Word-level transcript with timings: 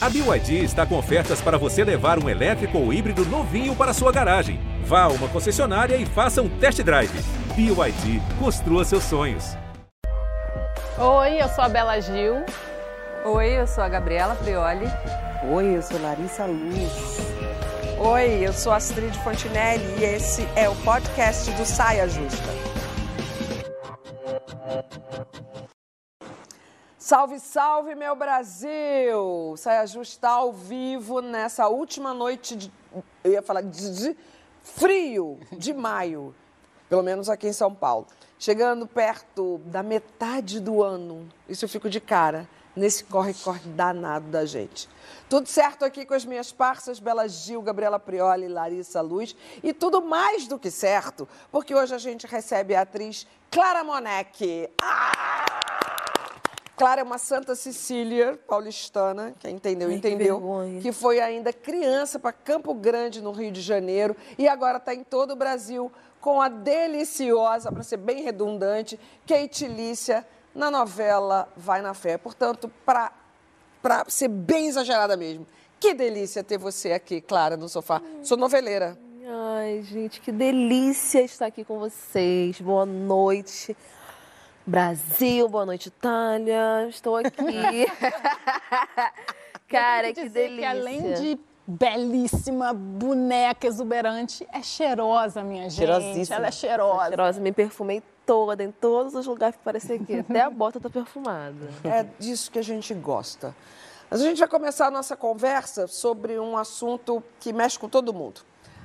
A 0.00 0.08
BYD 0.08 0.62
está 0.62 0.86
com 0.86 0.96
ofertas 0.96 1.40
para 1.40 1.58
você 1.58 1.82
levar 1.82 2.22
um 2.22 2.28
elétrico 2.28 2.78
ou 2.78 2.92
híbrido 2.92 3.24
novinho 3.24 3.74
para 3.74 3.92
sua 3.92 4.12
garagem. 4.12 4.60
Vá 4.84 5.02
a 5.02 5.08
uma 5.08 5.26
concessionária 5.26 5.96
e 5.96 6.06
faça 6.06 6.40
um 6.40 6.48
test 6.48 6.80
drive. 6.84 7.10
BYD, 7.56 8.22
construa 8.38 8.84
seus 8.84 9.02
sonhos. 9.02 9.56
Oi, 10.96 11.42
eu 11.42 11.48
sou 11.48 11.64
a 11.64 11.68
Bela 11.68 12.00
Gil. 12.00 12.44
Oi, 13.24 13.58
eu 13.58 13.66
sou 13.66 13.82
a 13.82 13.88
Gabriela 13.88 14.36
Prioli. 14.36 14.86
Oi, 15.50 15.76
eu 15.76 15.82
sou 15.82 16.00
Larissa 16.00 16.46
Luz. 16.46 17.18
Oi, 17.98 18.46
eu 18.46 18.52
sou 18.52 18.72
Astrid 18.72 19.12
Fontinelli 19.24 19.84
e 19.98 20.04
esse 20.04 20.46
é 20.54 20.68
o 20.68 20.76
podcast 20.76 21.50
do 21.50 21.66
Saia 21.66 22.08
Justa. 22.08 22.68
Salve, 27.08 27.40
salve, 27.40 27.94
meu 27.94 28.14
Brasil! 28.14 29.54
Saia 29.56 29.86
Justa 29.86 30.28
ao 30.28 30.52
vivo 30.52 31.22
nessa 31.22 31.66
última 31.66 32.12
noite 32.12 32.54
de. 32.54 32.70
Eu 33.24 33.32
ia 33.32 33.40
falar 33.40 33.62
de, 33.62 33.94
de 33.94 34.16
frio 34.62 35.40
de 35.50 35.72
maio, 35.72 36.34
pelo 36.86 37.02
menos 37.02 37.30
aqui 37.30 37.48
em 37.48 37.52
São 37.54 37.74
Paulo. 37.74 38.06
Chegando 38.38 38.86
perto 38.86 39.56
da 39.64 39.82
metade 39.82 40.60
do 40.60 40.82
ano, 40.82 41.26
isso 41.48 41.64
eu 41.64 41.68
fico 41.70 41.88
de 41.88 41.98
cara 41.98 42.46
nesse 42.76 43.04
corre-corre 43.04 43.66
danado 43.70 44.28
da 44.28 44.44
gente. 44.44 44.86
Tudo 45.30 45.48
certo 45.48 45.86
aqui 45.86 46.04
com 46.04 46.12
as 46.12 46.26
minhas 46.26 46.52
parças, 46.52 47.00
Bela 47.00 47.26
Gil, 47.26 47.62
Gabriela 47.62 47.98
Prioli, 47.98 48.48
Larissa 48.48 49.00
Luz. 49.00 49.34
E 49.62 49.72
tudo 49.72 50.02
mais 50.02 50.46
do 50.46 50.58
que 50.58 50.70
certo, 50.70 51.26
porque 51.50 51.74
hoje 51.74 51.94
a 51.94 51.98
gente 51.98 52.26
recebe 52.26 52.74
a 52.74 52.82
atriz 52.82 53.26
Clara 53.50 53.82
Moneck. 53.82 54.68
Ah! 54.78 55.87
Clara 56.78 57.00
é 57.00 57.04
uma 57.04 57.18
Santa 57.18 57.56
Cecília 57.56 58.38
paulistana, 58.46 59.34
quem 59.40 59.56
entendeu, 59.56 59.88
Ai, 59.88 59.94
entendeu. 59.96 60.40
Que, 60.76 60.82
que 60.82 60.92
foi 60.92 61.18
ainda 61.18 61.52
criança 61.52 62.20
para 62.20 62.32
Campo 62.32 62.72
Grande, 62.72 63.20
no 63.20 63.32
Rio 63.32 63.50
de 63.50 63.60
Janeiro, 63.60 64.16
e 64.38 64.46
agora 64.46 64.78
está 64.78 64.94
em 64.94 65.02
todo 65.02 65.32
o 65.32 65.36
Brasil 65.36 65.90
com 66.20 66.40
a 66.40 66.48
deliciosa, 66.48 67.72
para 67.72 67.82
ser 67.82 67.96
bem 67.96 68.22
redundante, 68.22 68.98
Kate 69.26 69.66
Lícia 69.66 70.24
na 70.54 70.70
novela 70.70 71.48
Vai 71.56 71.82
na 71.82 71.94
Fé. 71.94 72.16
Portanto, 72.16 72.70
para 72.84 73.12
ser 74.06 74.28
bem 74.28 74.68
exagerada 74.68 75.16
mesmo, 75.16 75.46
que 75.80 75.92
delícia 75.92 76.44
ter 76.44 76.58
você 76.58 76.92
aqui, 76.92 77.20
Clara, 77.20 77.56
no 77.56 77.68
sofá. 77.68 78.00
Sou 78.22 78.36
noveleira. 78.36 78.96
Ai, 79.26 79.82
gente, 79.82 80.20
que 80.20 80.30
delícia 80.30 81.22
estar 81.22 81.46
aqui 81.46 81.64
com 81.64 81.80
vocês. 81.80 82.60
Boa 82.60 82.86
noite. 82.86 83.76
Brasil, 84.68 85.48
boa 85.48 85.64
noite, 85.64 85.86
Itália. 85.86 86.86
Estou 86.90 87.16
aqui. 87.16 87.86
Cara, 89.66 90.12
que 90.12 90.28
delícia. 90.28 90.58
Que 90.58 90.64
além 90.66 91.14
de 91.14 91.40
belíssima, 91.66 92.74
boneca 92.74 93.66
exuberante, 93.66 94.46
é 94.52 94.62
cheirosa, 94.62 95.42
minha 95.42 95.70
gente. 95.70 95.76
Cheirosíssima. 95.76 96.36
Ela 96.36 96.48
é 96.48 96.50
cheirosa. 96.50 97.00
É 97.00 97.08
cheirosa, 97.08 97.40
me 97.40 97.50
perfumei 97.50 98.02
toda, 98.26 98.62
em 98.62 98.70
todos 98.70 99.14
os 99.14 99.26
lugares 99.26 99.56
que 99.56 99.62
parecia 99.62 99.96
aqui. 99.96 100.18
Até 100.20 100.42
a 100.42 100.50
bota 100.50 100.78
tá 100.78 100.90
perfumada. 100.90 101.70
É 101.82 102.04
disso 102.18 102.50
que 102.50 102.58
a 102.58 102.62
gente 102.62 102.92
gosta. 102.92 103.56
Mas 104.10 104.20
a 104.20 104.24
gente 104.24 104.38
vai 104.38 104.48
começar 104.48 104.88
a 104.88 104.90
nossa 104.90 105.16
conversa 105.16 105.86
sobre 105.86 106.38
um 106.38 106.58
assunto 106.58 107.24
que 107.40 107.54
mexe 107.54 107.78
com 107.78 107.88
todo 107.88 108.12
mundo. 108.12 108.42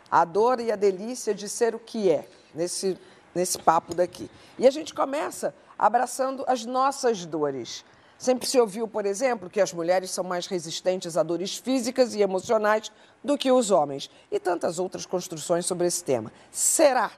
A 0.09 0.23
dor 0.23 0.61
e 0.61 0.72
a 0.72 0.78
delícia 0.78 1.34
de 1.34 1.50
ser 1.50 1.76
o 1.76 1.80
que 1.80 2.09
é, 2.09 2.26
nesse, 2.56 2.98
nesse 3.36 3.59
papo 3.59 3.94
daqui. 3.94 4.31
E 4.58 4.66
a 4.66 4.72
gente 4.72 4.94
começa 4.94 5.54
abraçando 5.77 6.43
as 6.47 6.66
nossas 6.66 7.25
dores. 7.25 7.83
Sempre 8.17 8.47
se 8.47 8.59
ouviu, 8.59 8.88
por 8.88 9.05
exemplo, 9.05 9.49
que 9.49 9.59
as 9.59 9.73
mulheres 9.73 10.11
são 10.11 10.23
mais 10.23 10.47
resistentes 10.47 11.17
a 11.17 11.23
dores 11.23 11.57
físicas 11.57 12.15
e 12.15 12.21
emocionais 12.21 12.91
do 13.23 13.38
que 13.38 13.52
os 13.52 13.69
homens. 13.69 14.09
E 14.31 14.39
tantas 14.39 14.80
outras 14.80 15.05
construções 15.05 15.65
sobre 15.65 15.88
esse 15.88 16.03
tema. 16.03 16.31
Será? 16.49 17.11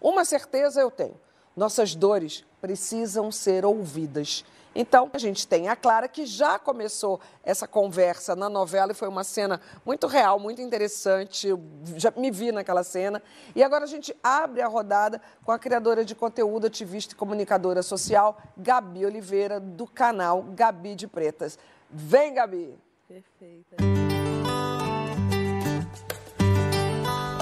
Uma 0.00 0.24
certeza 0.24 0.80
eu 0.80 0.90
tenho: 0.90 1.18
nossas 1.56 1.94
dores 1.94 2.44
precisam 2.60 3.32
ser 3.32 3.64
ouvidas. 3.64 4.44
Então, 4.74 5.10
a 5.12 5.18
gente 5.18 5.46
tem 5.46 5.68
a 5.68 5.76
Clara, 5.76 6.08
que 6.08 6.26
já 6.26 6.58
começou 6.58 7.20
essa 7.42 7.68
conversa 7.68 8.34
na 8.34 8.48
novela 8.48 8.92
e 8.92 8.94
foi 8.94 9.08
uma 9.08 9.24
cena 9.24 9.60
muito 9.84 10.06
real, 10.06 10.38
muito 10.38 10.60
interessante. 10.60 11.48
Eu 11.48 11.60
já 11.96 12.12
me 12.16 12.30
vi 12.30 12.50
naquela 12.50 12.82
cena. 12.82 13.22
E 13.54 13.62
agora 13.62 13.84
a 13.84 13.88
gente 13.88 14.14
abre 14.22 14.60
a 14.60 14.66
rodada 14.66 15.20
com 15.44 15.52
a 15.52 15.58
criadora 15.58 16.04
de 16.04 16.14
conteúdo, 16.14 16.66
ativista 16.66 17.14
e 17.14 17.16
comunicadora 17.16 17.82
social, 17.82 18.38
Gabi 18.56 19.06
Oliveira, 19.06 19.60
do 19.60 19.86
canal 19.86 20.42
Gabi 20.42 20.94
de 20.94 21.06
Pretas. 21.06 21.58
Vem, 21.90 22.34
Gabi! 22.34 22.74
Perfeita. 23.06 24.13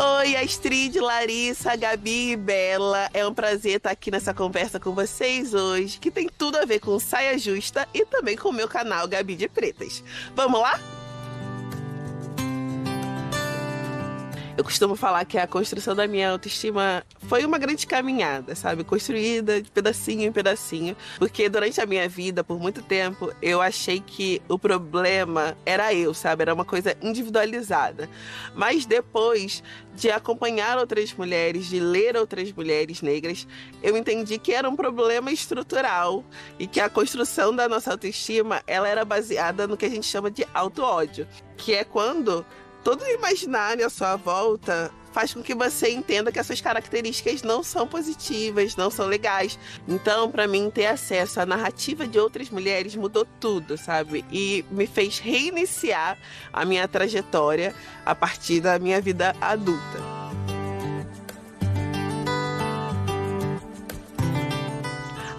Oi, 0.05 0.35
Astrid, 0.35 0.99
Larissa, 0.99 1.77
Gabi 1.77 2.33
e 2.33 2.37
Bela. 2.37 3.09
É 3.15 3.25
um 3.25 3.33
prazer 3.33 3.77
estar 3.77 3.93
aqui 3.93 4.11
nessa 4.11 4.35
conversa 4.35 4.81
com 4.81 4.91
vocês 4.91 5.55
hoje, 5.55 6.01
que 6.01 6.11
tem 6.11 6.29
tudo 6.29 6.59
a 6.59 6.65
ver 6.65 6.81
com 6.81 6.99
saia 6.99 7.39
justa 7.39 7.89
e 7.95 8.05
também 8.05 8.37
com 8.37 8.49
o 8.49 8.53
meu 8.53 8.67
canal 8.67 9.07
Gabi 9.07 9.37
de 9.37 9.49
Pretas. 9.49 10.03
Vamos 10.35 10.61
lá? 10.61 10.81
Eu 14.55 14.65
costumo 14.65 14.95
falar 14.95 15.25
que 15.25 15.39
a 15.39 15.47
construção 15.47 15.95
da 15.95 16.07
minha 16.07 16.31
autoestima 16.31 17.03
foi 17.27 17.43
uma 17.43 17.57
grande 17.57 17.87
caminhada, 17.87 18.55
sabe? 18.55 18.85
Construída 18.85 19.63
de 19.63 19.71
pedacinho 19.71 20.25
em 20.25 20.31
pedacinho. 20.33 20.95
Porque 21.19 21.49
durante 21.49 21.81
a 21.81 21.87
minha 21.87 22.07
vida, 22.07 22.45
por 22.45 22.61
muito 22.61 22.83
tempo, 22.83 23.33
eu 23.41 23.63
achei 23.63 23.99
que 23.99 24.43
o 24.51 24.59
problema 24.59 25.57
era 25.65 25.95
eu, 25.95 26.13
sabe? 26.13 26.43
Era 26.43 26.53
uma 26.53 26.67
coisa 26.67 26.95
individualizada. 27.01 28.11
Mas 28.55 28.85
depois 28.85 29.63
de 29.95 30.11
acompanhar 30.11 30.77
outras 30.77 31.15
mulheres, 31.15 31.67
de 31.67 31.81
ler 31.81 32.15
outras 32.15 32.53
mulheres 32.53 33.01
negras, 33.01 33.49
eu 33.83 33.97
entendi 33.97 34.39
que 34.39 34.53
era 34.53 34.69
um 34.69 34.77
problema 34.77 35.33
estrutural 35.33 36.23
e 36.59 36.67
que 36.67 36.79
a 36.79 36.91
construção 36.91 37.57
da 37.57 37.67
nossa 37.71 37.91
autoestima, 37.91 38.63
ela 38.67 38.87
era 38.87 39.03
baseada 39.03 39.67
no 39.67 39.79
que 39.79 39.87
a 39.87 39.91
gente 39.91 40.07
chama 40.07 40.31
de 40.31 40.47
auto-ódio, 40.53 41.27
que 41.57 41.73
é 41.73 41.85
quando 41.85 42.45
todo 42.83 43.03
o 43.03 43.09
imaginário 43.09 43.87
à 43.87 43.91
sua 43.91 44.17
volta 44.17 44.91
faz 45.13 45.35
com 45.35 45.43
que 45.43 45.55
você 45.55 45.91
entenda 45.91 46.33
que 46.33 46.39
essas 46.39 46.61
características 46.61 47.43
não 47.43 47.63
são 47.63 47.87
positivas, 47.87 48.77
não 48.77 48.91
são 48.91 49.07
legais. 49.07 49.59
Então, 49.87 50.31
para 50.31 50.47
mim, 50.47 50.71
ter 50.71 50.87
acesso 50.87 51.41
à 51.41 51.47
narrativa 51.47 52.07
de 52.07 52.19
outras 52.19 52.49
mulheres 52.49 52.97
mudou 52.97 53.27
tudo, 53.39 53.77
sabe? 53.77 54.25
E 54.33 54.65
me 54.71 54.87
fez 54.87 55.19
reiniciar 55.19 56.19
a 56.53 56.65
minha 56.65 56.89
trajetória 56.89 57.75
a 58.05 58.15
partir 58.15 58.61
da 58.61 58.79
minha 58.79 59.01
vida 59.01 59.37
adulta. 59.41 60.22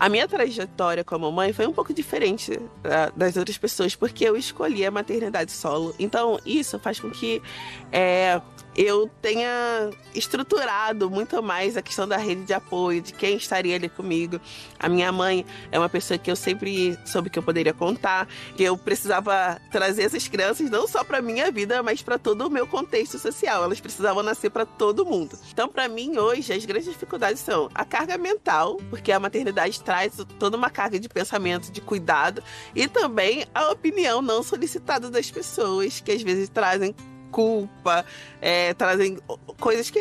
A 0.03 0.09
minha 0.09 0.27
trajetória 0.27 1.01
como 1.01 1.31
mãe 1.31 1.53
foi 1.53 1.65
um 1.65 1.71
pouco 1.71 1.93
diferente 1.93 2.51
uh, 2.51 3.17
das 3.17 3.37
outras 3.37 3.57
pessoas, 3.57 3.95
porque 3.95 4.25
eu 4.25 4.35
escolhi 4.35 4.85
a 4.85 4.91
maternidade 4.91 5.49
solo. 5.49 5.95
Então, 5.97 6.37
isso 6.45 6.77
faz 6.77 6.99
com 6.99 7.09
que 7.09 7.41
é, 7.89 8.41
eu 8.75 9.09
tenha 9.21 9.89
estruturado 10.15 11.09
muito 11.09 11.41
mais 11.41 11.77
a 11.77 11.81
questão 11.81 12.07
da 12.07 12.17
rede 12.17 12.43
de 12.43 12.53
apoio, 12.53 13.01
de 13.01 13.13
quem 13.13 13.37
estaria 13.37 13.75
ali 13.75 13.89
comigo. 13.89 14.39
A 14.79 14.89
minha 14.89 15.11
mãe 15.11 15.45
é 15.71 15.77
uma 15.77 15.89
pessoa 15.89 16.17
que 16.17 16.29
eu 16.29 16.35
sempre 16.35 16.97
soube 17.05 17.29
que 17.29 17.37
eu 17.37 17.43
poderia 17.43 17.73
contar, 17.73 18.27
que 18.55 18.63
eu 18.63 18.77
precisava 18.77 19.59
trazer 19.71 20.03
essas 20.03 20.27
crianças 20.27 20.69
não 20.69 20.87
só 20.87 21.03
para 21.03 21.21
minha 21.21 21.51
vida, 21.51 21.81
mas 21.83 22.01
para 22.01 22.17
todo 22.17 22.47
o 22.47 22.49
meu 22.49 22.67
contexto 22.67 23.19
social. 23.19 23.63
Elas 23.63 23.79
precisavam 23.79 24.23
nascer 24.23 24.49
para 24.49 24.65
todo 24.65 25.05
mundo. 25.05 25.37
Então, 25.51 25.69
para 25.69 25.87
mim 25.87 26.17
hoje, 26.17 26.53
as 26.53 26.65
grandes 26.65 26.89
dificuldades 26.89 27.41
são 27.41 27.69
a 27.73 27.85
carga 27.85 28.17
mental, 28.17 28.77
porque 28.89 29.11
a 29.11 29.19
maternidade 29.19 29.81
traz 29.81 30.13
toda 30.39 30.57
uma 30.57 30.69
carga 30.69 30.99
de 30.99 31.07
pensamento, 31.07 31.71
de 31.71 31.81
cuidado, 31.81 32.43
e 32.75 32.87
também 32.87 33.45
a 33.53 33.71
opinião 33.71 34.21
não 34.21 34.43
solicitada 34.43 35.09
das 35.09 35.29
pessoas, 35.29 35.99
que 35.99 36.11
às 36.11 36.21
vezes 36.21 36.49
trazem 36.49 36.95
culpa, 37.33 38.05
é, 38.39 38.73
trazem 38.75 39.17
coisas 39.59 39.89
que 39.89 39.99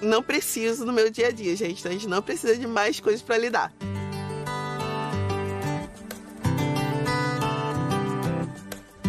não 0.00 0.22
preciso 0.22 0.84
no 0.84 0.92
meu 0.92 1.10
dia 1.10 1.28
a 1.28 1.30
dia, 1.32 1.56
gente. 1.56 1.80
Então 1.80 1.90
a 1.90 1.94
gente 1.94 2.06
não 2.06 2.22
precisa 2.22 2.56
de 2.56 2.66
mais 2.66 3.00
coisas 3.00 3.22
para 3.22 3.38
lidar. 3.38 3.72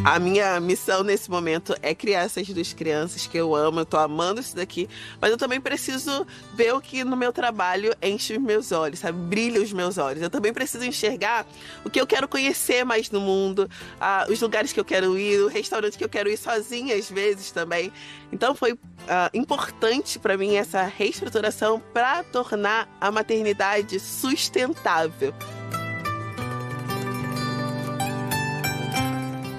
A 0.06 0.18
minha 0.18 0.60
missão 0.62 1.04
nesse 1.04 1.30
momento 1.30 1.76
é 1.82 1.94
criar 1.94 2.22
essas 2.22 2.48
duas 2.48 2.72
crianças 2.72 3.28
que 3.28 3.38
eu 3.38 3.54
amo, 3.54 3.82
eu 3.82 3.86
tô 3.86 3.98
amando 3.98 4.40
isso 4.40 4.56
daqui, 4.56 4.88
mas 5.20 5.30
eu 5.30 5.38
também 5.38 5.60
preciso 5.60 6.26
ver 6.54 6.74
o 6.74 6.80
que 6.80 7.04
no 7.04 7.18
meu 7.18 7.34
trabalho 7.34 7.94
enche 8.02 8.38
os 8.38 8.42
meus 8.42 8.72
olhos, 8.72 9.00
sabe? 9.00 9.18
Brilha 9.18 9.62
os 9.62 9.74
meus 9.74 9.98
olhos. 9.98 10.22
Eu 10.22 10.30
também 10.30 10.54
preciso 10.54 10.86
enxergar 10.86 11.46
o 11.84 11.90
que 11.90 12.00
eu 12.00 12.08
quero 12.08 12.30
conhecer 12.30 12.86
mais 12.86 13.12
no 13.12 13.20
mundo, 13.20 13.70
ah, 14.00 14.26
os 14.30 14.40
lugares 14.40 14.72
que 14.72 14.80
eu 14.80 14.86
quero 14.86 15.18
ir, 15.18 15.42
o 15.42 15.48
restaurante 15.48 15.98
que 15.98 16.04
eu 16.04 16.10
quero 16.10 16.30
ir 16.30 16.38
sozinha 16.38 16.96
às 16.96 17.10
vezes 17.10 17.52
também. 17.52 17.92
Então 18.32 18.56
foi 18.56 18.80
ah, 19.08 19.30
importante 19.34 20.18
para 20.18 20.38
mim 20.38 20.56
essa 20.56 20.82
reestruturação 20.84 21.82
para 21.94 22.24
tornar 22.24 22.88
a 23.02 23.12
maternidade 23.12 24.00
sustentável. 24.00 25.34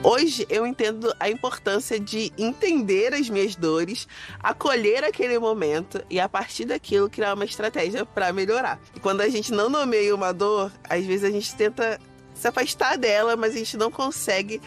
Hoje 0.02 0.46
eu 0.48 0.66
entendo 0.66 1.14
a 1.20 1.28
importância 1.28 2.00
de 2.00 2.32
entender 2.38 3.12
as 3.12 3.28
minhas 3.28 3.54
dores, 3.54 4.08
acolher 4.42 5.04
aquele 5.04 5.38
momento 5.38 6.02
e 6.08 6.18
a 6.18 6.26
partir 6.26 6.64
daquilo 6.64 7.10
criar 7.10 7.34
uma 7.34 7.44
estratégia 7.44 8.06
para 8.06 8.32
melhorar. 8.32 8.80
E 8.96 9.00
quando 9.00 9.20
a 9.20 9.28
gente 9.28 9.52
não 9.52 9.68
nomeia 9.68 10.14
uma 10.14 10.32
dor, 10.32 10.72
às 10.88 11.04
vezes 11.04 11.24
a 11.24 11.30
gente 11.30 11.54
tenta 11.54 12.00
se 12.34 12.48
afastar 12.48 12.96
dela, 12.96 13.36
mas 13.36 13.54
a 13.54 13.58
gente 13.58 13.76
não 13.76 13.90
consegue 13.90 14.62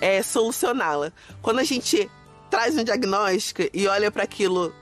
é, 0.00 0.22
solucioná-la. 0.22 1.12
Quando 1.42 1.58
a 1.58 1.64
gente 1.64 2.08
traz 2.48 2.78
um 2.78 2.84
diagnóstico 2.84 3.62
e 3.74 3.88
olha 3.88 4.12
para 4.12 4.22
aquilo 4.22 4.72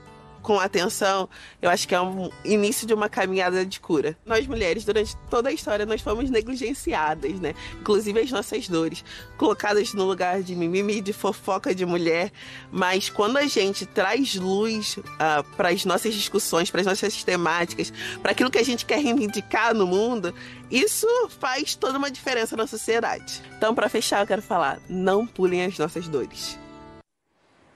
com 0.45 0.59
atenção, 0.59 1.27
eu 1.59 1.71
acho 1.71 1.87
que 1.87 1.95
é 1.95 1.99
um 1.99 2.29
início 2.43 2.85
de 2.85 2.93
uma 2.93 3.09
caminhada 3.09 3.65
de 3.65 3.79
cura. 3.79 4.15
Nós 4.23 4.45
mulheres, 4.45 4.85
durante 4.85 5.17
toda 5.27 5.49
a 5.49 5.51
história, 5.51 5.87
nós 5.87 6.01
fomos 6.01 6.29
negligenciadas, 6.29 7.39
né? 7.39 7.55
Inclusive 7.81 8.19
as 8.19 8.29
nossas 8.29 8.69
dores, 8.69 9.03
colocadas 9.39 9.91
no 9.95 10.05
lugar 10.05 10.43
de 10.43 10.55
mimimi, 10.55 11.01
de 11.01 11.13
fofoca 11.13 11.73
de 11.73 11.83
mulher. 11.83 12.31
Mas 12.71 13.09
quando 13.09 13.37
a 13.37 13.47
gente 13.47 13.87
traz 13.87 14.35
luz 14.35 14.97
uh, 14.97 15.43
para 15.57 15.69
as 15.69 15.83
nossas 15.83 16.13
discussões, 16.13 16.69
para 16.69 16.81
as 16.81 16.87
nossas 16.87 17.23
temáticas, 17.23 17.91
para 18.21 18.31
aquilo 18.31 18.51
que 18.51 18.59
a 18.59 18.63
gente 18.63 18.85
quer 18.85 18.99
reivindicar 18.99 19.73
no 19.73 19.87
mundo, 19.87 20.31
isso 20.69 21.07
faz 21.39 21.73
toda 21.73 21.97
uma 21.97 22.11
diferença 22.11 22.55
na 22.55 22.67
sociedade. 22.67 23.41
Então, 23.57 23.73
para 23.73 23.89
fechar, 23.89 24.21
eu 24.21 24.27
quero 24.27 24.43
falar: 24.43 24.79
não 24.87 25.25
pulem 25.25 25.65
as 25.65 25.75
nossas 25.79 26.07
dores. 26.07 26.55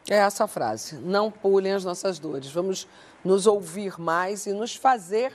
É 0.09 0.15
essa 0.15 0.45
a 0.45 0.47
frase. 0.47 0.95
Não 0.95 1.29
pulem 1.29 1.73
as 1.73 1.85
nossas 1.85 2.17
dores. 2.17 2.51
Vamos 2.51 2.88
nos 3.23 3.45
ouvir 3.45 4.00
mais 4.00 4.47
e 4.47 4.53
nos 4.53 4.75
fazer 4.75 5.31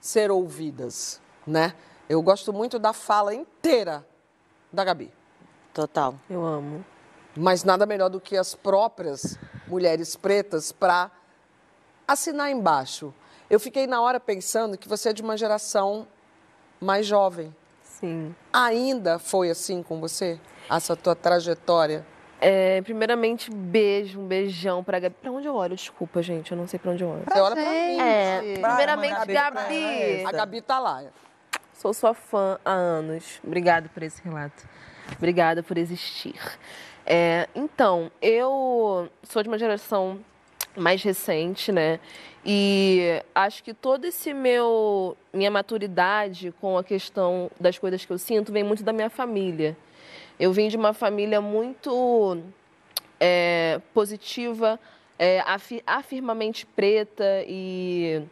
ser 0.00 0.30
ouvidas, 0.30 1.20
né? 1.46 1.74
Eu 2.08 2.22
gosto 2.22 2.52
muito 2.52 2.78
da 2.78 2.92
fala 2.92 3.34
inteira 3.34 4.06
da 4.72 4.84
Gabi. 4.84 5.12
Total. 5.72 6.14
Eu 6.28 6.44
amo. 6.44 6.84
Mas 7.36 7.64
nada 7.64 7.86
melhor 7.86 8.10
do 8.10 8.20
que 8.20 8.36
as 8.36 8.54
próprias 8.54 9.38
mulheres 9.66 10.16
pretas 10.16 10.72
para 10.72 11.10
assinar 12.06 12.50
embaixo. 12.50 13.14
Eu 13.48 13.58
fiquei 13.58 13.86
na 13.86 14.00
hora 14.00 14.20
pensando 14.20 14.76
que 14.76 14.88
você 14.88 15.10
é 15.10 15.12
de 15.12 15.22
uma 15.22 15.36
geração 15.36 16.06
mais 16.80 17.06
jovem. 17.06 17.54
Sim. 17.82 18.34
Ainda 18.52 19.18
foi 19.18 19.50
assim 19.50 19.82
com 19.82 20.00
você? 20.00 20.38
Essa 20.70 20.94
tua 20.94 21.14
trajetória? 21.14 22.06
É, 22.40 22.80
primeiramente, 22.82 23.50
beijo, 23.50 24.20
um 24.20 24.26
beijão 24.26 24.84
pra 24.84 25.00
Gabi. 25.00 25.16
Pra 25.20 25.32
onde 25.32 25.46
eu 25.46 25.54
olho? 25.54 25.74
Desculpa, 25.74 26.22
gente, 26.22 26.52
eu 26.52 26.58
não 26.58 26.66
sei 26.66 26.78
pra 26.78 26.92
onde 26.92 27.02
eu 27.02 27.08
olho. 27.08 27.22
Você 27.26 27.40
olha 27.40 27.54
pra 27.54 27.64
mim. 27.64 28.00
É, 28.00 28.58
primeiramente, 28.60 29.26
Gabi. 29.26 30.24
A 30.24 30.32
Gabi 30.32 30.60
tá 30.60 30.78
lá. 30.78 31.02
Sou 31.72 31.92
sua 31.92 32.14
fã 32.14 32.58
há 32.64 32.72
anos. 32.72 33.40
Obrigada 33.44 33.88
por 33.92 34.02
esse 34.02 34.22
relato. 34.22 34.68
Obrigada 35.16 35.62
por 35.62 35.78
existir. 35.78 36.38
É, 37.06 37.48
então, 37.54 38.10
eu 38.20 39.08
sou 39.22 39.42
de 39.42 39.48
uma 39.48 39.58
geração 39.58 40.18
mais 40.76 41.02
recente, 41.02 41.72
né? 41.72 41.98
E 42.44 43.22
acho 43.34 43.64
que 43.64 43.74
todo 43.74 44.04
esse 44.04 44.32
meu 44.32 45.16
minha 45.32 45.50
maturidade 45.50 46.52
com 46.60 46.78
a 46.78 46.84
questão 46.84 47.50
das 47.58 47.78
coisas 47.78 48.04
que 48.04 48.12
eu 48.12 48.18
sinto 48.18 48.52
vem 48.52 48.62
muito 48.62 48.82
da 48.82 48.92
minha 48.92 49.10
família. 49.10 49.76
Eu 50.38 50.52
vim 50.52 50.68
de 50.68 50.76
uma 50.76 50.92
família 50.92 51.40
muito 51.40 52.40
é, 53.18 53.80
positiva, 53.92 54.78
é, 55.18 55.42
afirmamente 55.86 56.64
preta 56.64 57.44
e 57.46 58.22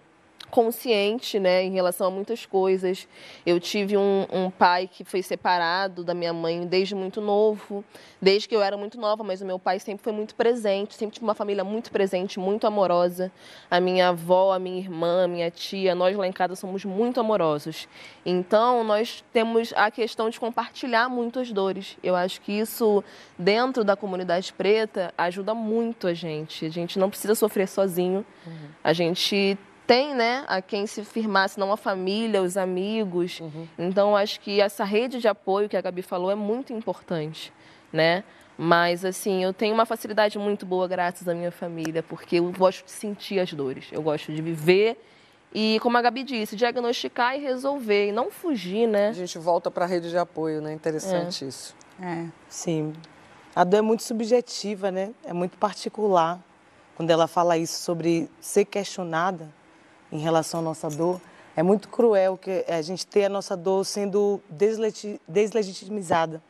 consciente, 0.51 1.39
né, 1.39 1.65
em 1.65 1.73
relação 1.73 2.07
a 2.07 2.11
muitas 2.11 2.47
coisas. 2.47 3.09
Eu 3.45 3.59
tive 3.61 3.97
um, 3.97 4.27
um, 4.33 4.51
pai 4.51 4.89
que 4.91 5.05
foi 5.05 5.23
separado 5.23 6.05
da 6.05 6.15
minha 6.15 6.33
mãe 6.33 6.67
desde 6.67 6.95
muito 6.95 7.21
novo, 7.21 7.85
desde 8.21 8.49
que 8.49 8.55
eu 8.55 8.63
era 8.63 8.77
muito 8.77 8.99
nova, 8.99 9.23
mas 9.23 9.41
o 9.41 9.45
meu 9.45 9.59
pai 9.59 9.79
sempre 9.79 10.03
foi 10.03 10.13
muito 10.13 10.35
presente, 10.35 10.95
sempre 10.95 11.15
tive 11.15 11.25
uma 11.25 11.35
família 11.35 11.65
muito 11.65 11.91
presente, 11.91 12.39
muito 12.39 12.67
amorosa. 12.67 13.31
A 13.71 13.81
minha 13.81 14.09
avó, 14.09 14.53
a 14.53 14.59
minha 14.59 14.79
irmã, 14.79 15.25
a 15.25 15.29
minha 15.29 15.51
tia, 15.51 15.95
nós 15.95 16.17
lá 16.17 16.27
em 16.27 16.33
casa 16.33 16.55
somos 16.55 16.85
muito 16.85 17.21
amorosos. 17.21 17.89
Então, 18.25 18.85
nós 18.85 19.25
temos 19.33 19.73
a 19.77 19.91
questão 19.91 20.31
de 20.31 20.39
compartilhar 20.39 21.09
muitas 21.09 21.53
dores. 21.53 21.97
Eu 22.03 22.15
acho 22.15 22.41
que 22.41 22.53
isso, 22.53 23.03
dentro 23.39 23.85
da 23.85 23.97
comunidade 23.97 24.53
preta, 24.53 25.13
ajuda 25.19 25.55
muito 25.55 26.07
a 26.07 26.15
gente. 26.15 26.65
A 26.65 26.71
gente 26.71 26.99
não 26.99 27.11
precisa 27.11 27.35
sofrer 27.35 27.69
sozinho. 27.69 28.25
Uhum. 28.47 28.69
A 28.83 28.93
gente 28.93 29.59
tem, 29.87 30.15
né, 30.15 30.45
a 30.49 30.61
quem 30.61 30.87
se 30.87 31.05
firmar, 31.05 31.49
senão 31.49 31.73
a 31.73 31.77
família, 31.77 32.43
os 32.43 32.57
amigos. 32.57 33.41
Uhum. 33.41 33.69
Então, 33.79 34.17
acho 34.17 34.41
que 34.41 34.61
essa 34.61 34.85
rede 34.85 35.21
de 35.21 35.29
apoio 35.29 35.69
que 35.69 35.77
a 35.77 35.81
Gabi 35.81 36.03
falou 36.03 36.31
é 36.31 36.35
muito 36.35 36.73
importante, 36.73 37.53
né? 37.93 38.25
Mas, 38.59 39.05
assim, 39.05 39.45
eu 39.45 39.53
tenho 39.53 39.75
uma 39.75 39.85
facilidade 39.87 40.39
muito 40.39 40.65
boa 40.65 40.89
graças 40.89 41.29
à 41.29 41.35
minha 41.35 41.53
família, 41.53 42.03
porque 42.03 42.37
eu 42.37 42.51
gosto 42.53 42.85
de 42.85 42.91
sentir 42.91 43.39
as 43.39 43.53
dores, 43.53 43.87
eu 43.93 44.03
gosto 44.03 44.33
de 44.33 44.41
viver 44.41 44.99
e, 45.55 45.79
como 45.81 45.97
a 45.97 46.03
Gabi 46.03 46.23
disse, 46.23 46.57
diagnosticar 46.57 47.37
e 47.37 47.41
resolver, 47.41 48.09
e 48.09 48.13
não 48.13 48.31
fugir, 48.31 48.87
né? 48.87 49.09
A 49.09 49.13
gente 49.13 49.39
volta 49.39 49.71
para 49.71 49.85
a 49.85 49.89
rede 49.89 50.11
de 50.11 50.19
apoio, 50.19 50.61
né? 50.61 50.73
Interessante 50.73 51.45
é. 51.45 51.49
isso. 51.49 51.75
É, 52.01 52.27
sim. 52.49 52.93
A 53.55 53.65
dor 53.65 53.79
é 53.79 53.81
muito 53.81 54.03
subjetiva, 54.03 54.91
né? 54.91 55.13
É 55.25 55.33
muito 55.33 55.57
particular. 55.57 56.39
Quando 56.95 57.11
ela 57.11 57.27
fala 57.27 57.57
isso 57.57 57.83
sobre 57.83 58.29
ser 58.41 58.65
questionada, 58.67 59.49
em 60.17 60.21
relação 60.21 60.61
à 60.61 60.63
nossa 60.63 60.89
dor. 60.89 61.21
É 61.57 61.63
muito 61.63 61.89
cruel 61.89 62.37
que 62.37 62.65
a 62.69 62.83
gente 62.83 63.07
ter 63.07 63.25
a 63.25 63.29
nossa 63.29 63.57
dor 63.57 63.85
sendo 63.85 64.41
deslegitimizada, 65.29 66.43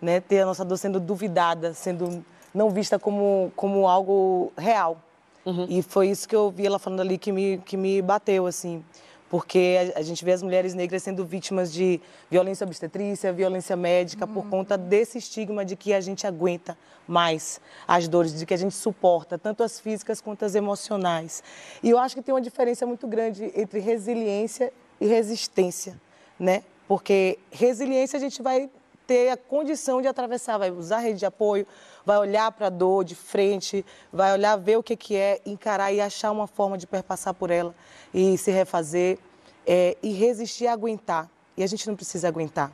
né? 0.00 0.20
ter 0.20 0.40
a 0.40 0.46
nossa 0.46 0.64
dor 0.64 0.76
sendo 0.76 1.00
duvidada, 1.00 1.72
sendo 1.72 2.24
não 2.52 2.70
vista 2.70 2.98
como, 2.98 3.52
como 3.56 3.88
algo 3.88 4.52
real. 4.56 4.98
Uhum. 5.44 5.66
E 5.68 5.82
foi 5.82 6.08
isso 6.08 6.28
que 6.28 6.36
eu 6.36 6.50
vi 6.50 6.66
ela 6.66 6.78
falando 6.78 7.00
ali 7.00 7.18
que 7.18 7.32
me, 7.32 7.58
que 7.58 7.76
me 7.76 8.00
bateu, 8.02 8.46
assim 8.46 8.84
porque 9.32 9.92
a, 9.96 10.02
gente 10.02 10.22
vê 10.26 10.32
as 10.32 10.42
mulheres 10.42 10.74
negras 10.74 11.02
sendo 11.02 11.24
vítimas 11.24 11.72
de 11.72 11.98
violência 12.30 12.66
obstetrícia, 12.66 13.32
violência 13.32 13.74
médica, 13.74 14.26
uhum. 14.26 14.34
por 14.34 14.46
conta 14.50 14.76
desse 14.76 15.16
estigma 15.16 15.64
de 15.64 15.74
que 15.74 15.94
a 15.94 16.02
gente 16.02 16.26
aguenta 16.26 16.76
mais 17.08 17.58
as 17.88 18.06
dores, 18.06 18.38
de 18.38 18.44
que 18.44 18.52
a 18.52 18.58
gente 18.58 18.74
suporta, 18.74 19.38
tanto 19.38 19.62
as 19.62 19.80
físicas 19.80 20.20
quanto 20.20 20.44
as 20.44 20.54
emocionais. 20.54 21.42
E 21.82 21.88
eu 21.88 21.98
acho 21.98 22.14
que 22.14 22.20
tem 22.20 22.34
uma 22.34 22.42
diferença 22.42 22.84
muito 22.84 23.06
grande 23.06 23.50
entre 23.56 23.80
resiliência 23.80 24.70
e 25.00 25.06
resistência, 25.06 25.98
né? 26.38 26.62
Porque 26.86 27.38
resiliência 27.50 28.18
a 28.18 28.20
gente 28.20 28.42
vai 28.42 28.68
ter 29.12 29.28
a 29.28 29.36
condição 29.36 30.00
de 30.00 30.08
atravessar, 30.08 30.56
vai 30.56 30.70
usar 30.70 30.96
a 30.96 31.00
rede 31.00 31.18
de 31.18 31.26
apoio, 31.26 31.66
vai 32.02 32.16
olhar 32.16 32.50
para 32.50 32.68
a 32.68 32.70
dor 32.70 33.04
de 33.04 33.14
frente, 33.14 33.84
vai 34.10 34.32
olhar, 34.32 34.56
ver 34.56 34.78
o 34.78 34.82
que, 34.82 34.96
que 34.96 35.14
é, 35.14 35.38
encarar 35.44 35.92
e 35.92 36.00
achar 36.00 36.30
uma 36.30 36.46
forma 36.46 36.78
de 36.78 36.86
perpassar 36.86 37.34
por 37.34 37.50
ela 37.50 37.74
e 38.14 38.38
se 38.38 38.50
refazer 38.50 39.18
é, 39.66 39.98
e 40.02 40.14
resistir 40.14 40.66
a 40.66 40.72
aguentar. 40.72 41.28
E 41.58 41.62
a 41.62 41.66
gente 41.66 41.86
não 41.86 41.94
precisa 41.94 42.26
aguentar, 42.26 42.72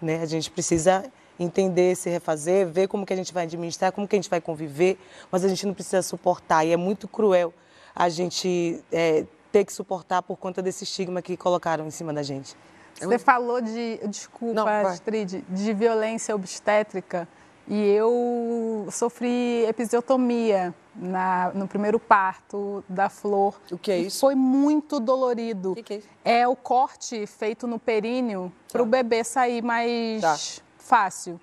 né? 0.00 0.22
A 0.22 0.24
gente 0.24 0.50
precisa 0.50 1.04
entender, 1.38 1.94
se 1.94 2.08
refazer, 2.08 2.66
ver 2.66 2.88
como 2.88 3.04
que 3.04 3.12
a 3.12 3.16
gente 3.16 3.34
vai 3.34 3.44
administrar, 3.44 3.92
como 3.92 4.08
que 4.08 4.16
a 4.16 4.18
gente 4.18 4.30
vai 4.30 4.40
conviver, 4.40 4.98
mas 5.30 5.44
a 5.44 5.48
gente 5.48 5.66
não 5.66 5.74
precisa 5.74 6.00
suportar. 6.00 6.64
E 6.64 6.72
é 6.72 6.76
muito 6.78 7.06
cruel 7.06 7.52
a 7.94 8.08
gente 8.08 8.82
é, 8.90 9.26
ter 9.52 9.66
que 9.66 9.74
suportar 9.74 10.22
por 10.22 10.38
conta 10.38 10.62
desse 10.62 10.84
estigma 10.84 11.20
que 11.20 11.36
colocaram 11.36 11.86
em 11.86 11.90
cima 11.90 12.14
da 12.14 12.22
gente. 12.22 12.56
Você 13.00 13.18
falou 13.18 13.60
de, 13.60 14.00
desculpa, 14.08 14.54
não, 14.54 14.68
Astrid, 14.68 15.44
de 15.48 15.72
violência 15.72 16.34
obstétrica 16.34 17.28
e 17.68 17.82
eu 17.90 18.86
sofri 18.92 19.64
episiotomia 19.66 20.72
na, 20.94 21.50
no 21.52 21.66
primeiro 21.66 21.98
parto 21.98 22.84
da 22.88 23.08
Flor. 23.08 23.60
O 23.70 23.76
que 23.76 23.90
é 23.90 23.98
isso? 23.98 24.20
Foi 24.20 24.34
muito 24.34 25.00
dolorido. 25.00 25.72
O 25.72 25.74
que, 25.74 25.82
que, 25.82 25.94
é 25.94 25.96
isso? 25.98 26.08
É 26.24 26.48
o 26.48 26.54
corte 26.54 27.26
feito 27.26 27.66
no 27.66 27.78
períneo 27.78 28.52
tá. 28.68 28.72
para 28.72 28.82
o 28.82 28.86
bebê 28.86 29.24
sair 29.24 29.62
mais 29.62 30.22
tá. 30.22 30.36
fácil, 30.78 31.40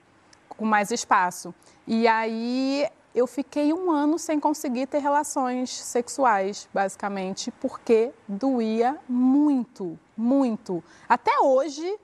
com 0.48 0.66
mais 0.66 0.92
espaço. 0.92 1.54
E 1.86 2.08
aí 2.08 2.88
eu 3.14 3.28
fiquei 3.28 3.74
um 3.74 3.92
ano 3.92 4.18
sem 4.18 4.40
conseguir 4.40 4.88
ter 4.88 5.00
relações 5.00 5.70
sexuais, 5.70 6.68
basicamente, 6.74 7.52
porque 7.52 8.12
doía 8.28 8.98
muito, 9.08 10.00
muito. 10.18 10.84
Até 11.08 11.40
hoje 11.40 12.00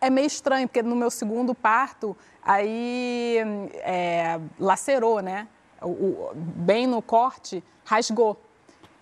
é 0.00 0.10
meio 0.10 0.26
estranho, 0.26 0.68
porque 0.68 0.82
no 0.82 0.96
meu 0.96 1.10
segundo 1.10 1.54
parto 1.54 2.16
Aí 2.48 3.36
é, 3.74 4.40
lacerou, 4.58 5.20
né? 5.20 5.46
O, 5.82 5.88
o, 5.90 6.30
bem 6.34 6.86
no 6.86 7.02
corte, 7.02 7.62
rasgou. 7.84 8.40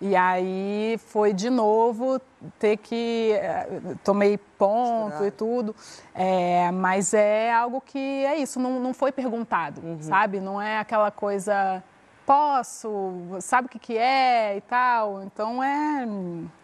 E 0.00 0.14
aí 0.14 0.98
foi 1.08 1.32
de 1.32 1.48
novo 1.48 2.20
ter 2.58 2.76
que. 2.76 3.32
É, 3.32 3.66
tomei 4.04 4.36
ponto 4.36 5.24
e 5.24 5.30
tudo. 5.30 5.74
É, 6.14 6.70
mas 6.70 7.14
é 7.14 7.52
algo 7.52 7.80
que 7.80 7.98
é 7.98 8.36
isso, 8.36 8.60
não, 8.60 8.78
não 8.78 8.92
foi 8.92 9.10
perguntado, 9.10 9.80
uhum. 9.82 10.00
sabe? 10.00 10.40
Não 10.40 10.60
é 10.60 10.78
aquela 10.78 11.10
coisa. 11.10 11.82
Posso, 12.26 13.38
sabe 13.40 13.66
o 13.66 13.70
que, 13.70 13.78
que 13.78 13.96
é 13.96 14.56
e 14.56 14.60
tal. 14.60 15.22
Então 15.22 15.62
é. 15.62 16.06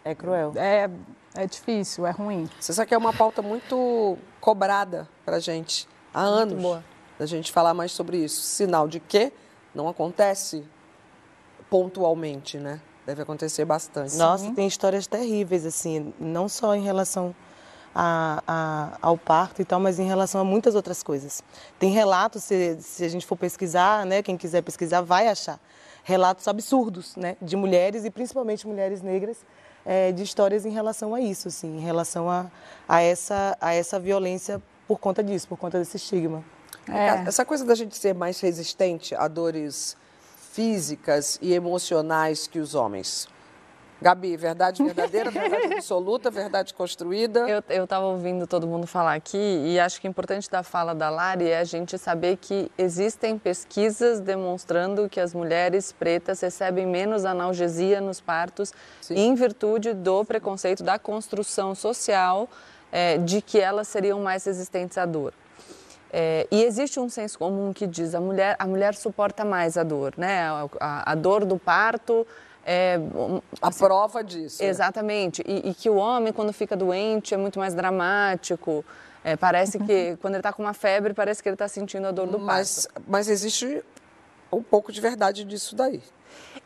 É 0.03 0.13
cruel. 0.13 0.51
É, 0.55 0.89
é 1.33 1.47
difícil, 1.47 2.05
é 2.05 2.11
ruim. 2.11 2.47
Sabe 2.59 2.87
que 2.89 2.93
é 2.93 2.97
uma 2.97 3.13
pauta 3.13 3.41
muito 3.41 4.17
cobrada 4.39 5.09
pra 5.25 5.39
gente 5.39 5.87
há 6.13 6.21
anos. 6.21 6.61
Boa. 6.61 6.83
da 7.17 7.25
gente 7.25 7.51
falar 7.51 7.73
mais 7.73 7.93
sobre 7.93 8.17
isso. 8.17 8.41
Sinal 8.41 8.87
de 8.87 8.99
que 8.99 9.31
não 9.73 9.87
acontece 9.87 10.63
pontualmente, 11.69 12.59
né? 12.59 12.79
Deve 13.05 13.21
acontecer 13.21 13.65
bastante. 13.65 14.15
Nossa, 14.15 14.51
tem 14.51 14.65
histórias 14.65 15.07
terríveis, 15.07 15.65
assim, 15.65 16.13
não 16.19 16.47
só 16.47 16.73
em 16.73 16.83
relação 16.83 17.35
a, 17.93 18.41
a, 18.47 18.97
ao 19.01 19.17
parto 19.17 19.61
e 19.61 19.65
tal, 19.65 19.79
mas 19.79 19.99
em 19.99 20.07
relação 20.07 20.39
a 20.39 20.43
muitas 20.43 20.73
outras 20.73 21.03
coisas. 21.03 21.43
Tem 21.77 21.91
relatos, 21.91 22.43
se, 22.43 22.77
se 22.81 23.03
a 23.03 23.09
gente 23.09 23.25
for 23.25 23.37
pesquisar, 23.37 24.05
né, 24.05 24.23
quem 24.23 24.37
quiser 24.37 24.61
pesquisar 24.61 25.01
vai 25.01 25.27
achar 25.27 25.59
relatos 26.03 26.47
absurdos, 26.47 27.15
né, 27.15 27.37
de 27.41 27.55
mulheres 27.55 28.05
e 28.05 28.09
principalmente 28.09 28.67
mulheres 28.67 29.01
negras, 29.01 29.37
é, 29.85 30.11
de 30.11 30.23
histórias 30.23 30.65
em 30.65 30.69
relação 30.69 31.13
a 31.13 31.21
isso, 31.21 31.49
assim, 31.49 31.77
em 31.77 31.81
relação 31.81 32.29
a, 32.29 32.45
a, 32.87 33.01
essa, 33.01 33.57
a 33.59 33.73
essa 33.73 33.99
violência 33.99 34.61
por 34.87 34.99
conta 34.99 35.23
disso, 35.23 35.47
por 35.47 35.57
conta 35.57 35.77
desse 35.77 35.97
estigma. 35.97 36.43
É. 36.89 37.27
Essa 37.27 37.45
coisa 37.45 37.65
da 37.65 37.75
gente 37.75 37.95
ser 37.95 38.13
mais 38.13 38.39
resistente 38.39 39.15
a 39.15 39.27
dores 39.27 39.95
físicas 40.53 41.39
e 41.41 41.51
emocionais 41.51 42.45
que 42.45 42.59
os 42.59 42.75
homens. 42.75 43.27
Gabi, 43.99 44.35
verdade 44.37 44.83
verdadeira, 44.83 45.31
verdade 45.31 45.73
absoluta, 45.75 46.29
verdade 46.29 46.73
construída? 46.73 47.47
Eu 47.69 47.85
estava 47.85 48.05
ouvindo 48.05 48.45
todo 48.45 48.67
mundo 48.67 48.85
falar 48.85 49.15
aqui 49.15 49.37
e 49.37 49.79
acho 49.79 49.99
que 49.99 50.07
o 50.07 50.09
importante 50.09 50.49
da 50.51 50.61
fala 50.61 50.93
da 50.93 51.09
Lari 51.09 51.49
é 51.49 51.57
a 51.57 51.63
gente 51.63 51.97
saber 51.97 52.37
que 52.37 52.69
existem 52.77 53.39
pesquisas 53.39 54.19
demonstrando 54.19 55.09
que 55.09 55.19
as 55.19 55.33
mulheres 55.33 55.91
pretas 55.91 56.41
recebem 56.41 56.85
menos 56.85 57.25
analgesia 57.25 57.99
nos 57.99 58.21
partos 58.21 58.73
Sim. 59.01 59.15
em 59.15 59.35
virtude 59.35 59.93
do 59.93 60.23
preconceito 60.23 60.83
da 60.83 60.99
construção 60.99 61.73
social 61.73 62.47
é, 62.91 63.17
de 63.17 63.41
que 63.41 63.59
elas 63.59 63.87
seriam 63.87 64.21
mais 64.21 64.45
resistentes 64.45 64.97
à 64.97 65.05
dor. 65.05 65.33
É, 66.15 66.47
e 66.51 66.63
existe 66.63 66.99
um 66.99 67.09
senso 67.09 67.39
comum 67.39 67.73
que 67.73 67.87
diz 67.87 68.13
a 68.13 68.21
mulher 68.21 68.55
a 68.59 68.67
mulher 68.67 68.93
suporta 68.93 69.43
mais 69.43 69.77
a 69.77 69.83
dor, 69.83 70.13
né? 70.15 70.43
A, 70.43 70.69
a, 70.79 71.11
a 71.13 71.15
dor 71.15 71.43
do 71.43 71.57
parto 71.57 72.25
é, 72.65 72.99
assim, 73.61 73.83
a 73.83 73.87
prova 73.87 74.23
disso. 74.23 74.61
Né? 74.61 74.69
Exatamente. 74.69 75.43
E, 75.45 75.69
e, 75.69 75.73
que 75.73 75.89
o 75.89 75.95
homem, 75.95 76.31
quando 76.31 76.53
fica 76.53 76.75
doente, 76.75 77.33
é 77.33 77.37
muito 77.37 77.59
mais 77.59 77.73
dramático. 77.73 78.85
É, 79.23 79.35
parece 79.35 79.79
que, 79.79 80.17
quando 80.21 80.35
ele 80.35 80.39
está 80.39 80.53
com 80.53 80.63
uma 80.63 80.73
febre, 80.73 81.13
parece 81.13 81.41
que 81.41 81.49
ele 81.49 81.55
está 81.55 81.67
sentindo 81.67 82.07
a 82.07 82.11
dor 82.11 82.27
do 82.27 82.39
mas, 82.39 82.87
parto. 82.87 83.03
Mas 83.09 83.27
existe 83.27 83.83
um 84.51 84.61
pouco 84.61 84.91
de 84.91 85.01
verdade 85.01 85.43
disso 85.43 85.75
daí. 85.75 86.01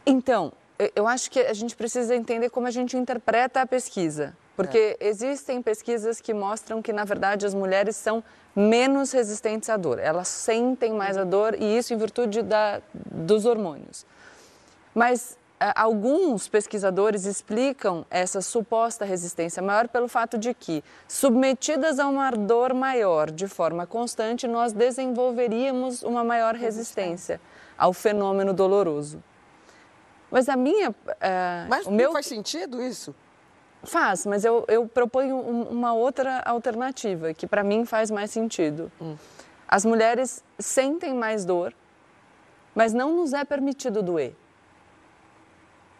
Então, 0.06 0.52
eu 0.96 1.08
acho 1.08 1.32
que 1.32 1.40
a 1.40 1.54
gente 1.54 1.76
precisa 1.76 2.16
entender 2.16 2.50
como 2.50 2.68
a 2.68 2.72
gente 2.72 2.98
interpreta 2.98 3.62
a 3.62 3.66
pesquisa. 3.66 4.36
Porque 4.58 4.98
é. 5.00 5.08
existem 5.08 5.62
pesquisas 5.62 6.20
que 6.20 6.34
mostram 6.34 6.82
que, 6.82 6.92
na 6.92 7.06
verdade, 7.06 7.46
as 7.46 7.54
mulheres 7.54 7.96
são 7.96 8.24
menos 8.56 9.12
resistentes 9.12 9.70
à 9.70 9.78
dor. 9.78 10.00
Elas 10.00 10.28
sentem 10.28 10.92
mais 10.92 11.16
a 11.16 11.24
dor 11.24 11.54
e 11.54 11.78
isso 11.78 11.94
em 11.94 11.98
virtude 11.98 12.42
da, 12.42 12.82
dos 12.92 13.46
hormônios. 13.46 14.04
Mas 14.96 15.38
é, 15.60 15.72
alguns 15.76 16.48
pesquisadores 16.48 17.26
explicam 17.26 18.04
essa 18.10 18.42
suposta 18.42 19.06
resistência 19.06 19.62
maior 19.62 19.88
pelo 19.88 20.08
fato 20.08 20.40
de 20.40 20.56
que, 20.56 20.84
submetidas 21.08 22.00
a 22.00 22.08
uma 22.08 22.32
dor 22.32 22.74
maior 22.74 23.30
de 23.30 23.48
forma 23.48 23.86
constante, 23.86 24.48
nós 24.48 24.74
desenvolveríamos 24.74 26.02
uma 26.02 26.24
maior 26.24 26.56
resistência 26.56 27.40
ao 27.78 27.94
fenômeno 27.94 28.56
doloroso. 28.56 29.24
Mas 30.32 30.50
a 30.50 30.56
minha. 30.56 30.96
É, 31.22 31.68
mas 31.70 31.86
o 31.86 31.92
meu 31.92 32.12
faz 32.12 32.26
sentido 32.26 32.82
isso? 32.82 33.14
Faz, 33.84 34.26
mas 34.26 34.44
eu, 34.44 34.66
eu 34.68 34.88
proponho 34.88 35.40
uma 35.40 35.94
outra 35.94 36.40
alternativa 36.40 37.34
que 37.34 37.48
para 37.48 37.64
mim 37.64 37.86
faz 37.86 38.12
mais 38.12 38.32
sentido. 38.32 38.92
Hum. 39.02 39.16
As 39.68 39.86
mulheres 39.86 40.44
sentem 40.58 41.14
mais 41.14 41.46
dor, 41.46 41.74
mas 42.74 42.94
não 42.94 43.16
nos 43.16 43.34
é 43.34 43.44
permitido 43.44 44.02
doer. 44.02 44.34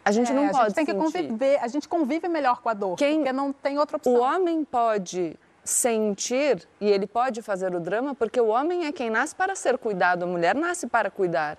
A 0.04 0.10
gente 0.10 0.32
é, 0.32 0.34
não 0.34 0.48
pode. 0.48 0.58
A 0.58 0.64
gente 0.64 0.74
tem 0.74 0.86
sentir. 0.86 0.98
que 0.98 1.04
conviver, 1.04 1.58
a 1.60 1.68
gente 1.68 1.88
convive 1.88 2.28
melhor 2.28 2.62
com 2.62 2.68
a 2.68 2.74
dor, 2.74 2.96
Quem, 2.96 3.16
porque 3.16 3.32
não 3.32 3.52
tem 3.52 3.78
outra 3.78 3.98
opção. 3.98 4.14
O 4.14 4.20
homem 4.20 4.64
pode 4.64 5.36
sentir 5.62 6.66
e 6.80 6.88
ele 6.88 7.06
pode 7.06 7.42
fazer 7.42 7.74
o 7.74 7.80
drama 7.80 8.14
porque 8.14 8.40
o 8.40 8.46
homem 8.46 8.86
é 8.86 8.92
quem 8.92 9.10
nasce 9.10 9.34
para 9.34 9.54
ser 9.54 9.76
cuidado, 9.76 10.22
a 10.22 10.26
mulher 10.26 10.54
nasce 10.54 10.86
para 10.86 11.10
cuidar. 11.10 11.58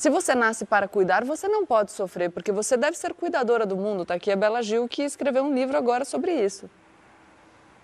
Se 0.00 0.08
você 0.08 0.34
nasce 0.34 0.64
para 0.64 0.88
cuidar, 0.88 1.26
você 1.26 1.46
não 1.46 1.66
pode 1.66 1.92
sofrer, 1.92 2.30
porque 2.30 2.50
você 2.50 2.74
deve 2.74 2.96
ser 2.96 3.12
cuidadora 3.12 3.66
do 3.66 3.76
mundo. 3.76 4.00
Está 4.00 4.14
aqui 4.14 4.32
a 4.32 4.34
Bela 4.34 4.62
Gil 4.62 4.88
que 4.88 5.02
escreveu 5.02 5.44
um 5.44 5.54
livro 5.54 5.76
agora 5.76 6.06
sobre 6.06 6.32
isso. 6.32 6.70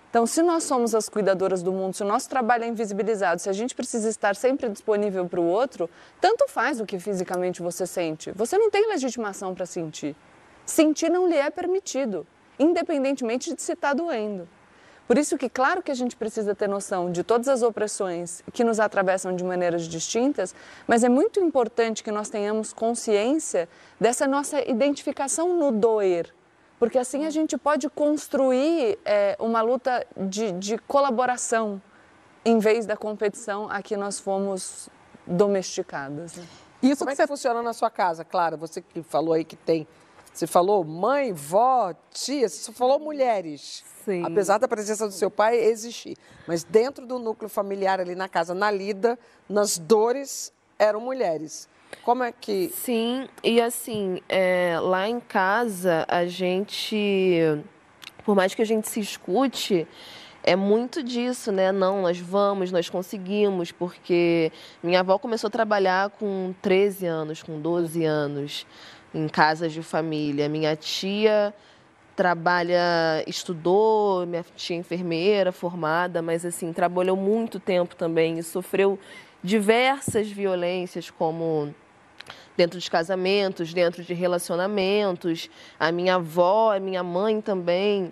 Então, 0.09 0.27
se 0.27 0.41
nós 0.41 0.65
somos 0.65 0.95
as 0.95 1.11
cuidadoras 1.11 1.63
do 1.63 1.71
mundo, 1.71 1.95
se 1.95 2.03
o 2.03 2.07
nosso 2.07 2.27
trabalho 2.27 2.65
é 2.65 2.69
invisibilizado, 2.69 3.39
se 3.39 3.51
a 3.51 3.53
gente 3.53 3.75
precisa 3.75 4.09
estar 4.09 4.35
sempre 4.35 4.67
disponível 4.71 5.29
para 5.29 5.39
o 5.39 5.45
outro, 5.45 5.91
tanto 6.19 6.49
faz 6.49 6.81
o 6.81 6.87
que 6.87 6.99
fisicamente 6.99 7.61
você 7.61 7.87
sente. 7.87 8.33
Você 8.33 8.57
não 8.57 8.71
tem 8.71 8.89
legitimação 8.89 9.55
para 9.55 9.67
sentir. 9.67 10.17
Sentir 10.65 11.11
não 11.11 11.29
lhe 11.29 11.37
é 11.37 11.51
permitido, 11.51 12.27
independentemente 12.59 13.55
de 13.55 13.61
se 13.61 13.73
está 13.73 13.93
doendo. 13.93 14.49
Por 15.07 15.17
isso 15.17 15.39
que, 15.39 15.49
claro 15.49 15.83
que 15.83 15.91
a 15.91 15.95
gente 15.95 16.17
precisa 16.17 16.55
ter 16.55 16.69
noção 16.69 17.13
de 17.13 17.23
todas 17.23 17.47
as 17.47 17.63
opressões 17.63 18.43
que 18.53 18.65
nos 18.65 18.81
atravessam 18.81 19.37
de 19.37 19.45
maneiras 19.45 19.87
distintas, 19.87 20.55
mas 20.87 21.05
é 21.05 21.09
muito 21.09 21.39
importante 21.39 22.03
que 22.03 22.11
nós 22.11 22.29
tenhamos 22.29 22.73
consciência 22.73 23.69
dessa 24.01 24.27
nossa 24.27 24.61
identificação 24.69 25.57
no 25.57 25.71
doer, 25.71 26.35
porque 26.79 26.99
assim 26.99 27.25
a 27.25 27.31
gente 27.31 27.57
pode 27.57 27.89
construir 27.89 28.99
é, 29.05 29.37
uma 29.39 29.63
luta 29.63 30.05
de, 30.17 30.51
de, 30.53 30.77
colaboração 30.79 31.81
em 32.45 32.59
vez 32.59 32.85
da 32.85 32.97
competição 32.97 33.69
a 33.71 33.81
que 33.83 33.97
nós 33.97 34.19
fomos 34.19 34.89
domesticadas. 35.27 36.37
Né? 36.37 36.45
Isso 36.83 36.99
Como 36.99 37.11
é 37.11 37.15
que 37.15 37.23
você... 37.23 37.27
funciona 37.27 37.63
na 37.63 37.73
sua 37.73 37.91
casa? 37.91 38.25
Claro, 38.25 38.57
você 38.57 38.83
que 38.83 39.03
falou 39.03 39.35
aí 39.35 39.45
que 39.45 39.57
tem. 39.57 39.87
Você 40.37 40.47
falou 40.47 40.85
mãe, 40.85 41.33
vó, 41.33 41.95
tia, 42.13 42.47
você 42.47 42.71
falou 42.71 42.99
mulheres. 42.99 43.83
Sim. 44.05 44.23
Apesar 44.23 44.59
da 44.59 44.69
presença 44.69 45.07
do 45.07 45.13
seu 45.13 45.31
pai 45.31 45.57
existir. 45.57 46.15
Mas 46.47 46.63
dentro 46.63 47.07
do 47.07 47.19
núcleo 47.19 47.49
familiar 47.49 48.01
ali 48.01 48.15
na 48.15 48.29
casa, 48.29 48.55
na 48.55 48.71
lida, 48.71 49.19
nas 49.49 49.79
dores, 49.79 50.53
eram 50.79 51.01
mulheres. 51.01 51.67
Como 52.05 52.23
é 52.23 52.33
que. 52.33 52.69
Sim, 52.69 53.27
e 53.43 53.63
assim, 53.63 54.21
é, 54.29 54.79
lá 54.79 55.09
em 55.09 55.19
casa, 55.19 56.05
a 56.07 56.27
gente. 56.27 57.41
Por 58.23 58.37
mais 58.37 58.55
que 58.55 58.61
a 58.61 58.67
gente 58.67 58.91
se 58.91 59.01
escute, 59.01 59.89
é 60.43 60.55
muito 60.55 61.03
disso, 61.03 61.51
né? 61.51 61.73
Não, 61.73 62.03
nós 62.03 62.19
vamos, 62.21 62.71
nós 62.71 62.91
conseguimos, 62.91 63.73
porque 63.73 64.53
minha 64.83 65.01
avó 65.01 65.19
começou 65.19 65.49
a 65.49 65.51
trabalhar 65.51 66.11
com 66.11 66.55
13 66.61 67.07
anos, 67.07 67.43
com 67.43 67.59
12 67.59 68.05
anos, 68.05 68.67
em 69.15 69.29
casas 69.29 69.73
de 69.73 69.83
família. 69.83 70.49
Minha 70.49 70.77
tia 70.77 71.55
trabalha, 72.15 73.23
estudou, 73.27 74.27
minha 74.27 74.45
tia 74.57 74.77
é 74.77 74.79
enfermeira, 74.79 75.53
formada, 75.53 76.23
mas 76.23 76.45
assim, 76.45 76.73
trabalhou 76.73 77.17
muito 77.17 77.61
tempo 77.61 77.95
também 77.95 78.39
e 78.39 78.43
sofreu 78.43 78.99
diversas 79.43 80.29
violências, 80.29 81.11
como 81.11 81.75
dentro 82.57 82.79
de 82.79 82.91
casamentos, 82.91 83.75
dentro 83.75 84.03
de 84.03 84.15
relacionamentos. 84.15 85.51
A 85.79 85.93
minha 85.93 86.15
avó, 86.15 86.75
a 86.75 86.81
minha 86.81 87.03
mãe 87.03 87.41
também. 87.41 88.11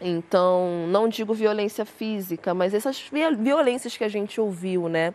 Então, 0.00 0.86
não 0.88 1.08
digo 1.08 1.32
violência 1.32 1.86
física, 1.86 2.52
mas 2.52 2.74
essas 2.74 3.00
violências 3.38 3.96
que 3.96 4.04
a 4.04 4.08
gente 4.08 4.40
ouviu, 4.40 4.88
né? 4.88 5.14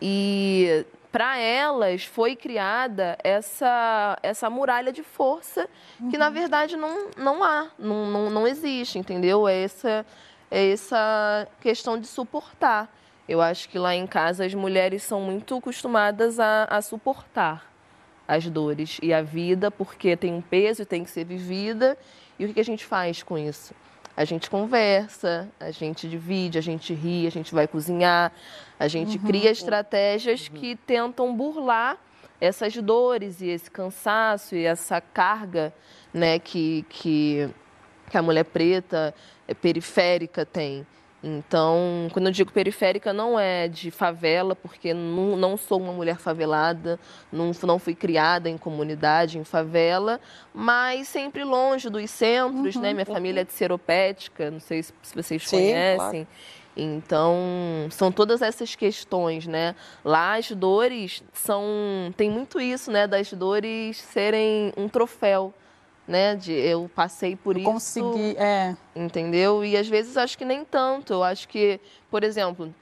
E 0.00 0.84
para 1.10 1.38
elas 1.38 2.04
foi 2.04 2.36
criada 2.36 3.18
essa, 3.22 4.18
essa 4.22 4.48
muralha 4.48 4.92
de 4.92 5.02
força 5.02 5.68
que, 6.10 6.16
na 6.16 6.28
uhum. 6.28 6.32
verdade, 6.32 6.76
não, 6.76 7.10
não 7.16 7.44
há, 7.44 7.68
não, 7.78 8.06
não, 8.06 8.30
não 8.30 8.46
existe, 8.46 8.98
entendeu? 8.98 9.48
É 9.48 9.62
essa, 9.62 10.06
é 10.50 10.72
essa 10.72 11.48
questão 11.60 11.98
de 11.98 12.06
suportar. 12.06 12.88
Eu 13.28 13.40
acho 13.40 13.68
que 13.68 13.78
lá 13.78 13.94
em 13.94 14.06
casa 14.06 14.44
as 14.44 14.54
mulheres 14.54 15.02
são 15.02 15.20
muito 15.20 15.56
acostumadas 15.56 16.40
a, 16.40 16.64
a 16.64 16.82
suportar 16.82 17.70
as 18.26 18.48
dores 18.48 18.98
e 19.02 19.12
a 19.12 19.22
vida, 19.22 19.70
porque 19.70 20.16
tem 20.16 20.32
um 20.32 20.40
peso 20.40 20.82
e 20.82 20.86
tem 20.86 21.02
que 21.02 21.10
ser 21.10 21.24
vivida. 21.24 21.98
E 22.38 22.44
o 22.44 22.54
que 22.54 22.60
a 22.60 22.64
gente 22.64 22.84
faz 22.84 23.22
com 23.22 23.36
isso? 23.36 23.74
A 24.16 24.24
gente 24.24 24.48
conversa, 24.48 25.48
a 25.58 25.70
gente 25.70 26.08
divide, 26.08 26.58
a 26.58 26.60
gente 26.60 26.94
ri, 26.94 27.26
a 27.26 27.30
gente 27.30 27.52
vai 27.54 27.66
cozinhar, 27.66 28.32
a 28.80 28.88
gente 28.88 29.18
uhum. 29.18 29.24
cria 29.24 29.50
estratégias 29.50 30.48
uhum. 30.48 30.54
que 30.54 30.74
tentam 30.74 31.36
burlar 31.36 31.98
essas 32.40 32.74
dores 32.76 33.42
e 33.42 33.48
esse 33.48 33.70
cansaço 33.70 34.56
e 34.56 34.64
essa 34.64 35.02
carga 35.02 35.70
né, 36.14 36.38
que, 36.38 36.86
que, 36.88 37.46
que 38.08 38.16
a 38.16 38.22
mulher 38.22 38.44
preta 38.44 39.14
é, 39.46 39.52
periférica 39.52 40.46
tem. 40.46 40.86
Então, 41.22 42.08
quando 42.12 42.28
eu 42.28 42.32
digo 42.32 42.50
periférica, 42.50 43.12
não 43.12 43.38
é 43.38 43.68
de 43.68 43.90
favela, 43.90 44.56
porque 44.56 44.94
não, 44.94 45.36
não 45.36 45.54
sou 45.58 45.78
uma 45.78 45.92
mulher 45.92 46.16
favelada, 46.16 46.98
não, 47.30 47.52
não 47.64 47.78
fui 47.78 47.94
criada 47.94 48.48
em 48.48 48.56
comunidade, 48.56 49.38
em 49.38 49.44
favela, 49.44 50.18
mas 50.54 51.08
sempre 51.08 51.44
longe 51.44 51.90
dos 51.90 52.10
centros, 52.10 52.76
né? 52.76 52.80
uhum, 52.80 52.82
né? 52.86 52.92
Minha 52.94 53.06
uhum. 53.06 53.14
família 53.14 53.40
é 53.42 53.44
de 53.44 53.52
Seropédica, 53.52 54.50
não 54.50 54.60
sei 54.60 54.82
se, 54.82 54.94
vocês 55.14 55.46
Sim, 55.46 55.56
conhecem. 55.56 55.98
Claro. 56.24 56.59
Então, 56.82 57.36
são 57.90 58.10
todas 58.10 58.40
essas 58.40 58.74
questões, 58.74 59.46
né? 59.46 59.74
Lá 60.02 60.36
as 60.36 60.50
dores 60.50 61.22
são. 61.32 61.62
Tem 62.16 62.30
muito 62.30 62.58
isso, 62.58 62.90
né? 62.90 63.06
Das 63.06 63.30
dores 63.34 63.98
serem 63.98 64.72
um 64.78 64.88
troféu, 64.88 65.52
né? 66.08 66.34
De 66.34 66.52
eu 66.52 66.90
passei 66.94 67.36
por 67.36 67.54
eu 67.54 67.60
isso. 67.60 67.70
Consegui, 67.70 68.34
é. 68.38 68.74
Entendeu? 68.96 69.62
E 69.62 69.76
às 69.76 69.88
vezes 69.88 70.16
acho 70.16 70.38
que 70.38 70.44
nem 70.44 70.64
tanto. 70.64 71.12
Eu 71.12 71.22
acho 71.22 71.46
que, 71.48 71.78
por 72.10 72.24
exemplo, 72.24 72.74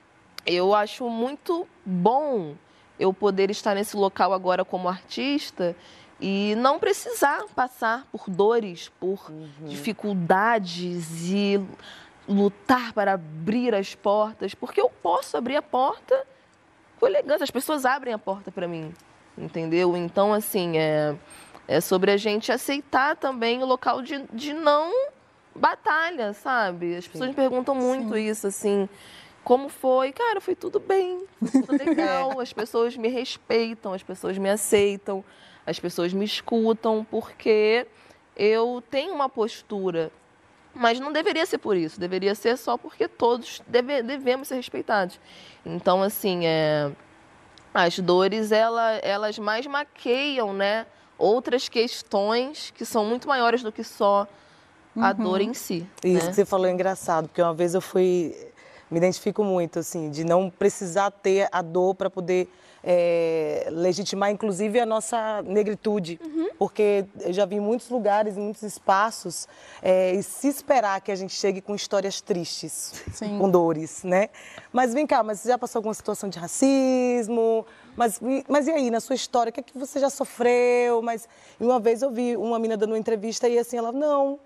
eu 0.47 0.73
acho 0.75 1.11
muito 1.11 1.67
bom 1.85 2.55
eu 3.01 3.13
poder 3.13 3.51
estar 3.51 3.75
nesse 3.75 3.97
local 3.97 4.33
agora 4.33 4.65
como 4.65 4.89
artista 4.89 5.75
e 6.21 6.55
não 6.57 6.79
precisar 6.79 7.45
passar 7.55 8.07
por 8.13 8.29
dores, 8.29 8.91
por 9.01 9.29
uhum. 9.29 9.67
dificuldades 9.67 11.31
e 11.31 11.61
lutar 12.29 12.93
para 12.93 13.15
abrir 13.15 13.75
as 13.75 13.95
portas, 13.95 14.55
porque 14.55 14.81
eu 14.81 14.91
posso 14.91 15.37
abrir 15.37 15.57
a 15.57 15.63
porta 15.63 16.27
com 17.01 17.07
elegância, 17.07 17.45
as 17.45 17.51
pessoas 17.51 17.85
abrem 17.85 18.13
a 18.13 18.19
porta 18.19 18.51
para 18.51 18.69
mim, 18.69 18.93
entendeu? 19.37 19.97
Então, 19.97 20.35
assim, 20.35 20.77
é, 20.77 21.17
é 21.67 21.81
sobre 21.81 22.11
a 22.11 22.17
gente 22.17 22.53
aceitar 22.53 23.17
também 23.17 23.63
o 23.63 23.67
local 23.67 24.03
de, 24.03 24.23
de 24.33 24.53
não 24.53 24.93
batalha, 25.55 26.33
sabe? 26.33 26.97
As 26.97 27.07
pessoas 27.07 27.31
Sim. 27.31 27.31
me 27.31 27.35
perguntam 27.37 27.75
muito 27.75 28.15
Sim. 28.15 28.29
isso, 28.29 28.47
assim, 28.47 28.89
como 29.43 29.69
foi? 29.69 30.13
Cara, 30.13 30.41
foi 30.41 30.55
tudo 30.55 30.79
bem, 30.79 31.25
foi 31.41 31.63
tudo 31.63 31.79
legal, 31.79 32.39
as 32.41 32.53
pessoas 32.53 32.97
me 32.97 33.09
respeitam, 33.09 33.93
as 33.93 34.03
pessoas 34.03 34.37
me 34.37 34.51
aceitam, 34.51 35.25
as 35.65 35.79
pessoas 35.79 36.13
me 36.13 36.25
escutam, 36.25 37.07
porque 37.11 37.87
eu 38.37 38.83
tenho 38.91 39.15
uma 39.15 39.29
postura 39.29 40.11
mas 40.75 41.01
não 41.01 41.13
deveria 41.13 41.45
ser 41.47 41.59
por 41.59 41.77
isso, 41.77 41.99
deveria 41.99 42.35
ser 42.35 42.57
só 42.57 42.77
porque 42.77 43.09
todos 43.09 43.63
deve, 43.67 44.03
devemos 44.03 44.49
ser 44.49 44.57
respeitados. 44.57 45.19
Então, 45.65 46.03
assim, 46.03 46.47
é, 46.47 46.91
as 47.75 47.99
dores, 47.99 48.53
ela, 48.53 48.93
elas 48.97 49.39
mais 49.39 49.67
maqueiam, 49.67 50.53
né? 50.53 50.87
Outras 51.17 51.69
questões 51.69 52.73
que 52.77 52.85
são 52.85 53.05
muito 53.05 53.27
maiores 53.29 53.63
do 53.63 53.73
que 53.73 53.83
só 53.83 54.27
a 54.97 55.11
uhum. 55.11 55.25
dor 55.25 55.41
em 55.41 55.55
si. 55.55 55.87
Isso 56.05 56.25
né? 56.25 56.31
que 56.31 56.35
você 56.35 56.45
falou 56.45 56.67
é 56.67 56.71
engraçado, 56.71 57.29
porque 57.29 57.43
uma 57.43 57.55
vez 57.55 57.75
eu 57.75 57.81
fui, 57.81 58.35
me 58.91 58.99
identifico 58.99 59.45
muito, 59.45 59.79
assim, 59.79 60.11
de 60.11 60.25
não 60.25 60.51
precisar 60.51 61.11
ter 61.11 61.49
a 61.51 61.63
dor 61.63 61.95
para 61.95 62.09
poder 62.09 62.49
é, 62.91 63.69
legitimar, 63.71 64.31
inclusive, 64.31 64.81
a 64.81 64.87
nossa 64.87 65.43
negritude. 65.43 66.19
Uhum. 66.25 66.49
Porque 66.59 67.05
eu 67.21 67.35
já 67.35 67.45
vi 67.45 67.57
em 67.57 67.61
muitos 67.61 67.91
lugares, 67.91 68.39
em 68.39 68.41
muitos 68.41 68.63
espaços, 68.63 69.47
é, 69.83 70.15
e 70.15 70.23
se 70.23 70.49
esperar 70.49 70.99
que 71.03 71.13
a 71.13 71.15
gente 71.15 71.35
chegue 71.35 71.61
com 71.61 71.75
histórias 71.75 72.23
tristes, 72.23 73.05
Sim. 73.13 73.39
com 73.39 73.51
dores, 73.51 74.03
né? 74.05 74.31
Mas 74.73 74.95
vem 74.95 75.07
cá, 75.07 75.23
mas 75.23 75.41
você 75.41 75.49
já 75.49 75.59
passou 75.59 75.81
alguma 75.81 75.93
situação 75.93 76.31
de 76.31 76.39
racismo? 76.39 77.67
Mas, 77.95 78.19
mas 78.49 78.67
e 78.67 78.71
aí, 78.71 78.91
na 78.91 79.01
sua 79.01 79.15
história, 79.15 79.51
o 79.51 79.53
que 79.53 79.61
é 79.61 79.63
que 79.63 79.77
você 79.77 80.01
já 80.01 80.09
sofreu? 80.09 81.03
Mas 81.03 81.29
uma 81.61 81.79
vez 81.79 82.01
eu 82.01 82.11
vi 82.11 82.39
uma 82.39 82.59
menina 82.59 82.79
dando 82.79 82.93
uma 82.93 82.99
entrevista 82.99 83.47
e 83.51 83.59
assim, 83.59 83.77
ela, 83.77 83.93
não, 83.93 84.41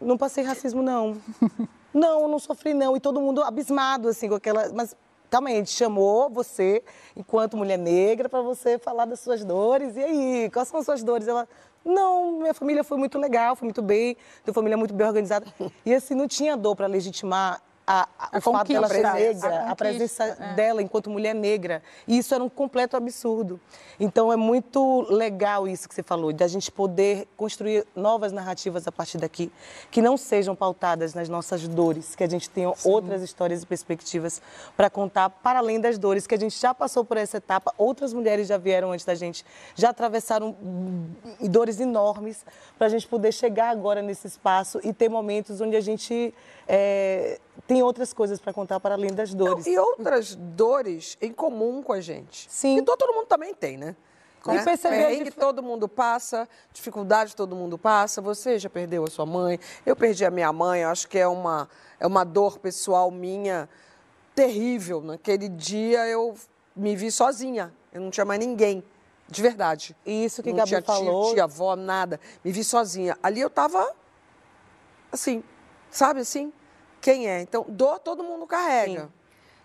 não 0.00 0.18
passei 0.18 0.42
racismo, 0.42 0.82
não. 0.82 1.18
não, 1.94 2.26
não 2.26 2.40
sofri, 2.40 2.74
não. 2.74 2.96
E 2.96 3.00
todo 3.00 3.20
mundo 3.20 3.44
abismado, 3.44 4.08
assim, 4.08 4.28
com 4.28 4.34
aquela... 4.34 4.72
Mas 4.72 4.96
calma 5.30 5.48
aí, 5.48 5.54
a 5.56 5.58
gente 5.58 5.70
chamou 5.70 6.30
você, 6.30 6.82
enquanto 7.16 7.56
mulher 7.56 7.78
negra, 7.78 8.28
para 8.28 8.40
você 8.42 8.78
falar 8.78 9.04
das 9.04 9.20
suas 9.20 9.44
dores. 9.44 9.96
E 9.96 10.02
aí, 10.02 10.50
quais 10.52 10.68
são 10.68 10.80
as 10.80 10.86
suas 10.86 11.02
dores? 11.02 11.28
Ela, 11.28 11.48
não, 11.84 12.40
minha 12.40 12.54
família 12.54 12.82
foi 12.82 12.98
muito 12.98 13.18
legal, 13.18 13.54
foi 13.54 13.66
muito 13.66 13.82
bem, 13.82 14.16
minha 14.44 14.54
família 14.54 14.76
muito 14.76 14.94
bem 14.94 15.06
organizada. 15.06 15.46
E 15.84 15.94
assim, 15.94 16.14
não 16.14 16.26
tinha 16.26 16.56
dor 16.56 16.74
para 16.74 16.86
legitimar 16.86 17.62
a, 17.86 18.08
a, 18.18 18.38
o 18.38 18.40
fato 18.40 18.66
dela 18.66 18.88
ser 18.88 19.12
negra, 19.12 19.60
a, 19.60 19.70
a 19.70 19.76
presença 19.76 20.24
é. 20.24 20.54
dela 20.54 20.82
enquanto 20.82 21.08
mulher 21.08 21.34
negra. 21.34 21.82
E 22.08 22.18
isso 22.18 22.34
era 22.34 22.42
um 22.42 22.48
completo 22.48 22.96
absurdo. 22.96 23.60
Então 24.00 24.32
é 24.32 24.36
muito 24.36 25.06
legal 25.08 25.68
isso 25.68 25.88
que 25.88 25.94
você 25.94 26.02
falou, 26.02 26.32
de 26.32 26.42
a 26.42 26.48
gente 26.48 26.70
poder 26.72 27.28
construir 27.36 27.86
novas 27.94 28.32
narrativas 28.32 28.88
a 28.88 28.92
partir 28.92 29.18
daqui, 29.18 29.52
que 29.90 30.02
não 30.02 30.16
sejam 30.16 30.56
pautadas 30.56 31.14
nas 31.14 31.28
nossas 31.28 31.68
dores, 31.68 32.16
que 32.16 32.24
a 32.24 32.28
gente 32.28 32.50
tenha 32.50 32.74
Sim. 32.74 32.90
outras 32.90 33.22
histórias 33.22 33.62
e 33.62 33.66
perspectivas 33.66 34.42
para 34.76 34.90
contar 34.90 35.30
para 35.30 35.60
além 35.60 35.80
das 35.80 35.96
dores, 35.96 36.26
que 36.26 36.34
a 36.34 36.38
gente 36.38 36.58
já 36.58 36.74
passou 36.74 37.04
por 37.04 37.16
essa 37.16 37.36
etapa, 37.36 37.72
outras 37.78 38.12
mulheres 38.12 38.48
já 38.48 38.58
vieram 38.58 38.90
antes 38.90 39.06
da 39.06 39.14
gente, 39.14 39.44
já 39.76 39.90
atravessaram 39.90 40.56
dores 41.40 41.78
enormes, 41.78 42.44
para 42.76 42.88
a 42.88 42.90
gente 42.90 43.06
poder 43.06 43.32
chegar 43.32 43.70
agora 43.70 44.02
nesse 44.02 44.26
espaço 44.26 44.80
e 44.82 44.92
ter 44.92 45.08
momentos 45.08 45.60
onde 45.60 45.76
a 45.76 45.80
gente 45.80 46.34
é, 46.68 47.38
tem 47.66 47.82
outras 47.82 48.12
coisas 48.12 48.38
para 48.38 48.52
contar 48.52 48.80
para 48.80 48.94
além 48.94 49.12
das 49.12 49.34
dores. 49.34 49.66
Não, 49.66 49.72
e 49.72 49.78
outras 49.78 50.34
dores 50.34 51.16
em 51.20 51.32
comum 51.32 51.82
com 51.82 51.92
a 51.92 52.00
gente. 52.00 52.46
Sim. 52.50 52.78
E 52.78 52.82
todo 52.82 53.12
mundo 53.12 53.26
também 53.26 53.54
tem, 53.54 53.76
né? 53.76 53.96
Né? 54.54 54.62
perceber 54.62 55.24
que 55.24 55.30
todo 55.32 55.62
mundo 55.62 55.88
passa, 55.88 56.48
dificuldade 56.72 57.34
todo 57.34 57.56
mundo 57.56 57.76
passa. 57.76 58.20
Você 58.20 58.58
já 58.58 58.70
perdeu 58.70 59.04
a 59.04 59.10
sua 59.10 59.26
mãe, 59.26 59.58
eu 59.84 59.96
perdi 59.96 60.24
a 60.24 60.30
minha 60.30 60.52
mãe. 60.52 60.82
Eu 60.82 60.90
acho 60.90 61.08
que 61.08 61.18
é 61.18 61.26
uma, 61.26 61.68
é 61.98 62.06
uma 62.06 62.24
dor 62.24 62.58
pessoal 62.58 63.10
minha 63.10 63.68
terrível. 64.34 65.00
Naquele 65.00 65.48
dia 65.48 66.06
eu 66.06 66.34
me 66.74 66.94
vi 66.94 67.10
sozinha, 67.10 67.72
eu 67.92 68.00
não 68.00 68.10
tinha 68.10 68.24
mais 68.24 68.38
ninguém. 68.38 68.84
De 69.28 69.42
verdade. 69.42 69.96
E 70.06 70.24
isso 70.24 70.40
que 70.40 70.50
não 70.50 70.58
Gabi 70.58 70.68
tinha 70.68 70.82
falou. 70.82 71.24
Tia, 71.24 71.34
tia, 71.34 71.44
avó, 71.44 71.74
nada. 71.74 72.20
Me 72.44 72.52
vi 72.52 72.62
sozinha. 72.62 73.18
Ali 73.20 73.40
eu 73.40 73.50
tava 73.50 73.92
assim, 75.10 75.42
sabe 75.90 76.20
assim? 76.20 76.52
Quem 77.06 77.28
é. 77.28 77.40
Então, 77.40 77.64
dor 77.68 78.00
todo 78.00 78.24
mundo 78.24 78.48
carrega. 78.48 79.02
Sim. 79.02 79.08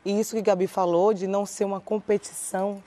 E 0.05 0.19
isso 0.19 0.35
que 0.35 0.43
Gabi 0.43 0.67
falou 0.67 1.11
de 1.11 1.25
não 1.25 1.43
ser 1.43 1.65
uma 1.65 1.81
competição 1.81 2.83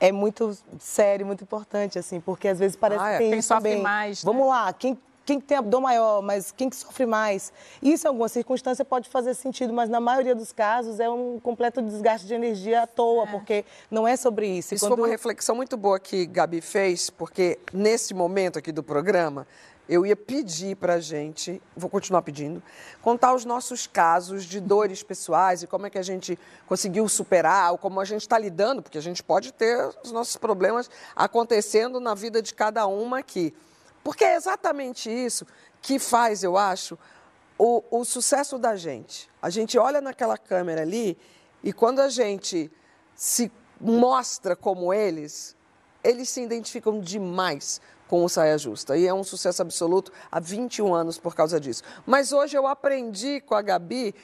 é 0.00 0.10
muito 0.10 0.58
sério, 0.80 1.24
muito 1.24 1.44
importante, 1.44 1.96
assim, 1.96 2.18
porque 2.18 2.48
às 2.48 2.58
vezes 2.58 2.76
parece 2.76 3.04
ah, 3.04 3.10
é. 3.10 3.12
que 3.12 3.18
tem 3.18 3.30
quem 3.30 3.42
sofre 3.42 3.74
bem. 3.74 3.82
mais. 3.82 4.24
Né? 4.24 4.32
Vamos 4.32 4.48
lá, 4.48 4.72
quem, 4.72 4.98
quem 5.24 5.40
tem 5.40 5.62
dor 5.62 5.80
maior, 5.80 6.20
mas 6.22 6.50
quem 6.50 6.68
que 6.68 6.74
sofre 6.74 7.06
mais? 7.06 7.52
Isso 7.80 8.04
em 8.04 8.08
alguma 8.08 8.28
circunstância 8.28 8.84
pode 8.84 9.08
fazer 9.08 9.34
sentido, 9.34 9.72
mas 9.72 9.88
na 9.88 10.00
maioria 10.00 10.34
dos 10.34 10.50
casos 10.50 10.98
é 10.98 11.08
um 11.08 11.38
completo 11.38 11.80
desgaste 11.80 12.26
de 12.26 12.34
energia 12.34 12.82
à 12.82 12.86
toa, 12.86 13.28
é. 13.28 13.30
porque 13.30 13.64
não 13.88 14.08
é 14.08 14.16
sobre 14.16 14.48
isso. 14.48 14.74
Isso 14.74 14.84
Quando... 14.86 14.96
foi 14.96 15.04
uma 15.04 15.08
reflexão 15.08 15.54
muito 15.54 15.76
boa 15.76 16.00
que 16.00 16.26
Gabi 16.26 16.60
fez, 16.60 17.10
porque 17.10 17.60
nesse 17.72 18.12
momento 18.12 18.58
aqui 18.58 18.72
do 18.72 18.82
programa, 18.82 19.46
eu 19.88 20.04
ia 20.04 20.14
pedir 20.14 20.76
para 20.76 20.94
a 20.94 21.00
gente, 21.00 21.62
vou 21.74 21.88
continuar 21.88 22.20
pedindo, 22.22 22.62
contar 23.00 23.34
os 23.34 23.44
nossos 23.44 23.86
casos 23.86 24.44
de 24.44 24.60
dores 24.60 25.02
pessoais 25.02 25.62
e 25.62 25.66
como 25.66 25.86
é 25.86 25.90
que 25.90 25.98
a 25.98 26.02
gente 26.02 26.38
conseguiu 26.66 27.08
superar, 27.08 27.72
ou 27.72 27.78
como 27.78 27.98
a 27.98 28.04
gente 28.04 28.22
está 28.22 28.38
lidando, 28.38 28.82
porque 28.82 28.98
a 28.98 29.02
gente 29.02 29.22
pode 29.22 29.52
ter 29.52 29.90
os 30.04 30.12
nossos 30.12 30.36
problemas 30.36 30.90
acontecendo 31.16 31.98
na 32.00 32.14
vida 32.14 32.42
de 32.42 32.52
cada 32.52 32.86
uma 32.86 33.20
aqui. 33.20 33.54
Porque 34.04 34.24
é 34.24 34.36
exatamente 34.36 35.10
isso 35.10 35.46
que 35.80 35.98
faz, 35.98 36.44
eu 36.44 36.56
acho, 36.56 36.98
o, 37.56 37.82
o 37.90 38.04
sucesso 38.04 38.58
da 38.58 38.76
gente. 38.76 39.28
A 39.40 39.48
gente 39.48 39.78
olha 39.78 40.00
naquela 40.00 40.36
câmera 40.36 40.82
ali 40.82 41.16
e 41.62 41.72
quando 41.72 42.00
a 42.00 42.08
gente 42.08 42.70
se 43.14 43.50
mostra 43.80 44.54
como 44.54 44.92
eles, 44.92 45.56
eles 46.04 46.28
se 46.28 46.42
identificam 46.42 47.00
demais 47.00 47.80
com 48.08 48.24
o 48.24 48.28
Saia 48.28 48.58
Justa. 48.58 48.96
E 48.96 49.06
é 49.06 49.14
um 49.14 49.22
sucesso 49.22 49.62
absoluto 49.62 50.10
há 50.32 50.40
21 50.40 50.94
anos 50.94 51.18
por 51.18 51.34
causa 51.34 51.60
disso. 51.60 51.82
Mas 52.06 52.32
hoje 52.32 52.56
eu 52.56 52.66
aprendi 52.66 53.40
com 53.40 53.54
a 53.54 53.62
Gabi 53.62 54.14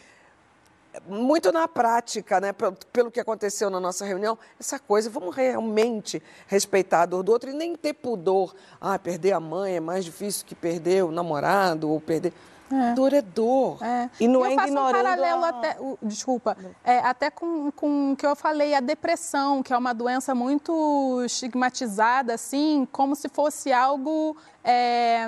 muito 1.07 1.51
na 1.51 1.67
prática, 1.67 2.41
né, 2.41 2.55
pelo 2.93 3.11
que 3.11 3.19
aconteceu 3.19 3.69
na 3.69 3.81
nossa 3.81 4.05
reunião, 4.05 4.39
essa 4.61 4.79
coisa, 4.79 5.11
vamos 5.11 5.35
realmente 5.35 6.23
respeitar 6.47 7.03
a 7.03 7.07
dor 7.07 7.23
do 7.23 7.33
outro 7.33 7.51
e 7.51 7.53
nem 7.53 7.75
ter 7.75 7.95
pudor. 7.95 8.55
Ah, 8.81 8.99
perder 8.99 9.33
a 9.33 9.41
mãe 9.41 9.77
é 9.77 9.81
mais 9.81 10.05
difícil 10.05 10.47
que 10.47 10.55
perder 10.55 11.05
o 11.05 11.11
namorado 11.11 11.91
ou 11.91 12.01
perder. 12.01 12.33
É. 12.73 12.95
Dor 12.95 13.13
é 13.13 13.23
dor. 13.23 13.79
É. 13.83 14.09
E 14.19 14.27
não 14.27 14.41
eu 14.45 14.53
é 14.53 14.55
faço 14.55 14.73
um 14.73 14.93
paralelo 14.93 15.45
a... 15.45 15.49
até, 15.49 15.77
uh, 15.79 15.99
desculpa, 16.03 16.57
é, 16.83 16.99
até 17.01 17.31
com, 17.31 17.71
com 17.71 18.13
o 18.13 18.17
que 18.17 18.27
eu 18.27 18.35
falei, 18.35 18.75
a 18.75 18.81
depressão, 18.81 19.63
que 19.63 19.73
é 19.73 19.77
uma 19.77 19.93
doença 19.93 20.35
muito 20.35 21.23
estigmatizada, 21.25 22.35
assim, 22.35 22.87
como 22.91 23.15
se 23.15 23.29
fosse 23.29 23.73
algo 23.73 24.37
é, 24.63 25.27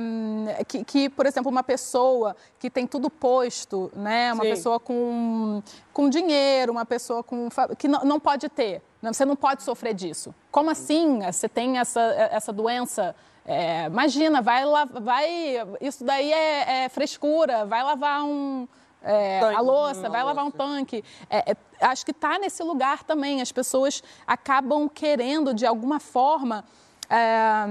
que, 0.66 0.82
que, 0.82 1.08
por 1.10 1.26
exemplo, 1.26 1.50
uma 1.50 1.62
pessoa 1.62 2.34
que 2.58 2.70
tem 2.70 2.86
tudo 2.86 3.10
posto, 3.10 3.92
né? 3.94 4.32
Uma 4.32 4.44
Sim. 4.44 4.50
pessoa 4.50 4.80
com, 4.80 5.62
com 5.92 6.08
dinheiro, 6.08 6.72
uma 6.72 6.86
pessoa 6.86 7.22
com 7.22 7.48
que 7.76 7.86
não, 7.86 8.02
não 8.04 8.18
pode 8.18 8.48
ter. 8.48 8.82
Você 9.02 9.24
não 9.24 9.36
pode 9.36 9.62
sofrer 9.62 9.94
disso. 9.94 10.34
Como 10.50 10.70
assim? 10.70 11.20
Você 11.20 11.48
tem 11.48 11.78
essa, 11.78 12.00
essa 12.30 12.52
doença 12.52 13.14
é, 13.46 13.86
imagina, 13.86 14.42
vai, 14.42 14.64
vai, 15.00 15.56
isso 15.80 16.04
daí 16.04 16.32
é, 16.32 16.84
é 16.84 16.88
frescura, 16.88 17.64
vai 17.64 17.82
lavar 17.82 18.24
um, 18.24 18.66
é, 19.02 19.40
a 19.40 19.60
louça, 19.60 20.08
vai 20.08 20.24
lavar 20.24 20.44
um 20.44 20.50
tanque. 20.50 21.04
É, 21.30 21.52
é, 21.52 21.56
acho 21.80 22.04
que 22.04 22.10
está 22.10 22.38
nesse 22.38 22.62
lugar 22.64 23.04
também. 23.04 23.40
As 23.40 23.52
pessoas 23.52 24.02
acabam 24.26 24.88
querendo, 24.88 25.54
de 25.54 25.64
alguma 25.64 26.00
forma, 26.00 26.64
é, 27.08 27.66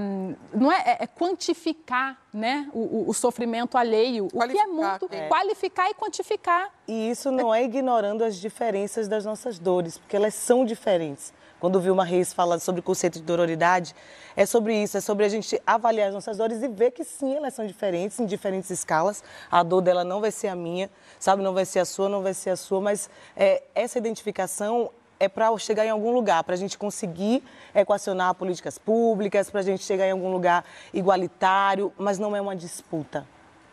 não 0.54 0.72
é, 0.72 0.76
é, 0.76 0.96
é, 1.00 1.06
quantificar 1.06 2.18
né, 2.32 2.70
o, 2.72 3.04
o, 3.06 3.12
sofrimento 3.12 3.76
alheio, 3.76 4.28
o 4.32 4.48
que 4.48 4.58
é 4.58 4.66
muito 4.66 5.08
qualificar 5.28 5.90
e 5.90 5.94
quantificar. 5.94 6.70
E 6.88 7.10
isso 7.10 7.30
não 7.30 7.54
é 7.54 7.62
ignorando 7.62 8.24
as 8.24 8.36
diferenças 8.36 9.06
das 9.08 9.26
nossas 9.26 9.58
dores, 9.58 9.98
porque 9.98 10.16
elas 10.16 10.32
são 10.32 10.64
diferentes. 10.64 11.34
Quando 11.58 11.80
Vilma 11.80 12.04
Reis 12.04 12.34
fala 12.34 12.58
sobre 12.58 12.80
o 12.80 12.82
conceito 12.82 13.18
de 13.18 13.24
dororidade, 13.24 13.94
é 14.36 14.44
sobre 14.44 14.76
isso, 14.82 14.98
é 14.98 15.00
sobre 15.00 15.24
a 15.24 15.28
gente 15.28 15.60
avaliar 15.66 16.08
as 16.08 16.14
nossas 16.14 16.36
dores 16.36 16.62
e 16.62 16.68
ver 16.68 16.90
que 16.90 17.02
sim, 17.02 17.34
elas 17.34 17.54
são 17.54 17.66
diferentes, 17.66 18.20
em 18.20 18.26
diferentes 18.26 18.68
escalas. 18.68 19.24
A 19.50 19.62
dor 19.62 19.80
dela 19.80 20.04
não 20.04 20.20
vai 20.20 20.30
ser 20.30 20.48
a 20.48 20.54
minha, 20.54 20.90
sabe, 21.18 21.42
não 21.42 21.54
vai 21.54 21.64
ser 21.64 21.78
a 21.78 21.86
sua, 21.86 22.10
não 22.10 22.22
vai 22.22 22.34
ser 22.34 22.50
a 22.50 22.56
sua, 22.56 22.80
mas 22.80 23.08
é, 23.34 23.62
essa 23.74 23.98
identificação 23.98 24.90
é 25.18 25.30
para 25.30 25.56
chegar 25.56 25.86
em 25.86 25.88
algum 25.88 26.10
lugar, 26.10 26.44
para 26.44 26.52
a 26.52 26.58
gente 26.58 26.76
conseguir 26.76 27.42
equacionar 27.74 28.34
políticas 28.34 28.76
públicas, 28.76 29.50
para 29.50 29.60
a 29.60 29.64
gente 29.64 29.82
chegar 29.82 30.06
em 30.06 30.10
algum 30.10 30.30
lugar 30.30 30.62
igualitário, 30.92 31.90
mas 31.96 32.18
não 32.18 32.36
é 32.36 32.40
uma 32.40 32.54
disputa. 32.54 33.26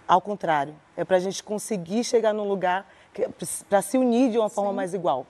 Ao 0.08 0.22
contrário, 0.22 0.74
é 0.96 1.04
para 1.04 1.18
a 1.18 1.20
gente 1.20 1.44
conseguir 1.44 2.06
chegar 2.06 2.34
num 2.34 2.48
lugar 2.48 2.88
para 3.70 3.82
se 3.82 3.98
unir 3.98 4.32
de 4.32 4.38
uma 4.38 4.48
Sim. 4.48 4.56
forma 4.56 4.72
mais 4.72 4.94
igual. 4.94 5.26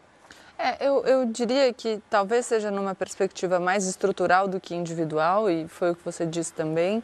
É, 0.57 0.87
eu, 0.87 1.03
eu 1.05 1.25
diria 1.25 1.73
que 1.73 2.01
talvez 2.09 2.45
seja 2.45 2.71
numa 2.71 2.95
perspectiva 2.95 3.59
mais 3.59 3.85
estrutural 3.85 4.47
do 4.47 4.59
que 4.59 4.75
individual, 4.75 5.49
e 5.49 5.67
foi 5.67 5.91
o 5.91 5.95
que 5.95 6.05
você 6.05 6.25
disse 6.25 6.53
também 6.53 7.03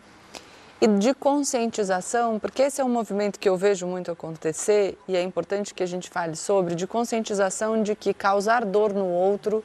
e 0.81 0.87
de 0.87 1.13
conscientização, 1.13 2.39
porque 2.39 2.61
esse 2.61 2.79
é 2.79 2.85
um 2.85 2.89
movimento 2.89 3.37
que 3.37 3.49
eu 3.49 3.57
vejo 3.57 3.85
muito 3.85 4.11
acontecer 4.11 4.97
e 5.07 5.17
é 5.17 5.21
importante 5.21 5.73
que 5.73 5.83
a 5.83 5.85
gente 5.85 6.09
fale 6.09 6.37
sobre, 6.37 6.73
de 6.73 6.87
conscientização 6.87 7.83
de 7.83 7.95
que 7.95 8.13
causar 8.13 8.63
dor 8.63 8.93
no 8.93 9.05
outro 9.05 9.63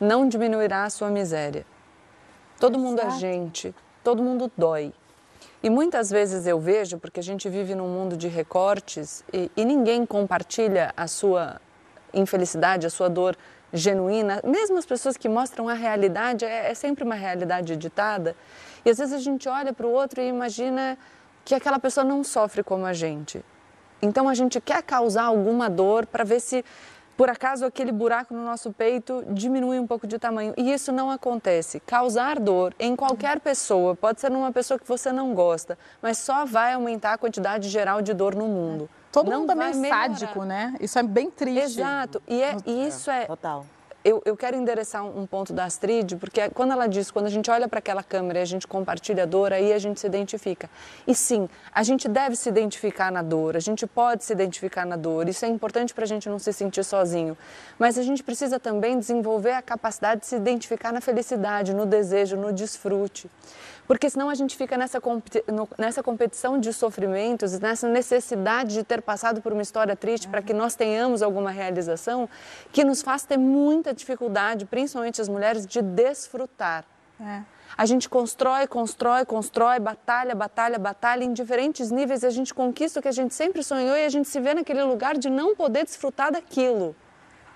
não 0.00 0.28
diminuirá 0.28 0.84
a 0.84 0.90
sua 0.90 1.08
miséria. 1.08 1.64
Todo 2.58 2.78
mundo 2.78 3.00
é 3.00 3.10
gente, 3.10 3.72
todo 4.02 4.22
mundo 4.22 4.50
dói. 4.56 4.92
E 5.62 5.70
muitas 5.70 6.10
vezes 6.10 6.46
eu 6.46 6.58
vejo, 6.58 6.98
porque 6.98 7.20
a 7.20 7.22
gente 7.22 7.48
vive 7.48 7.74
num 7.74 7.88
mundo 7.88 8.16
de 8.16 8.26
recortes 8.26 9.22
e, 9.32 9.50
e 9.56 9.64
ninguém 9.64 10.04
compartilha 10.04 10.92
a 10.96 11.06
sua 11.06 11.60
infelicidade, 12.18 12.86
a 12.86 12.90
sua 12.90 13.08
dor 13.08 13.36
genuína, 13.72 14.40
mesmo 14.44 14.78
as 14.78 14.86
pessoas 14.86 15.16
que 15.16 15.28
mostram 15.28 15.68
a 15.68 15.74
realidade, 15.74 16.44
é, 16.44 16.70
é 16.70 16.74
sempre 16.74 17.04
uma 17.04 17.14
realidade 17.14 17.72
editada. 17.72 18.34
E 18.84 18.90
às 18.90 18.98
vezes 18.98 19.12
a 19.12 19.18
gente 19.18 19.48
olha 19.48 19.72
para 19.72 19.86
o 19.86 19.90
outro 19.90 20.20
e 20.20 20.28
imagina 20.28 20.96
que 21.44 21.54
aquela 21.54 21.78
pessoa 21.78 22.04
não 22.04 22.24
sofre 22.24 22.62
como 22.62 22.86
a 22.86 22.92
gente. 22.92 23.44
Então 24.00 24.28
a 24.28 24.34
gente 24.34 24.60
quer 24.60 24.82
causar 24.82 25.24
alguma 25.24 25.68
dor 25.68 26.06
para 26.06 26.24
ver 26.24 26.40
se 26.40 26.64
por 27.16 27.30
acaso 27.30 27.64
aquele 27.64 27.92
buraco 27.92 28.34
no 28.34 28.44
nosso 28.44 28.70
peito 28.70 29.24
diminui 29.28 29.78
um 29.78 29.86
pouco 29.86 30.06
de 30.06 30.18
tamanho. 30.18 30.52
E 30.56 30.70
isso 30.70 30.92
não 30.92 31.10
acontece. 31.10 31.80
Causar 31.80 32.38
dor 32.38 32.74
em 32.78 32.94
qualquer 32.94 33.40
pessoa, 33.40 33.94
pode 33.94 34.20
ser 34.20 34.30
numa 34.30 34.52
pessoa 34.52 34.78
que 34.78 34.86
você 34.86 35.10
não 35.10 35.34
gosta, 35.34 35.78
mas 36.02 36.18
só 36.18 36.44
vai 36.44 36.74
aumentar 36.74 37.14
a 37.14 37.18
quantidade 37.18 37.70
geral 37.70 38.02
de 38.02 38.12
dor 38.12 38.34
no 38.34 38.46
mundo. 38.46 38.88
Todo 39.16 39.30
não 39.30 39.40
mundo 39.40 39.52
é 39.52 39.54
meio 39.54 39.88
sádico, 39.88 40.44
né? 40.44 40.74
Isso 40.80 40.98
é 40.98 41.02
bem 41.02 41.30
triste. 41.30 41.80
Exato. 41.80 42.22
E 42.28 42.42
é, 42.42 42.56
isso 42.66 43.10
é. 43.10 43.24
Total 43.26 43.64
eu, 44.06 44.22
eu 44.24 44.36
quero 44.36 44.56
endereçar 44.56 45.04
um, 45.04 45.22
um, 45.22 45.26
ponto 45.26 45.52
da 45.52 45.64
Astrid, 45.64 46.14
porque 46.14 46.48
quando 46.50 46.70
ela 46.70 46.86
diz, 46.86 47.10
quando 47.10 47.26
a 47.26 47.28
gente 47.28 47.50
olha 47.50 47.66
para 47.66 47.80
aquela 47.80 48.04
câmera 48.04 48.38
e 48.38 48.42
a 48.42 48.44
gente 48.44 48.64
compartilha 48.64 49.24
a 49.24 49.26
dor, 49.26 49.52
aí 49.52 49.72
a 49.72 49.80
gente 49.80 49.98
se 49.98 50.06
identifica. 50.06 50.70
E 51.08 51.12
sim, 51.12 51.48
a 51.74 51.82
gente 51.82 52.06
deve 52.06 52.36
se 52.36 52.48
identificar 52.48 53.10
na 53.10 53.20
dor, 53.20 53.56
a 53.56 53.58
gente 53.58 53.84
pode 53.84 54.22
se 54.22 54.32
identificar 54.32 54.86
na 54.86 54.94
dor, 54.94 55.28
isso 55.28 55.44
é 55.44 55.48
importante 55.48 55.92
para 55.92 56.04
a 56.04 56.06
gente 56.06 56.28
não 56.28 56.38
se 56.38 56.52
sentir 56.52 56.84
sozinho. 56.84 57.36
Mas 57.76 57.98
a 57.98 58.02
gente 58.04 58.22
precisa 58.22 58.60
também 58.60 58.96
desenvolver 58.96 59.54
a 59.54 59.62
capacidade 59.62 60.20
de 60.20 60.28
se 60.28 60.36
identificar 60.36 60.92
na 60.92 61.00
felicidade, 61.00 61.74
no 61.74 61.84
desejo, 61.84 62.36
no 62.36 62.52
desfrute 62.52 63.28
porque 63.86 64.10
senão 64.10 64.28
a 64.28 64.34
gente 64.34 64.56
fica 64.56 64.76
nessa, 64.76 65.00
nessa 65.78 66.02
competição 66.02 66.58
de 66.58 66.72
sofrimentos, 66.72 67.58
nessa 67.58 67.88
necessidade 67.88 68.74
de 68.74 68.82
ter 68.82 69.00
passado 69.00 69.40
por 69.40 69.52
uma 69.52 69.62
história 69.62 69.94
triste 69.94 70.28
para 70.28 70.42
que 70.42 70.52
nós 70.52 70.74
tenhamos 70.74 71.22
alguma 71.22 71.50
realização, 71.50 72.28
que 72.72 72.84
nos 72.84 73.02
faz 73.02 73.24
ter 73.24 73.36
muita 73.36 73.94
dificuldade, 73.94 74.66
principalmente 74.66 75.20
as 75.20 75.28
mulheres, 75.28 75.66
de 75.66 75.80
desfrutar. 75.82 76.84
É. 77.20 77.42
A 77.76 77.84
gente 77.84 78.08
constrói, 78.08 78.66
constrói, 78.66 79.24
constrói, 79.24 79.78
batalha, 79.78 80.34
batalha, 80.34 80.78
batalha 80.78 81.24
em 81.24 81.32
diferentes 81.32 81.90
níveis 81.90 82.22
e 82.22 82.26
a 82.26 82.30
gente 82.30 82.54
conquista 82.54 83.00
o 83.00 83.02
que 83.02 83.08
a 83.08 83.12
gente 83.12 83.34
sempre 83.34 83.62
sonhou 83.62 83.96
e 83.96 84.04
a 84.04 84.08
gente 84.08 84.28
se 84.28 84.40
vê 84.40 84.54
naquele 84.54 84.82
lugar 84.82 85.16
de 85.16 85.28
não 85.28 85.54
poder 85.54 85.84
desfrutar 85.84 86.32
daquilo. 86.32 86.96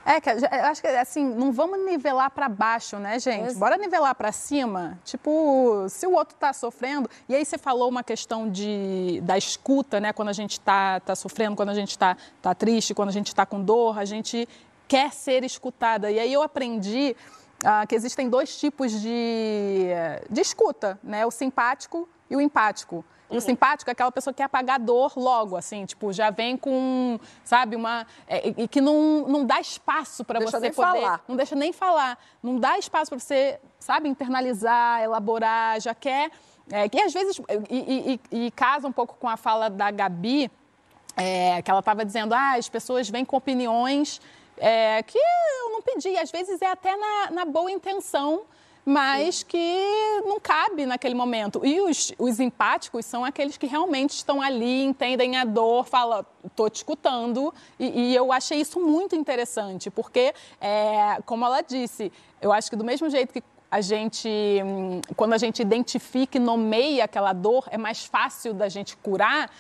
É, 0.05 0.21
que 0.21 0.31
eu 0.31 0.37
acho 0.65 0.81
que 0.81 0.89
assim, 0.89 1.25
não 1.25 1.53
vamos 1.53 1.79
nivelar 1.85 2.31
para 2.31 2.49
baixo, 2.49 2.97
né, 2.97 3.19
gente? 3.19 3.55
Bora 3.55 3.77
nivelar 3.77 4.15
para 4.15 4.33
cima. 4.33 4.99
Tipo, 5.05 5.87
se 5.89 6.07
o 6.07 6.13
outro 6.13 6.35
está 6.35 6.53
sofrendo, 6.53 7.09
e 7.29 7.35
aí 7.35 7.45
você 7.45 7.59
falou 7.59 7.89
uma 7.89 8.03
questão 8.03 8.49
de, 8.51 9.21
da 9.23 9.37
escuta, 9.37 10.01
né? 10.01 10.13
Quando 10.13 10.29
a 10.29 10.33
gente 10.33 10.53
está 10.53 11.01
tá 11.01 11.15
sofrendo, 11.15 11.55
quando 11.55 11.71
a 11.71 11.75
gente 11.75 11.91
está 11.91 12.17
tá 12.41 12.55
triste, 12.55 12.95
quando 12.95 13.11
a 13.11 13.13
gente 13.13 13.29
está 13.29 13.45
com 13.45 13.63
dor, 13.63 13.99
a 13.99 14.05
gente 14.05 14.49
quer 14.89 15.13
ser 15.13 15.45
escutada. 15.45 16.11
E 16.11 16.19
aí 16.19 16.33
eu 16.33 16.43
aprendi 16.43 17.15
ah, 17.65 17.87
que 17.87 17.95
existem 17.95 18.29
dois 18.29 18.59
tipos 18.59 18.91
de, 19.01 19.89
de 20.29 20.41
escuta, 20.41 20.99
né? 21.03 21.27
O 21.27 21.31
simpático 21.31 22.09
e 22.29 22.37
o 22.37 22.41
empático. 22.41 23.05
O 23.31 23.41
simpático 23.41 23.91
é 23.91 23.93
aquela 23.93 24.11
pessoa 24.11 24.35
que 24.35 24.39
quer 24.39 24.45
apagar 24.45 24.77
a 24.77 24.79
dor 24.79 25.13
logo, 25.17 25.57
assim, 25.57 25.85
tipo, 25.87 26.13
já 26.13 26.31
vem 26.31 26.57
com, 26.57 27.19
sabe, 27.45 27.77
uma. 27.77 28.07
É, 28.27 28.49
e 28.57 28.67
que 28.67 28.81
não, 28.81 29.27
não 29.29 29.47
dá 29.47 29.61
espaço 29.61 30.25
para 30.25 30.41
você 30.41 30.71
poder. 30.71 30.73
Falar. 30.73 31.25
Não 31.29 31.37
deixa 31.37 31.55
nem 31.55 31.73
falar. 31.73 32.19
Não 32.43 32.59
dá 32.59 32.79
espaço 32.79 33.11
para 33.11 33.19
você, 33.19 33.61
sabe, 33.79 34.09
internalizar, 34.09 35.03
elaborar, 35.03 35.81
já 35.81 35.95
quer. 35.95 36.31
É, 36.71 36.89
que 36.89 37.01
às 37.01 37.13
vezes. 37.13 37.41
E, 37.69 38.21
e, 38.33 38.47
e, 38.47 38.51
casa 38.51 38.89
um 38.89 38.93
pouco 38.93 39.17
com 39.19 39.29
a 39.29 39.37
fala 39.37 39.71
da 39.71 39.91
Gabi, 39.91 40.51
é, 41.17 41.63
que 41.63 41.71
ela 41.71 41.81
estava 41.81 42.05
dizendo, 42.05 42.35
ah, 42.35 42.55
as 42.57 42.69
pessoas 42.69 43.09
vêm 43.09 43.25
com 43.25 43.37
opiniões 43.37 44.21
é, 44.57 45.03
que 45.03 45.19
eu 45.19 45.71
não 45.71 45.83
pedi. 45.83 46.17
Às 46.17 46.31
vezes 46.31 46.61
é 46.61 46.67
até 46.67 46.97
na, 46.97 47.31
na 47.31 47.45
boa 47.45 47.71
intenção 47.71 48.43
mas 48.85 49.43
que 49.43 50.23
não 50.25 50.41
cabe 50.41 50.87
naquele 50.87 51.15
momento. 51.15 51.65
E 51.65 51.81
os, 51.81 52.13
os 52.19 52.41
empáticos 52.41 53.05
são 53.05 53.25
aqueles 53.25 53.57
que 53.57 53.67
realmente 53.67 54.11
estão 54.11 54.41
ali, 54.41 54.85
entendem 54.85 55.37
a 55.37 55.45
dor, 55.45 55.87
falam, 55.87 56.25
estou 56.45 56.69
te 56.71 56.77
escutando. 56.77 57.53
E, 57.79 58.13
e, 58.13 58.15
eu 58.15 58.33
achei 58.33 58.61
isso 58.61 58.81
muito 58.81 59.15
interessante, 59.15 59.91
porque, 59.91 60.35
é, 60.61 61.21
como 61.27 61.45
ela 61.45 61.61
disse, 61.61 62.11
eu 62.41 62.53
acho 62.53 62.71
que 62.71 62.77
do 62.77 62.85
mesmo 62.85 63.09
jeito 63.11 63.33
que 63.33 63.43
a 63.71 63.81
gente, 63.81 64.29
quando 65.15 65.33
a 65.33 65.39
gente 65.39 65.63
identifica 65.63 66.39
e 66.39 66.41
nomeia 66.41 67.05
aquela 67.05 67.33
dor, 67.33 67.69
é 67.71 67.79
mais 67.79 68.05
fácil 68.05 68.53
da 68.53 68.69
gente 68.69 68.97
curar. 68.97 69.51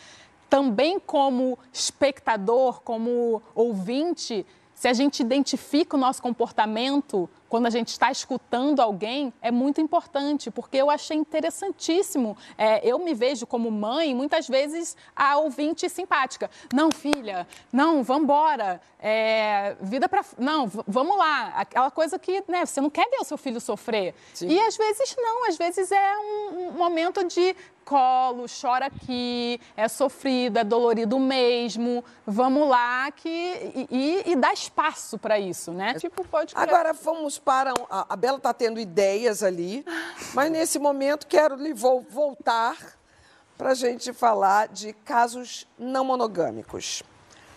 Também 0.48 0.98
como 0.98 1.56
espectador, 1.72 2.80
como 2.80 3.40
ouvinte, 3.54 4.44
se 4.74 4.88
a 4.88 4.92
gente 4.92 5.20
identifica 5.20 5.96
o 5.96 6.00
nosso 6.00 6.20
comportamento 6.20 7.30
quando 7.50 7.66
a 7.66 7.70
gente 7.70 7.88
está 7.88 8.12
escutando 8.12 8.78
alguém, 8.80 9.32
é 9.42 9.50
muito 9.50 9.80
importante, 9.80 10.52
porque 10.52 10.76
eu 10.76 10.88
achei 10.88 11.16
interessantíssimo. 11.16 12.36
É, 12.56 12.80
eu 12.88 12.96
me 13.00 13.12
vejo 13.12 13.44
como 13.44 13.68
mãe, 13.72 14.14
muitas 14.14 14.46
vezes, 14.48 14.96
a 15.16 15.36
ouvinte 15.36 15.88
simpática. 15.88 16.48
Não, 16.72 16.92
filha, 16.92 17.48
não, 17.72 18.04
vamos 18.04 18.22
embora. 18.22 18.80
É, 19.02 19.76
vida 19.80 20.08
para. 20.08 20.24
Não, 20.38 20.70
vamos 20.86 21.16
lá. 21.16 21.54
Aquela 21.56 21.90
coisa 21.90 22.18
que 22.18 22.44
né, 22.46 22.64
você 22.64 22.80
não 22.80 22.90
quer 22.90 23.08
ver 23.10 23.16
o 23.20 23.24
seu 23.24 23.36
filho 23.36 23.60
sofrer. 23.60 24.14
Sim. 24.32 24.48
E 24.48 24.60
às 24.60 24.76
vezes 24.76 25.16
não, 25.18 25.48
às 25.48 25.56
vezes 25.56 25.90
é 25.90 26.18
um, 26.18 26.68
um 26.68 26.72
momento 26.72 27.24
de 27.24 27.56
colo, 27.90 28.46
chora 28.48 28.86
aqui, 28.86 29.60
é 29.76 29.88
sofrido, 29.88 30.58
é 30.58 30.64
dolorido 30.64 31.18
mesmo. 31.18 32.04
Vamos 32.24 32.68
lá 32.68 33.10
que 33.10 33.28
e, 33.28 33.88
e, 33.90 34.30
e 34.32 34.36
dá 34.36 34.52
espaço 34.52 35.18
para 35.18 35.40
isso, 35.40 35.72
né? 35.72 35.94
Tipo, 35.94 36.24
pode 36.28 36.54
criar. 36.54 36.68
Agora 36.68 36.92
vamos 36.92 37.36
para 37.44 37.72
a, 37.90 38.14
a 38.14 38.16
Bela 38.16 38.36
está 38.36 38.52
tendo 38.52 38.78
ideias 38.78 39.42
ali, 39.42 39.84
mas 40.34 40.50
nesse 40.50 40.78
momento 40.78 41.26
quero 41.26 41.56
lhe 41.56 41.72
vou 41.72 42.02
voltar 42.02 42.76
para 43.56 43.70
a 43.70 43.74
gente 43.74 44.12
falar 44.12 44.68
de 44.68 44.92
casos 44.92 45.66
não 45.78 46.04
monogâmicos. 46.04 47.02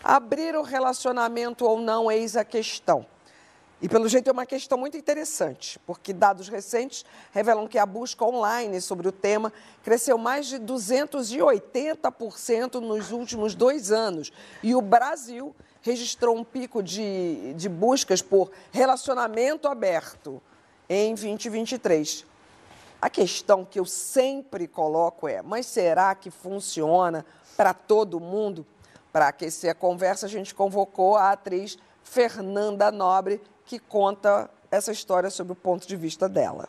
Abrir 0.02 0.54
o 0.54 0.62
relacionamento 0.62 1.64
ou 1.64 1.80
não, 1.80 2.12
eis 2.12 2.36
a 2.36 2.44
questão. 2.44 3.06
E, 3.80 3.88
pelo 3.88 4.06
jeito, 4.08 4.28
é 4.28 4.32
uma 4.32 4.46
questão 4.46 4.78
muito 4.78 4.96
interessante, 4.96 5.80
porque 5.80 6.12
dados 6.12 6.48
recentes 6.48 7.04
revelam 7.32 7.66
que 7.66 7.76
a 7.78 7.84
busca 7.84 8.24
online 8.24 8.80
sobre 8.80 9.08
o 9.08 9.12
tema 9.12 9.52
cresceu 9.82 10.16
mais 10.16 10.46
de 10.46 10.58
280% 10.58 12.80
nos 12.80 13.10
últimos 13.12 13.54
dois 13.54 13.92
anos. 13.92 14.32
E 14.62 14.74
o 14.74 14.80
Brasil 14.80 15.54
registrou 15.84 16.34
um 16.34 16.42
pico 16.42 16.82
de, 16.82 17.52
de 17.54 17.68
buscas 17.68 18.22
por 18.22 18.50
relacionamento 18.72 19.68
aberto 19.68 20.42
em 20.88 21.14
2023. 21.14 22.24
A 23.00 23.10
questão 23.10 23.66
que 23.66 23.78
eu 23.78 23.84
sempre 23.84 24.66
coloco 24.66 25.28
é: 25.28 25.42
mas 25.42 25.66
será 25.66 26.14
que 26.14 26.30
funciona 26.30 27.24
para 27.54 27.74
todo 27.74 28.18
mundo? 28.18 28.66
Para 29.12 29.28
aquecer 29.28 29.70
a 29.70 29.74
conversa, 29.74 30.24
a 30.24 30.28
gente 30.28 30.54
convocou 30.54 31.16
a 31.16 31.30
atriz 31.32 31.78
Fernanda 32.02 32.90
Nobre, 32.90 33.40
que 33.66 33.78
conta 33.78 34.50
essa 34.70 34.90
história 34.90 35.28
sob 35.28 35.52
o 35.52 35.54
ponto 35.54 35.86
de 35.86 35.96
vista 35.96 36.28
dela. 36.28 36.66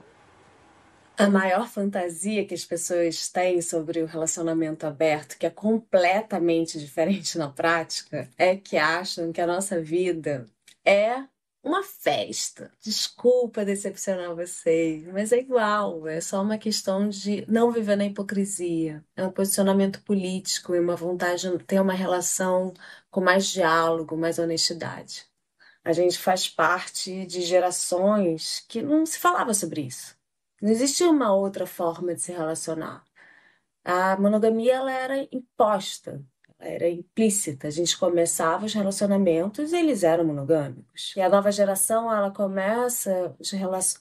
A 1.18 1.30
maior 1.30 1.70
fantasia 1.70 2.46
que 2.46 2.54
as 2.54 2.66
pessoas 2.66 3.30
têm 3.30 3.62
sobre 3.62 4.02
o 4.02 4.06
relacionamento 4.06 4.86
aberto, 4.86 5.38
que 5.38 5.46
é 5.46 5.50
completamente 5.50 6.78
diferente 6.80 7.38
na 7.38 7.50
prática, 7.50 8.30
é 8.38 8.58
que 8.58 8.76
acham 8.76 9.32
que 9.32 9.40
a 9.40 9.48
nossa 9.48 9.82
vida 9.82 10.46
é 10.84 11.24
uma 11.64 11.84
festa. 11.84 12.70
Desculpa 12.82 13.64
decepcionar 13.64 14.36
vocês, 14.36 15.08
mas 15.08 15.32
é 15.32 15.40
igual, 15.40 16.06
é 16.06 16.20
só 16.20 16.42
uma 16.42 16.58
questão 16.58 17.08
de 17.08 17.46
não 17.50 17.72
viver 17.72 17.96
na 17.96 18.06
hipocrisia. 18.06 19.02
É 19.16 19.26
um 19.26 19.32
posicionamento 19.32 20.02
político 20.04 20.76
e 20.76 20.80
uma 20.80 20.98
vontade 20.98 21.50
de 21.50 21.64
ter 21.64 21.80
uma 21.80 21.94
relação 21.94 22.74
com 23.10 23.22
mais 23.22 23.48
diálogo, 23.48 24.18
mais 24.18 24.38
honestidade. 24.38 25.26
A 25.84 25.94
gente 25.94 26.20
faz 26.20 26.50
parte 26.50 27.26
de 27.26 27.42
gerações 27.42 28.66
que 28.68 28.82
não 28.82 29.06
se 29.06 29.18
falava 29.18 29.54
sobre 29.54 29.82
isso. 29.82 30.16
Não 30.66 30.72
existia 30.72 31.08
uma 31.12 31.32
outra 31.32 31.68
forma 31.68 32.16
de 32.16 32.22
se 32.24 32.32
relacionar. 32.32 33.04
A 33.84 34.18
monogamia 34.18 34.74
ela 34.78 34.92
era 34.92 35.28
imposta, 35.32 36.26
era 36.58 36.90
implícita. 36.90 37.68
A 37.68 37.70
gente 37.70 37.96
começava 37.96 38.66
os 38.66 38.74
relacionamentos 38.74 39.72
e 39.72 39.78
eles 39.78 40.02
eram 40.04 40.26
monogâmicos. 40.26 41.14
E 41.16 41.22
a 41.22 41.30
nova 41.30 41.52
geração 41.52 42.12
ela 42.12 42.32
começa 42.32 43.36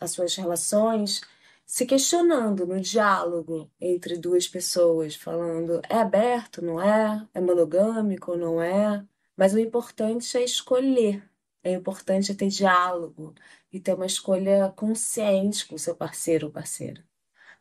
as 0.01 0.11
suas 0.13 0.35
relações 0.37 1.21
se 1.67 1.85
questionando 1.85 2.67
no 2.67 2.81
diálogo 2.81 3.71
entre 3.79 4.17
duas 4.17 4.49
pessoas, 4.49 5.15
falando 5.15 5.83
é 5.87 5.97
aberto, 5.99 6.63
não 6.63 6.81
é? 6.81 7.29
É 7.35 7.43
monogâmico, 7.43 8.37
não 8.39 8.63
é? 8.63 9.05
Mas 9.37 9.53
o 9.53 9.59
importante 9.59 10.35
é 10.39 10.43
escolher. 10.43 11.23
É 11.65 11.73
importante 11.73 12.35
ter 12.35 12.49
diálogo 12.49 13.35
e 13.73 13.81
ter 13.81 13.95
uma 13.95 14.07
escolha 14.07 14.73
consciente 14.77 15.67
com 15.67 15.75
o 15.77 15.79
seu 15.79 15.97
parceiro 15.97 16.47
ou 16.47 16.53
parceira. 16.53 17.03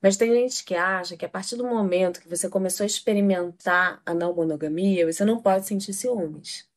Mas 0.02 0.18
tem 0.18 0.34
gente 0.34 0.66
que 0.66 0.76
acha 0.76 1.16
que 1.16 1.26
a 1.26 1.30
partir 1.30 1.56
do 1.56 1.66
momento 1.66 2.20
que 2.22 2.28
você 2.28 2.50
começou 2.50 2.84
a 2.84 2.88
experimentar 2.88 4.02
a 4.06 4.14
não 4.14 4.36
monogamia, 4.36 5.12
você 5.12 5.24
não 5.24 5.42
pode 5.42 5.66
sentir 5.66 5.94
ciúmes. 5.94 6.70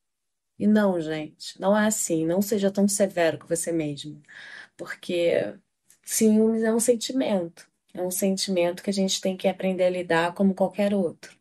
E 0.59 0.67
não, 0.67 1.01
gente, 1.01 1.61
não 1.61 1.77
é 1.77 1.87
assim. 1.87 2.25
Não 2.25 2.41
seja 2.41 2.71
tão 2.71 2.87
severo 2.89 3.39
com 3.39 3.47
você 3.49 3.73
mesmo. 3.73 4.23
Porque 4.77 5.59
ciúmes 6.05 6.62
é 6.62 6.73
um 6.73 6.81
sentimento. 6.81 7.69
É 7.93 8.03
um 8.03 8.11
sentimento 8.11 8.83
que 8.83 8.91
a 8.91 8.93
gente 8.93 9.21
tem 9.21 9.37
que 9.37 9.49
aprender 9.49 9.85
a 9.85 9.91
lidar 9.91 10.35
como 10.35 10.55
qualquer 10.55 10.95
outro. 10.95 11.37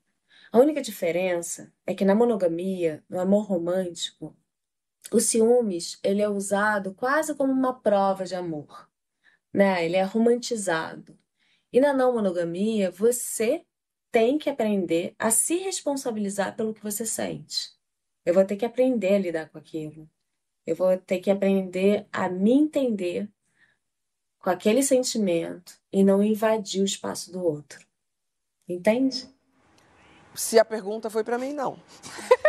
A 0.51 0.59
única 0.59 0.81
diferença 0.81 1.71
é 1.85 1.93
que 1.93 2.05
na 2.05 2.15
monogamia, 2.15 3.03
no 3.09 3.19
amor 3.19 3.45
romântico, 3.45 4.35
o 5.11 5.19
ciúmes, 5.19 5.99
ele 6.03 6.21
é 6.21 6.29
usado 6.29 6.93
quase 6.93 7.35
como 7.35 7.51
uma 7.51 7.79
prova 7.79 8.25
de 8.25 8.35
amor, 8.35 8.89
né? 9.53 9.85
Ele 9.85 9.95
é 9.95 10.03
romantizado. 10.03 11.17
E 11.71 11.79
na 11.79 11.93
não 11.93 12.13
monogamia, 12.13 12.89
você 12.89 13.65
tem 14.11 14.37
que 14.37 14.49
aprender 14.49 15.13
a 15.19 15.29
se 15.29 15.57
responsabilizar 15.57 16.55
pelo 16.55 16.73
que 16.73 16.81
você 16.81 17.05
sente. 17.05 17.71
Eu 18.25 18.33
vou 18.33 18.45
ter 18.45 18.55
que 18.55 18.65
aprender 18.65 19.15
a 19.15 19.19
lidar 19.19 19.49
com 19.49 19.57
aquilo. 19.57 20.09
Eu 20.65 20.75
vou 20.75 20.97
ter 20.97 21.19
que 21.19 21.29
aprender 21.29 22.07
a 22.11 22.27
me 22.27 22.53
entender 22.53 23.29
com 24.39 24.49
aquele 24.49 24.81
sentimento 24.81 25.79
e 25.91 26.03
não 26.03 26.23
invadir 26.23 26.81
o 26.81 26.85
espaço 26.85 27.31
do 27.31 27.43
outro. 27.43 27.85
Entende? 28.67 29.27
Se 30.33 30.57
a 30.57 30.65
pergunta 30.65 31.09
foi 31.09 31.23
para 31.23 31.37
mim, 31.37 31.53
não. 31.53 31.79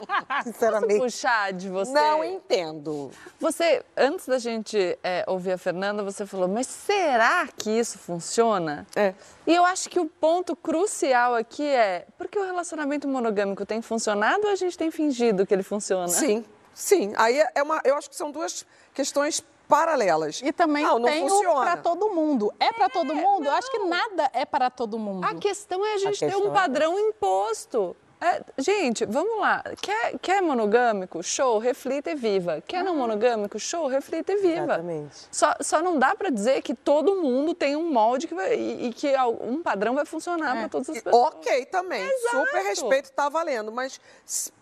Sinceramente. 0.44 0.98
Posso 0.98 1.00
puxar 1.00 1.52
de 1.52 1.68
você? 1.68 1.92
Não 1.92 2.24
entendo. 2.24 3.10
Você, 3.40 3.84
antes 3.96 4.26
da 4.26 4.38
gente 4.38 4.98
é, 5.02 5.24
ouvir 5.26 5.52
a 5.52 5.58
Fernanda, 5.58 6.02
você 6.02 6.26
falou, 6.26 6.48
mas 6.48 6.66
será 6.66 7.48
que 7.56 7.70
isso 7.70 7.98
funciona? 7.98 8.86
É. 8.94 9.14
E 9.46 9.54
eu 9.54 9.64
acho 9.64 9.88
que 9.88 9.98
o 9.98 10.06
ponto 10.06 10.54
crucial 10.54 11.34
aqui 11.34 11.66
é, 11.66 12.06
porque 12.16 12.38
o 12.38 12.44
relacionamento 12.44 13.08
monogâmico 13.08 13.64
tem 13.64 13.80
funcionado 13.82 14.46
ou 14.46 14.52
a 14.52 14.56
gente 14.56 14.76
tem 14.76 14.90
fingido 14.90 15.46
que 15.46 15.54
ele 15.54 15.62
funciona? 15.62 16.08
Sim, 16.08 16.44
sim. 16.74 17.12
Aí 17.16 17.42
é 17.54 17.62
uma, 17.62 17.80
eu 17.84 17.96
acho 17.96 18.08
que 18.10 18.16
são 18.16 18.30
duas 18.30 18.66
questões 18.94 19.42
paralelas. 19.68 20.40
E 20.42 20.50
também 20.50 20.82
não, 20.82 20.98
não 20.98 21.08
tem 21.08 21.26
para 21.26 21.76
todo 21.76 22.08
mundo. 22.08 22.52
É 22.58 22.72
para 22.72 22.88
todo 22.88 23.14
mundo? 23.14 23.44
Não. 23.44 23.50
Eu 23.50 23.56
acho 23.56 23.70
que 23.70 23.78
nada 23.80 24.30
é 24.32 24.44
para 24.44 24.70
todo 24.70 24.98
mundo. 24.98 25.24
A 25.24 25.34
questão 25.34 25.84
é 25.84 25.94
a 25.94 25.98
gente 25.98 26.24
a 26.24 26.28
ter 26.28 26.36
um 26.36 26.48
é 26.48 26.54
padrão 26.54 26.98
é... 26.98 27.00
imposto. 27.02 27.94
É, 28.20 28.42
gente, 28.58 29.04
vamos 29.06 29.38
lá. 29.40 29.62
Quer, 29.80 30.18
quer 30.18 30.42
monogâmico? 30.42 31.22
Show, 31.22 31.58
reflita 31.58 32.10
e 32.10 32.14
viva. 32.16 32.60
Quer 32.66 32.82
não 32.82 32.96
monogâmico? 32.96 33.58
Show, 33.60 33.86
reflita 33.86 34.32
e 34.32 34.36
viva. 34.36 34.64
Exatamente. 34.64 35.28
Só, 35.30 35.54
só 35.60 35.80
não 35.80 35.98
dá 35.98 36.16
para 36.16 36.28
dizer 36.28 36.60
que 36.62 36.74
todo 36.74 37.22
mundo 37.22 37.54
tem 37.54 37.76
um 37.76 37.92
molde 37.92 38.26
que 38.26 38.34
vai, 38.34 38.54
e, 38.54 38.88
e, 38.88 38.92
que 38.92 39.14
um 39.40 39.62
padrão 39.62 39.94
vai 39.94 40.04
funcionar 40.04 40.56
é. 40.56 40.60
para 40.60 40.68
todas 40.68 40.88
as 40.88 41.00
pessoas. 41.00 41.26
Ok, 41.26 41.66
também. 41.66 42.02
Exato. 42.02 42.46
Super 42.46 42.62
respeito, 42.64 43.12
tá 43.12 43.28
valendo. 43.28 43.70
Mas 43.70 44.00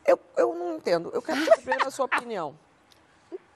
eu, 0.06 0.20
eu 0.36 0.54
não 0.54 0.76
entendo. 0.76 1.10
Eu 1.14 1.22
quero 1.22 1.42
saber 1.46 1.82
a 1.86 1.90
sua 1.90 2.04
opinião. 2.04 2.54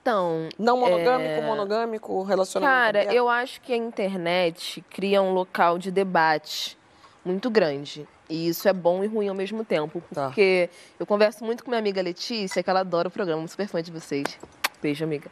Então. 0.01 0.49
Não 0.59 0.79
monogâmico, 0.79 1.31
é... 1.31 1.43
monogâmico, 1.43 2.23
relacionamento. 2.23 2.75
Cara, 2.75 3.15
eu 3.15 3.29
acho 3.29 3.61
que 3.61 3.71
a 3.71 3.77
internet 3.77 4.83
cria 4.89 5.21
um 5.21 5.35
local 5.35 5.79
de 5.79 5.91
debate 5.91 6.80
muito 7.24 7.50
grande. 7.50 8.06
E 8.28 8.48
isso 8.48 8.68
é 8.68 8.72
bom 8.72 9.02
e 9.02 9.06
ruim 9.06 9.28
ao 9.28 9.35
mesmo 9.35 9.64
tempo. 9.64 10.02
Tá. 10.12 10.26
Porque 10.26 10.68
tá. 10.70 10.94
eu 11.00 11.06
converso 11.06 11.44
muito 11.44 11.64
com 11.64 11.70
minha 11.70 11.78
amiga 11.78 12.00
Letícia, 12.00 12.62
que 12.62 12.70
ela 12.70 12.80
adora 12.80 13.09
o 13.09 13.11
programa, 13.11 13.46
super 13.48 13.66
fã 13.66 13.83
de 13.83 13.90
vocês. 13.90 14.38
Beijo, 14.83 15.04
amiga. 15.04 15.30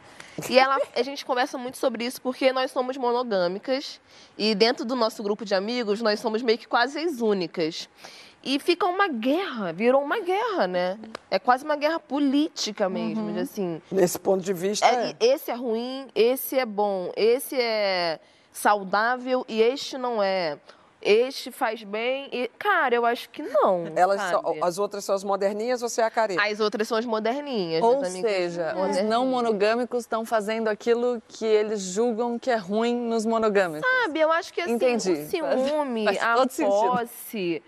E 0.49 0.59
ela, 0.59 0.77
a 0.95 1.01
gente 1.01 1.25
conversa 1.25 1.57
muito 1.57 1.77
sobre 1.77 2.05
isso 2.05 2.21
porque 2.21 2.53
nós 2.53 2.71
somos 2.71 2.95
monogâmicas 2.97 3.99
e 4.37 4.53
dentro 4.53 4.85
do 4.85 4.95
nosso 4.95 5.23
grupo 5.23 5.43
de 5.43 5.55
amigos 5.55 6.01
nós 6.01 6.19
somos 6.19 6.43
meio 6.43 6.57
que 6.57 6.67
quase 6.67 6.99
as 6.99 7.19
únicas. 7.19 7.89
E 8.43 8.57
fica 8.59 8.85
uma 8.85 9.07
guerra, 9.09 9.73
virou 9.73 10.01
uma 10.01 10.19
guerra, 10.19 10.65
né? 10.65 10.97
É 11.29 11.37
quase 11.37 11.65
uma 11.65 11.75
guerra 11.75 11.99
política 11.99 12.87
mesmo, 12.87 13.31
uhum. 13.31 13.39
assim. 13.39 13.81
Nesse 13.91 14.17
ponto 14.17 14.41
de 14.41 14.53
vista. 14.53 14.85
É, 14.85 15.09
é. 15.09 15.15
Esse 15.19 15.51
é 15.51 15.55
ruim, 15.55 16.07
esse 16.15 16.57
é 16.57 16.65
bom, 16.65 17.11
esse 17.17 17.55
é 17.59 18.19
saudável 18.53 19.45
e 19.47 19.61
este 19.61 19.97
não 19.97 20.23
é 20.23 20.57
este 21.01 21.51
faz 21.51 21.83
bem. 21.83 22.29
E, 22.31 22.49
cara, 22.59 22.93
eu 22.93 23.05
acho 23.05 23.29
que 23.29 23.41
não. 23.41 23.85
Elas 23.95 24.21
são, 24.21 24.57
as 24.61 24.77
outras 24.77 25.05
são 25.05 25.15
as 25.15 25.23
moderninhas 25.23 25.81
ou 25.81 25.87
você 25.89 26.01
é 26.01 26.03
a 26.03 26.11
careta? 26.11 26.41
As 26.43 26.59
outras 26.59 26.87
são 26.87 26.97
as 26.97 27.05
moderninhas. 27.05 27.81
Ou 27.81 28.03
seja, 28.03 28.75
os 28.77 29.01
não 29.03 29.25
monogâmicos 29.27 30.01
estão 30.01 30.25
fazendo 30.25 30.67
aquilo 30.67 31.21
que 31.27 31.45
eles 31.45 31.81
julgam 31.81 32.37
que 32.37 32.51
é 32.51 32.57
ruim 32.57 32.95
nos 32.95 33.25
monogâmicos. 33.25 33.89
Sabe, 33.89 34.19
eu 34.19 34.31
acho 34.31 34.53
que 34.53 34.61
assim, 34.61 34.73
Entendi. 34.73 35.11
o 35.11 35.25
ciúme, 35.29 36.05
faz, 36.05 36.17
faz 36.17 36.59
a 36.59 36.65
posse, 36.65 37.63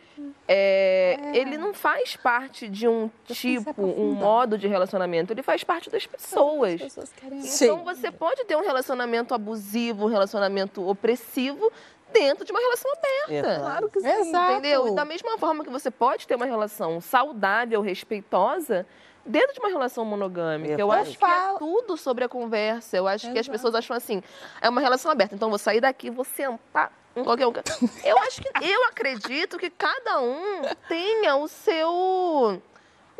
é, 0.47 1.17
é. 1.21 1.37
ele 1.37 1.57
não 1.57 1.73
faz 1.73 2.15
parte 2.15 2.67
de 2.67 2.87
um 2.87 3.09
tipo, 3.25 3.81
um 3.81 4.11
modo 4.13 4.57
de 4.57 4.67
relacionamento. 4.67 5.31
Ele 5.31 5.41
faz 5.41 5.63
parte 5.63 5.89
das 5.89 6.05
pessoas. 6.05 6.81
pessoas 6.81 7.11
então 7.23 7.77
Sim. 7.77 7.83
você 7.83 8.11
pode 8.11 8.43
ter 8.45 8.55
um 8.57 8.61
relacionamento 8.61 9.33
abusivo, 9.33 10.05
um 10.05 10.09
relacionamento 10.09 10.85
opressivo 10.87 11.71
dentro 12.11 12.45
de 12.45 12.51
uma 12.51 12.59
relação 12.59 12.91
aberta. 12.91 13.59
Claro 13.59 13.89
que 13.89 13.99
sim. 13.99 14.07
Exato. 14.07 14.51
Entendeu? 14.53 14.93
Da 14.93 15.05
mesma 15.05 15.37
forma 15.37 15.63
que 15.63 15.69
você 15.69 15.89
pode 15.89 16.27
ter 16.27 16.35
uma 16.35 16.45
relação 16.45 17.01
saudável, 17.01 17.81
respeitosa, 17.81 18.85
dentro 19.25 19.53
de 19.53 19.59
uma 19.59 19.69
relação 19.69 20.03
monogâmica. 20.05 20.79
Eu 20.79 20.91
acho 20.91 21.17
que 21.17 21.25
é 21.25 21.57
tudo 21.57 21.97
sobre 21.97 22.23
a 22.23 22.29
conversa. 22.29 22.97
Eu 22.97 23.07
acho 23.07 23.25
Exato. 23.25 23.33
que 23.33 23.39
as 23.39 23.47
pessoas 23.47 23.75
acham 23.75 23.95
assim, 23.95 24.21
é 24.61 24.69
uma 24.69 24.81
relação 24.81 25.11
aberta. 25.11 25.35
Então, 25.35 25.49
vou 25.49 25.59
sair 25.59 25.81
daqui, 25.81 26.09
vou 26.09 26.25
sentar 26.25 26.91
em 27.15 27.23
qualquer 27.23 27.45
lugar. 27.45 27.63
Eu 28.03 28.17
acho 28.19 28.41
que, 28.41 28.49
eu 28.63 28.85
acredito 28.85 29.57
que 29.57 29.69
cada 29.69 30.21
um 30.21 30.61
tenha 30.87 31.35
o 31.35 31.47
seu 31.47 32.61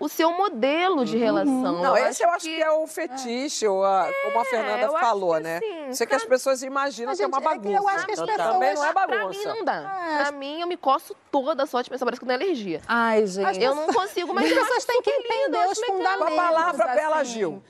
o 0.01 0.09
seu 0.09 0.31
modelo 0.31 1.05
de 1.05 1.15
uhum. 1.15 1.23
relação. 1.23 1.81
Não, 1.81 1.95
eu 1.95 2.07
esse 2.07 2.23
acho 2.23 2.23
eu 2.23 2.29
acho 2.31 2.45
que... 2.45 2.55
que, 2.55 2.63
é 2.63 2.71
o 2.71 2.87
fetiche, 2.87 3.67
ou 3.67 3.85
a, 3.85 4.07
é, 4.07 4.13
como 4.25 4.39
a 4.39 4.45
Fernanda 4.45 4.89
falou, 4.89 5.39
né? 5.39 5.57
Assim, 5.57 5.89
Isso 5.91 6.03
é 6.03 6.05
que 6.07 6.15
as 6.15 6.25
pessoas 6.25 6.63
imaginam 6.63 7.15
que 7.15 7.21
é 7.21 7.27
uma 7.27 7.39
bagunça. 7.39 7.75
É 7.75 7.77
eu 7.77 7.87
acho 7.87 8.05
que 8.05 8.13
as 8.13 8.19
pessoas... 8.19 8.37
Também 8.37 8.73
não 8.73 8.85
é 8.85 8.93
bagunça. 8.93 9.41
Pra 9.41 9.53
mim 9.53 9.57
não 9.59 9.63
dá. 9.63 10.01
É. 10.01 10.23
Pra 10.23 10.31
mim, 10.31 10.59
eu 10.59 10.67
me 10.67 10.75
coço 10.75 11.15
toda 11.29 11.67
só 11.67 11.81
de 11.81 11.89
pensar, 11.89 12.05
parece 12.05 12.19
que 12.19 12.25
não 12.25 12.33
é 12.33 12.35
alergia. 12.35 12.81
Ai, 12.87 13.27
gente. 13.27 13.61
Eu 13.61 13.75
não 13.75 13.87
consigo, 13.87 14.33
mas 14.33 14.51
as 14.51 14.57
pessoas 14.57 14.85
têm 14.85 15.01
que 15.03 15.11
entender 15.11 15.67
os 15.67 15.79
fundamentos. 15.79 16.33
Uma 16.33 16.43
palavra, 16.43 16.85
assim. 16.85 16.95
Bela 16.95 17.23
Gil. 17.23 17.63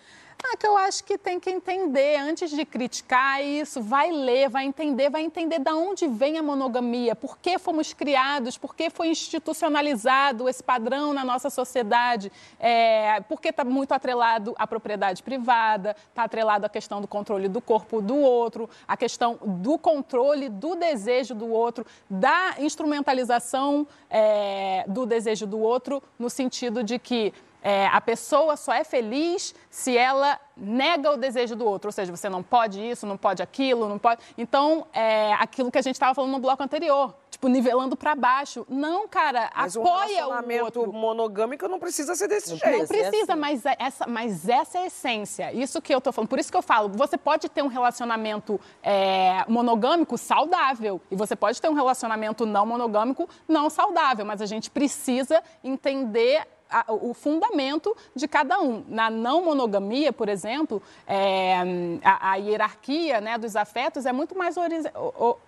Ah, 0.43 0.57
que 0.57 0.65
eu 0.65 0.75
acho 0.75 1.03
que 1.03 1.17
tem 1.19 1.39
que 1.39 1.51
entender, 1.51 2.17
antes 2.17 2.49
de 2.49 2.65
criticar 2.65 3.43
isso, 3.43 3.81
vai 3.81 4.11
ler, 4.11 4.49
vai 4.49 4.65
entender, 4.65 5.09
vai 5.09 5.21
entender 5.21 5.59
de 5.59 5.71
onde 5.71 6.07
vem 6.07 6.37
a 6.37 6.43
monogamia, 6.43 7.15
por 7.15 7.37
que 7.37 7.59
fomos 7.59 7.93
criados, 7.93 8.57
por 8.57 8.75
que 8.75 8.89
foi 8.89 9.09
institucionalizado 9.09 10.49
esse 10.49 10.63
padrão 10.63 11.13
na 11.13 11.23
nossa 11.23 11.51
sociedade, 11.51 12.31
é, 12.59 13.21
porque 13.29 13.49
está 13.49 13.63
muito 13.63 13.93
atrelado 13.93 14.55
à 14.57 14.65
propriedade 14.65 15.21
privada, 15.21 15.95
está 16.09 16.23
atrelado 16.23 16.65
à 16.65 16.69
questão 16.69 16.99
do 17.01 17.07
controle 17.07 17.47
do 17.47 17.61
corpo 17.61 18.01
do 18.01 18.17
outro, 18.17 18.67
a 18.87 18.97
questão 18.97 19.37
do 19.43 19.77
controle 19.77 20.49
do 20.49 20.75
desejo 20.75 21.35
do 21.35 21.51
outro, 21.51 21.85
da 22.09 22.55
instrumentalização 22.57 23.85
é, 24.09 24.85
do 24.87 25.05
desejo 25.05 25.45
do 25.45 25.59
outro, 25.59 26.01
no 26.17 26.31
sentido 26.31 26.83
de 26.83 26.97
que 26.97 27.31
é, 27.61 27.87
a 27.87 28.01
pessoa 28.01 28.57
só 28.57 28.73
é 28.73 28.83
feliz 28.83 29.53
se 29.69 29.97
ela 29.97 30.39
nega 30.57 31.11
o 31.11 31.17
desejo 31.17 31.55
do 31.55 31.65
outro, 31.65 31.87
ou 31.87 31.91
seja, 31.91 32.15
você 32.15 32.29
não 32.29 32.43
pode 32.43 32.79
isso, 32.79 33.05
não 33.05 33.17
pode 33.17 33.41
aquilo, 33.41 33.87
não 33.87 33.97
pode. 33.97 34.21
Então, 34.37 34.85
é 34.93 35.33
aquilo 35.33 35.71
que 35.71 35.77
a 35.77 35.81
gente 35.81 35.95
estava 35.95 36.13
falando 36.13 36.31
no 36.31 36.39
bloco 36.39 36.61
anterior, 36.61 37.15
tipo, 37.29 37.47
nivelando 37.47 37.95
para 37.95 38.13
baixo. 38.15 38.65
Não, 38.69 39.07
cara, 39.07 39.49
Mas 39.55 39.75
um 39.75 39.81
apoia 39.81 40.15
relacionamento 40.17 40.79
o 40.79 40.83
outro. 40.83 40.93
monogâmico 40.93 41.67
não 41.67 41.79
precisa 41.79 42.13
ser 42.15 42.27
desse 42.27 42.51
Não 42.51 42.57
jeito. 42.57 42.87
precisa, 42.87 43.35
mas, 43.35 43.65
é 43.65 43.75
essa, 43.79 44.05
mas 44.07 44.47
essa 44.47 44.77
é 44.79 44.81
a 44.83 44.85
essência. 44.87 45.53
Isso 45.53 45.81
que 45.81 45.93
eu 45.93 46.01
tô 46.01 46.11
falando. 46.11 46.29
Por 46.29 46.39
isso 46.39 46.51
que 46.51 46.57
eu 46.57 46.61
falo, 46.61 46.89
você 46.89 47.17
pode 47.17 47.49
ter 47.49 47.63
um 47.63 47.67
relacionamento 47.67 48.59
é, 48.83 49.43
monogâmico 49.47 50.17
saudável. 50.17 51.01
E 51.09 51.15
você 51.15 51.35
pode 51.35 51.59
ter 51.61 51.69
um 51.69 51.73
relacionamento 51.73 52.45
não 52.45 52.65
monogâmico 52.65 53.27
não 53.47 53.69
saudável. 53.69 54.25
Mas 54.25 54.41
a 54.41 54.45
gente 54.45 54.69
precisa 54.69 55.41
entender 55.63 56.45
a- 56.71 56.85
o 56.93 57.13
fundamento 57.13 57.95
de 58.15 58.27
cada 58.27 58.59
um. 58.59 58.83
Na 58.87 59.09
não 59.09 59.43
monogamia, 59.45 60.11
por 60.13 60.29
exemplo, 60.29 60.81
é, 61.05 61.55
a, 62.03 62.31
a 62.31 62.35
hierarquia 62.35 63.19
né, 63.21 63.37
dos 63.37 63.55
afetos 63.55 64.05
é 64.05 64.11
muito 64.13 64.37
mais 64.37 64.57
horiz- 64.57 64.85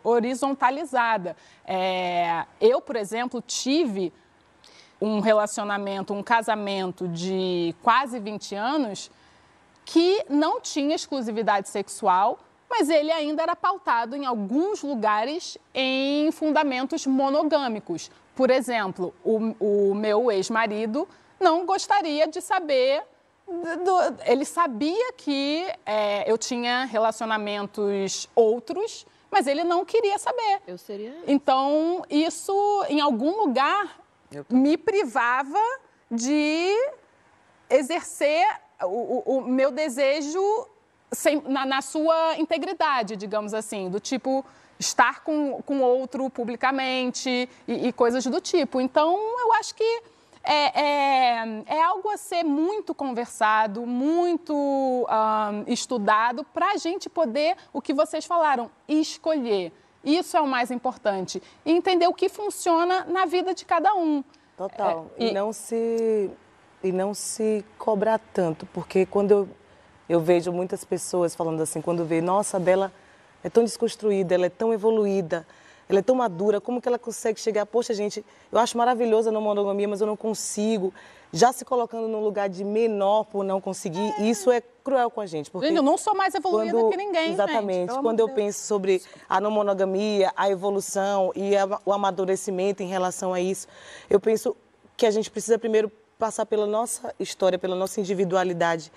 horizontalizada. 0.03 1.35
É, 1.65 2.45
eu, 2.59 2.81
por 2.81 2.95
exemplo, 2.95 3.41
tive 3.41 4.11
um 5.01 5.19
relacionamento, 5.19 6.13
um 6.13 6.23
casamento 6.23 7.07
de 7.07 7.75
quase 7.83 8.19
20 8.19 8.55
anos 8.55 9.11
que 9.85 10.23
não 10.29 10.61
tinha 10.61 10.95
exclusividade 10.95 11.67
sexual, 11.69 12.39
mas 12.69 12.89
ele 12.89 13.11
ainda 13.11 13.43
era 13.43 13.55
pautado 13.55 14.15
em 14.15 14.25
alguns 14.25 14.81
lugares 14.81 15.57
em 15.73 16.31
fundamentos 16.31 17.05
monogâmicos. 17.05 18.09
Por 18.35 18.49
exemplo, 18.49 19.13
o, 19.23 19.55
o 19.91 19.95
meu 19.95 20.31
ex-marido 20.31 21.07
não 21.39 21.65
gostaria 21.65 22.27
de 22.27 22.41
saber. 22.41 23.03
do- 23.47 24.23
ele 24.25 24.45
sabia 24.45 25.13
que 25.13 25.65
é, 25.85 26.29
eu 26.31 26.37
tinha 26.37 26.85
relacionamentos 26.85 28.29
outros, 28.35 29.05
mas 29.29 29.47
ele 29.47 29.63
não 29.63 29.83
queria 29.83 30.17
saber. 30.17 30.61
Eu 30.65 30.77
seria. 30.77 31.15
Então, 31.27 32.03
isso, 32.09 32.53
em 32.87 33.01
algum 33.01 33.37
lugar, 33.41 33.99
me 34.49 34.77
privava 34.77 35.59
de 36.09 36.73
exercer 37.69 38.45
o, 38.81 38.85
o- 38.87 39.37
o 39.37 39.41
meu 39.41 39.71
desejo 39.71 40.41
sem- 41.11 41.41
na, 41.45 41.65
na 41.65 41.81
sua 41.81 42.37
integridade, 42.37 43.15
digamos 43.15 43.53
assim, 43.53 43.89
do 43.89 43.99
tipo 43.99 44.43
estar 44.83 45.23
com, 45.23 45.61
com 45.63 45.81
outro 45.81 46.29
publicamente 46.29 47.49
e, 47.67 47.87
e 47.87 47.93
coisas 47.93 48.25
do 48.25 48.39
tipo. 48.41 48.79
Então, 48.81 49.17
eu 49.39 49.53
acho 49.53 49.73
que 49.73 50.01
é, 50.43 50.81
é, 50.81 51.63
é 51.67 51.83
algo 51.83 52.09
a 52.09 52.17
ser 52.17 52.43
muito 52.43 52.93
conversado, 52.93 53.85
muito 53.85 55.05
ahn, 55.09 55.63
estudado, 55.67 56.43
para 56.53 56.73
a 56.73 56.77
gente 56.77 57.09
poder, 57.09 57.55
o 57.71 57.81
que 57.81 57.93
vocês 57.93 58.25
falaram, 58.25 58.69
escolher. 58.87 59.71
Isso 60.03 60.35
é 60.35 60.41
o 60.41 60.47
mais 60.47 60.69
importante. 60.69 61.41
E 61.65 61.71
entender 61.71 62.07
o 62.07 62.13
que 62.13 62.27
funciona 62.27 63.05
na 63.05 63.25
vida 63.25 63.53
de 63.53 63.63
cada 63.63 63.95
um. 63.95 64.21
Total. 64.57 65.09
É, 65.17 65.27
e... 65.27 65.33
não 65.33 65.53
se 65.53 66.29
e 66.83 66.91
não 66.91 67.13
se 67.13 67.63
cobrar 67.77 68.19
tanto, 68.33 68.65
porque 68.65 69.05
quando 69.05 69.31
eu, 69.31 69.49
eu 70.09 70.19
vejo 70.19 70.51
muitas 70.51 70.83
pessoas 70.83 71.33
falando 71.33 71.61
assim, 71.61 71.81
quando 71.81 72.03
vê, 72.03 72.19
nossa, 72.21 72.59
Bela 72.59 72.91
é 73.43 73.49
tão 73.49 73.63
desconstruída, 73.63 74.33
ela 74.35 74.45
é 74.45 74.49
tão 74.49 74.73
evoluída, 74.73 75.45
ela 75.89 75.99
é 75.99 76.01
tão 76.01 76.15
madura, 76.15 76.61
como 76.61 76.81
que 76.81 76.87
ela 76.87 76.97
consegue 76.99 77.39
chegar? 77.39 77.65
Poxa, 77.65 77.93
gente, 77.93 78.23
eu 78.51 78.57
acho 78.59 78.77
maravilhosa 78.77 79.29
a 79.29 79.33
não 79.33 79.41
monogamia, 79.41 79.87
mas 79.87 80.01
eu 80.01 80.07
não 80.07 80.15
consigo. 80.15 80.93
Já 81.35 81.51
se 81.51 81.65
colocando 81.65 82.07
num 82.07 82.19
lugar 82.23 82.47
de 82.47 82.63
menor 82.63 83.23
por 83.25 83.43
não 83.43 83.59
conseguir, 83.59 84.13
isso 84.21 84.51
é 84.51 84.61
cruel 84.83 85.09
com 85.09 85.19
a 85.19 85.25
gente. 85.25 85.49
Porque 85.49 85.67
Gente, 85.67 85.77
eu 85.77 85.83
não 85.83 85.97
sou 85.97 86.13
mais 86.15 86.35
evoluída 86.35 86.73
quando- 86.77 86.91
que 86.91 86.97
ninguém, 86.97 87.21
gente, 87.23 87.33
Exatamente. 87.33 87.87
pelo 87.87 88.01
quando 88.03 88.19
eu 88.19 88.27
de 88.27 88.33
Deus. 88.35 88.45
penso 88.45 88.65
sobre 88.67 89.01
a 89.27 89.41
não 89.41 89.49
monogamia, 89.49 90.31
a 90.37 90.47
evolução 90.49 91.31
e 91.35 91.57
a- 91.57 91.79
o 91.83 91.91
amadurecimento 91.91 92.83
em 92.83 92.87
relação 92.87 93.33
a 93.33 93.41
isso, 93.41 93.67
eu 94.09 94.19
penso 94.19 94.55
que 94.95 95.07
a 95.07 95.11
gente 95.11 95.31
precisa 95.31 95.57
primeiro 95.57 95.91
passar 96.17 96.45
pela 96.45 96.65
nossa 96.65 97.13
história, 97.19 97.57
pela 97.59 97.75
nossa 97.75 97.99
individualidade, 97.99 98.91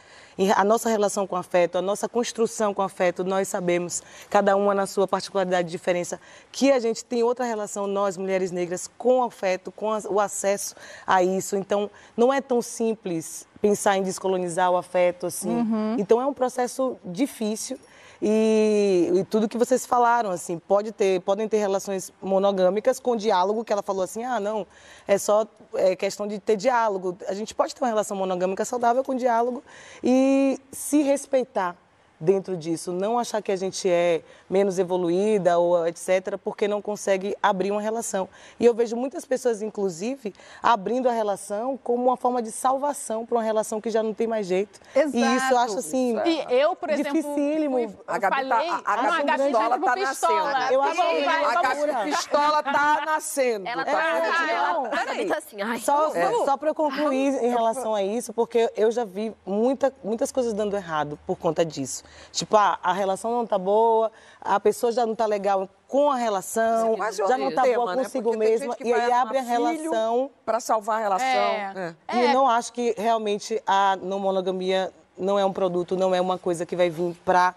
a 0.55 0.63
nossa 0.65 0.89
relação 0.89 1.27
com 1.27 1.35
o 1.35 1.39
afeto, 1.39 1.79
a 1.79 1.83
nossa 1.83 2.09
construção 2.09 2.75
com 2.75 2.83
o 2.83 2.85
afeto. 2.85 3.25
Nós 3.25 3.49
sabemos, 3.49 4.03
cada 4.29 4.55
uma 4.55 4.75
na 4.75 4.87
sua 4.87 5.09
particularidade 5.09 5.69
e 5.69 5.71
diferença, 5.71 6.21
que 6.53 6.71
a 6.71 6.79
gente 6.79 7.05
tem 7.05 7.23
outra 7.23 7.45
relação, 7.45 7.87
nós, 7.87 8.17
mulheres 8.17 8.51
negras, 8.51 8.89
com 8.99 9.21
o 9.21 9.25
afeto, 9.25 9.73
com 9.73 9.89
o 10.11 10.21
acesso 10.21 10.75
a 11.07 11.23
isso. 11.23 11.57
Então, 11.57 11.91
não 12.17 12.33
é 12.33 12.41
tão 12.41 12.61
simples 12.61 13.47
pensar 13.61 13.97
em 13.97 14.03
descolonizar 14.03 14.71
o 14.71 14.77
afeto 14.77 15.27
assim. 15.27 15.51
Uhum. 15.51 15.97
Então, 15.99 16.21
é 16.21 16.27
um 16.27 16.35
processo 16.35 16.97
difícil. 17.05 17.79
E, 18.21 19.11
e 19.15 19.25
tudo 19.25 19.49
que 19.49 19.59
vocês 19.59 19.85
falaram, 19.85 20.31
assim, 20.31 20.59
pode 20.59 20.93
ter, 20.93 21.21
podem 21.21 21.49
ter 21.49 21.59
relações 21.59 22.13
monogâmicas 22.23 22.99
com 22.99 23.17
diálogo, 23.17 23.65
que 23.65 23.73
ela 23.73 23.83
falou 23.83 24.03
assim, 24.03 24.25
ah, 24.25 24.41
não, 24.41 24.67
é 25.07 25.19
só 25.19 25.47
é, 25.75 25.95
questão 25.95 26.27
de 26.27 26.39
ter 26.39 26.57
diálogo. 26.57 27.17
A 27.29 27.35
gente 27.35 27.55
pode 27.55 27.75
ter 27.75 27.83
uma 27.83 27.89
relação 27.89 28.17
monogâmica 28.17 28.65
saudável 28.65 29.05
com 29.05 29.15
diálogo 29.15 29.63
e 30.03 30.59
se 30.73 31.03
respeitar 31.03 31.77
dentro 32.19 32.57
disso, 32.57 32.93
não 32.93 33.19
achar 33.19 33.43
que 33.43 33.53
a 33.53 33.57
gente 33.57 33.89
é 33.89 34.23
menos 34.49 34.79
evoluída 34.79 35.59
ou 35.59 35.87
etc, 35.87 36.39
porque 36.43 36.67
não 36.67 36.81
consegue 36.81 37.37
abrir 37.43 37.71
uma 37.71 37.81
relação. 37.81 38.29
E 38.59 38.65
eu 38.65 38.73
vejo 38.75 38.97
muitas 38.97 39.25
pessoas, 39.25 39.61
inclusive, 39.63 40.33
abrindo 40.63 41.09
a 41.09 41.13
relação 41.13 41.79
como 41.83 42.05
uma 42.05 42.17
forma 42.17 42.41
de 42.41 42.51
salvação 42.51 43.27
para 43.27 43.37
uma 43.37 43.43
relação 43.43 43.81
que 43.81 43.91
já 43.91 44.03
não 44.03 44.15
tem 44.15 44.27
mais 44.27 44.47
jeito. 44.47 44.81
E 44.95 45.21
isso 45.37 45.53
eu 45.53 45.59
acho 45.59 45.79
assim, 45.79 46.17
E 46.25 46.47
eu, 46.55 46.75
por 46.75 46.89
exemplo, 46.91 47.13
dificílimo. 47.13 47.77
fui- 47.77 47.99
A 48.07 48.19
Gabi, 48.19 48.49
tá, 48.49 48.83
a, 48.85 48.93
a 48.95 48.97
Não, 49.03 49.11
Gabi 49.11 49.25
Gabi 49.27 49.43
Pistola 49.45 49.79
tá 49.81 49.93
pistola. 49.95 50.53
nascendo. 50.53 50.73
Eu 50.73 50.83
acho 50.83 50.95
que 51.01 51.25
A. 51.27 51.63
Gabi 51.63 52.11
Pistola 52.11 52.63
tá 52.63 53.03
nascendo. 53.05 53.69
Ela 53.69 53.85
tá 53.85 53.93
tá. 53.93 54.51
ela, 54.51 54.89
a 54.89 55.05
Gabi 55.05 55.27
tá 55.27 55.39
assim, 55.39 55.61
ai. 55.63 55.79
Só, 55.81 56.15
É. 56.15 56.33
só 56.45 56.57
para 56.57 56.69
eu 56.71 56.75
concluir 56.75 57.35
em 57.45 57.49
relação 57.51 57.95
a 57.95 58.03
isso, 58.03 58.33
porque 58.33 58.71
eu 58.77 58.91
já 58.91 59.05
vi 59.05 59.35
muita, 59.45 59.93
muitas 60.03 60.33
coisas 60.33 60.53
dando 60.53 60.77
errado 60.77 61.19
por 61.27 61.37
conta 61.37 61.65
disso. 61.65 62.05
Tipo, 62.33 62.57
ah, 62.57 62.79
a 62.83 62.92
relação 62.92 63.31
não 63.31 63.47
tá 63.47 63.59
boa, 63.59 64.11
a 64.40 64.61
pessoa 64.61 64.92
já 64.92 65.07
não 65.07 65.14
tá 65.14 65.27
legal 65.27 65.69
com 65.88 66.11
a 66.11 66.16
relação, 66.16 66.95
É 67.03 67.12
já 67.12 67.38
não 67.38 67.53
tá 67.53 67.62
tema, 67.62 67.77
boa 67.77 67.97
né? 67.97 68.03
consigo 68.05 68.31
tem 68.31 68.38
mesma, 68.38 68.77
e 68.83 68.92
aí 68.92 69.12
abre 69.12 69.38
a 69.38 69.42
relação. 69.42 70.31
Para 70.45 70.61
salvar 70.61 70.99
a 70.99 71.03
relação. 71.03 71.27
É. 71.27 71.95
É. 72.09 72.16
E 72.16 72.25
eu 72.25 72.33
não 72.35 72.49
acho 72.49 72.73
que 72.73 72.95
realmente 72.99 73.62
a 73.66 73.97
não 74.03 74.19
monogamia 74.19 74.92
não 75.16 75.38
é 75.38 75.45
um 75.45 75.53
produto, 75.53 75.97
não 75.97 76.14
é 76.14 76.21
uma 76.21 76.38
coisa 76.38 76.66
que 76.66 76.77
vai 76.77 76.90
vir 76.90 77.16
para 77.25 77.55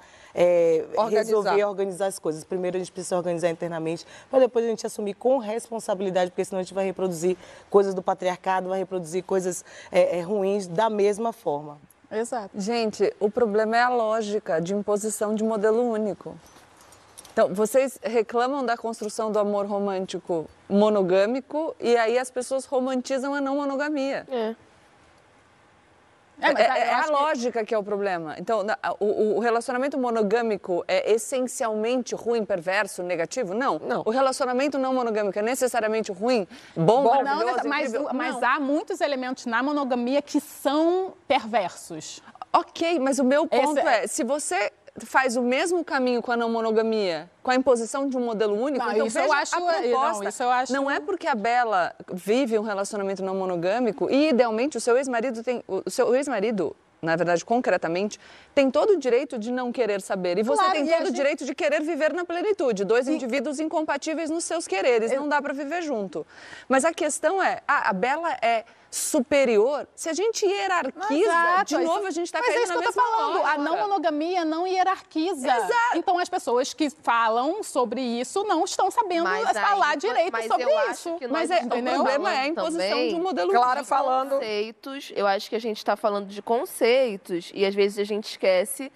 Organizar. 0.96 1.18
resolver, 1.18 1.64
organizar 1.66 2.06
as 2.08 2.20
coisas. 2.20 2.44
Primeiro 2.44 2.78
a 2.78 2.80
gente 2.80 2.92
precisa 2.92 3.18
organizar 3.18 3.50
internamente, 3.50 4.06
para 4.30 4.40
depois 4.40 4.64
a 4.64 4.70
gente 4.70 4.86
assumir 4.86 5.16
com 5.16 5.38
responsabilidade, 5.38 6.32
porque 6.32 6.46
senão 6.46 6.60
a 6.60 6.64
gente 6.64 6.74
vai 6.74 6.86
reproduzir 6.86 7.36
coisas 7.70 7.94
do 7.94 8.02
patriarcado, 8.02 8.70
vai 8.70 8.80
reproduzir 8.80 9.24
coisas 9.24 9.66
é, 9.92 10.20
é, 10.20 10.22
ruins 10.22 10.68
da 10.68 10.90
mesma 10.90 11.34
forma. 11.34 11.78
Exato. 12.12 12.50
Gente, 12.56 13.14
o 13.20 13.30
problema 13.30 13.78
é 13.78 13.82
a 13.82 13.90
lógica 13.90 14.60
de 14.60 14.74
imposição 14.74 15.36
de 15.36 15.44
modelo 15.44 15.82
único. 15.92 16.36
Então, 17.32 17.54
vocês 17.54 18.00
reclamam 18.02 18.66
da 18.66 18.76
construção 18.76 19.32
do 19.32 19.40
amor 19.40 19.66
romântico 19.66 20.50
monogâmico 20.68 21.76
e 21.80 21.96
aí 21.96 22.18
as 22.18 22.30
pessoas 22.30 22.66
romantizam 22.66 23.34
a 23.34 23.40
não 23.40 23.56
monogamia. 23.56 24.26
É. 24.30 24.56
É, 26.42 26.54
mas 26.54 26.60
É, 26.66 26.68
eu 26.68 26.74
é 26.74 26.94
a 26.94 27.04
que- 27.04 27.12
lógica 27.12 27.66
que 27.66 27.74
é 27.74 27.78
o 27.78 27.84
problema. 27.84 28.36
Então, 28.38 28.66
o, 29.00 29.36
o 29.38 29.40
relacionamento 29.40 29.98
monogâmico 29.98 30.84
é 30.88 31.12
essencialmente 31.12 32.16
ruim, 32.16 32.46
perverso, 32.46 33.04
negativo? 33.04 33.54
Não. 33.54 33.80
Não. 33.80 34.04
O 34.06 34.10
relacionamento 34.10 34.78
não 34.78 34.94
monogâmico 34.94 35.38
é 35.38 35.42
necessariamente 35.42 36.12
ruim, 36.12 36.48
bom, 36.76 37.04
Não, 37.04 37.12
maravilhoso, 37.24 37.68
mas, 37.68 37.94
mas 38.14 38.36
Não. 38.40 38.48
há 38.50 38.60
muitos 38.60 39.02
elementos 39.02 39.46
na 39.46 39.62
monogamia 39.62 40.22
que 40.22 40.40
são 40.40 41.14
perversos. 41.28 42.22
Ok, 42.52 42.98
mas 43.00 43.20
o 43.20 43.24
meu 43.24 43.46
ponto 43.48 43.78
Esse 43.78 43.88
é- 43.88 44.04
é, 44.04 44.08
se 44.08 44.24
você 44.24 44.72
faz 45.06 45.36
o 45.36 45.42
mesmo 45.42 45.84
caminho 45.84 46.22
com 46.22 46.32
a 46.32 46.38
não 46.38 46.50
monogamia, 46.50 47.30
com 47.44 47.52
a 47.52 47.56
imposição 47.56 48.08
de 48.10 48.18
um 48.18 48.22
modelo 48.26 48.56
único, 48.60 48.86
Não, 48.86 48.92
então 48.94 49.08
isso 49.08 49.20
eu 49.20 49.32
acho- 49.34 49.56
a 49.56 49.62
proposta. 49.62 50.22
não, 50.24 50.30
isso 50.30 50.44
eu 50.44 50.50
acho- 50.50 50.74
Não 50.74 50.92
é 50.92 51.00
porque 51.00 51.28
a 51.28 51.36
Bela 51.36 51.94
vive 52.12 52.58
um 52.58 52.64
relacionamento 52.64 53.24
não 53.24 53.36
monogâmico 53.36 54.10
e 54.10 54.30
idealmente 54.30 54.78
o 54.78 54.82
seu 54.82 54.98
ex-marido 54.98 55.44
tem 55.44 55.64
o 55.68 55.90
seu 55.90 56.14
ex-marido 56.16 56.76
na 57.02 57.16
verdade, 57.16 57.46
concretamente, 57.46 58.20
tem 58.54 58.70
todo 58.70 58.90
o 58.90 58.98
direito 58.98 59.40
de 59.40 59.54
não 59.54 59.72
querer 59.72 60.02
saber. 60.02 60.38
E 60.38 60.44
você 60.44 60.58
Claro, 60.62 60.74
tem 60.74 60.86
e 60.86 60.94
a 60.94 60.98
todo 60.98 61.04
o 61.04 61.06
gente- 61.08 61.16
direito 61.16 61.46
de 61.46 61.56
querer 61.56 61.82
viver 61.82 62.12
na 62.12 62.26
plenitude. 62.26 62.84
Dois 62.84 63.08
indivíduos 63.08 63.58
incompatíveis 63.58 64.30
nos 64.30 64.44
seus 64.44 64.68
quereres. 64.68 65.10
Não 65.14 65.30
dá 65.30 65.42
para 65.42 65.54
viver 65.54 65.82
junto. 65.82 66.28
Mas 66.68 66.84
a 66.84 66.92
questão 66.94 67.42
é, 67.42 67.62
ah, 67.66 67.90
a 67.92 67.94
Bela 67.94 68.34
é 68.42 68.66
superior, 68.92 69.88
se 69.96 70.10
a 70.10 70.14
gente 70.14 70.46
hierarquiza, 70.46 71.14
Exato, 71.14 71.66
de 71.66 71.76
é 71.76 71.80
novo 71.80 71.98
isso- 72.00 72.08
a 72.08 72.12
gente 72.12 72.26
está 72.26 72.40
é 72.40 72.42
caindo 72.42 72.58
isso 72.64 72.74
na 72.74 72.82
que 72.82 72.88
eu 72.88 72.94
tô 72.94 73.00
falando. 73.02 73.46
A 73.46 73.58
não 73.58 73.78
monogamia 73.78 74.44
não 74.44 74.66
hierarquiza. 74.66 75.48
Exato. 75.48 75.96
Então 75.98 76.18
as 76.18 76.28
pessoas 76.28 76.74
que 76.74 76.90
falam 76.90 77.62
sobre 77.62 78.02
isso 78.02 78.44
não 78.46 78.64
estão 78.66 78.90
sabendo 78.90 79.26
Mas 79.26 79.46
aí- 79.56 79.64
falar 79.64 79.96
direito 79.96 80.32
mas 80.32 80.48
sobre 80.48 80.64
eu 80.64 80.78
acho 80.80 80.92
isso. 80.92 81.16
que 81.20 81.28
Mas 81.28 81.52
é, 81.52 81.60
o 81.64 81.68
problema 81.68 82.34
é 82.34 82.34
a 82.34 82.36
falando 82.36 82.50
imposição 82.52 82.90
também 82.90 83.10
de 83.10 83.16
um 83.16 83.22
modelo 83.24 83.52
Clara 83.52 83.82
de 83.82 83.88
falando. 83.88 84.30
conceitos. 84.32 85.12
Eu 85.16 85.28
acho 85.28 85.50
que 85.50 85.56
a 85.56 85.62
gente 85.62 85.78
está 85.78 85.96
falando 85.96 86.28
de 86.28 86.42
conceitos 86.42 87.52
e 87.54 87.66
às 87.66 87.76
vezes 87.76 88.00
a 88.00 88.04
gente 88.04 88.26
esquece 88.30 88.92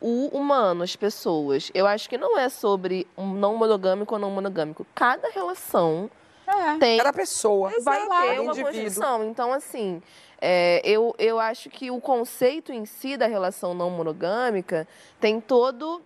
o 0.00 0.28
humano, 0.36 0.82
as 0.82 0.96
pessoas. 0.96 1.70
Eu 1.72 1.86
acho 1.86 2.08
que 2.08 2.18
não 2.18 2.36
é 2.36 2.48
sobre 2.48 3.06
um 3.16 3.32
não 3.32 3.54
monogâmico 3.56 4.14
ou 4.14 4.20
não 4.20 4.30
monogâmico. 4.32 4.84
Cada 4.96 5.28
relação 5.28 6.10
É. 6.52 6.78
tem 6.78 6.98
Cada 6.98 7.12
pessoa 7.12 7.70
vai 7.80 8.00
ter 8.00 8.08
ter 8.08 8.40
uma 8.40 8.52
indivíduo. 8.52 8.64
construção. 8.72 9.24
Então, 9.24 9.52
assim, 9.52 10.02
é, 10.40 10.80
eu, 10.84 11.14
eu 11.18 11.38
acho 11.38 11.70
que 11.70 11.90
o 11.90 12.00
conceito 12.00 12.72
em 12.72 12.84
si 12.84 13.16
da 13.16 13.26
relação 13.26 13.74
não 13.74 13.90
monogâmica 13.90 14.86
tem 15.20 15.40
todo 15.40 16.02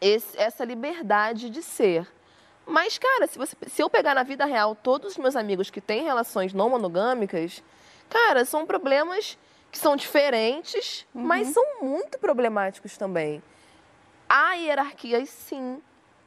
esse- 0.00 0.36
essa 0.38 0.64
liberdade 0.64 1.50
de 1.50 1.62
ser. 1.62 2.06
Mas, 2.66 2.96
cara, 2.98 3.26
se, 3.26 3.36
você, 3.36 3.54
se 3.66 3.82
eu 3.82 3.90
pegar 3.90 4.14
na 4.14 4.22
vida 4.22 4.44
real 4.46 4.74
todos 4.74 5.12
os 5.12 5.18
meus 5.18 5.36
amigos 5.36 5.68
que 5.70 5.80
têm 5.80 6.04
relações 6.04 6.54
não 6.54 6.70
monogâmicas, 6.70 7.62
cara, 8.08 8.44
são 8.44 8.64
problemas 8.64 9.36
que 9.70 9.78
são 9.78 9.96
diferentes, 9.96 11.04
mas 11.12 11.48
são 11.48 11.82
muito 11.82 12.18
problemáticos 12.18 12.96
também. 12.96 13.42
Há 14.28 14.54
hierarquias, 14.54 15.28
sim. 15.28 15.82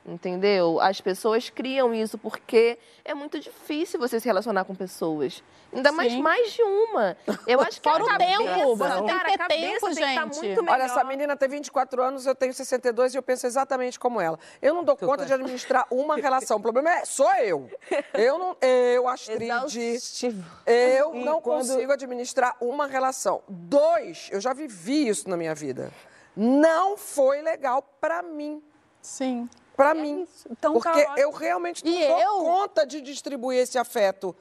Entendeu? 0.08 0.80
As 0.80 1.02
pessoas 1.02 1.50
criam 1.50 1.94
isso 1.94 2.18
porque 2.18 2.78
é 3.04 3.14
muito 3.14 3.38
difícil 3.42 4.00
você 4.00 4.22
se 4.22 4.26
relacionar 4.26 4.64
com 4.64 4.74
pessoas. 4.74 5.44
Ainda 5.74 5.92
mais 5.92 6.14
Sim. 6.14 6.22
mais 6.22 6.54
de 6.54 6.62
uma. 6.64 7.18
Eu 7.46 7.60
acho 7.60 7.82
que 7.82 7.90
Fora 7.90 8.02
a 8.02 8.06
o 8.06 8.08
cabeça, 8.08 8.38
tempo, 8.38 8.76
você 8.78 8.94
tem 8.94 9.04
que 9.04 9.08
cara, 9.14 9.26
ter 9.28 9.34
a 9.34 9.38
cabeça 9.38 9.60
tempo, 9.68 9.86
tem 9.88 9.96
que 9.96 10.00
tá 10.00 10.08
gente. 10.24 10.36
muito 10.38 10.64
melhor. 10.64 10.74
Olha, 10.76 10.84
essa 10.84 11.04
menina 11.04 11.36
tem 11.36 11.50
24 11.50 12.02
anos, 12.02 12.26
eu 12.26 12.34
tenho 12.34 12.54
62 12.54 13.14
e 13.14 13.18
eu 13.18 13.22
penso 13.22 13.46
exatamente 13.46 14.00
como 14.00 14.22
ela. 14.22 14.40
Eu 14.62 14.74
não 14.74 14.82
dou 14.86 14.96
conta 14.96 15.26
de 15.26 15.34
administrar 15.34 15.86
uma 15.92 16.16
relação. 16.18 16.56
O 16.56 16.62
problema 16.62 16.90
é 16.90 17.04
sou 17.04 17.30
eu. 17.36 17.70
Eu 18.14 18.40
não, 18.40 18.58
eu 18.62 19.10
Astrid, 19.10 19.44
Exaustivo. 19.44 20.46
eu 20.66 21.14
E 21.16 21.26
não 21.26 21.42
quando- 21.42 21.68
consigo 21.68 21.92
administrar 21.92 22.56
uma 22.62 22.88
relação. 22.88 23.44
Dois, 23.50 24.30
eu 24.32 24.40
já 24.40 24.54
vivi 24.54 25.10
isso 25.10 25.30
na 25.30 25.36
minha 25.36 25.54
vida. 25.54 25.92
Não 26.34 26.96
foi 26.96 27.42
legal 27.42 27.82
pra 28.00 28.22
mim. 28.22 28.64
Sim. 29.02 29.50
Pra 29.78 29.94
mim. 29.94 30.28
Então, 30.52 30.74
Porque 30.74 30.90
caótico. 30.90 31.20
eu 31.20 31.32
realmente 31.32 31.86
não 31.86 31.92
E 31.94 32.08
dou 32.08 32.20
eu- 32.20 32.38
conta 32.44 32.86
de 32.86 33.00
distribuir 33.00 33.60
esse 33.60 33.78
afeto. 33.78 34.36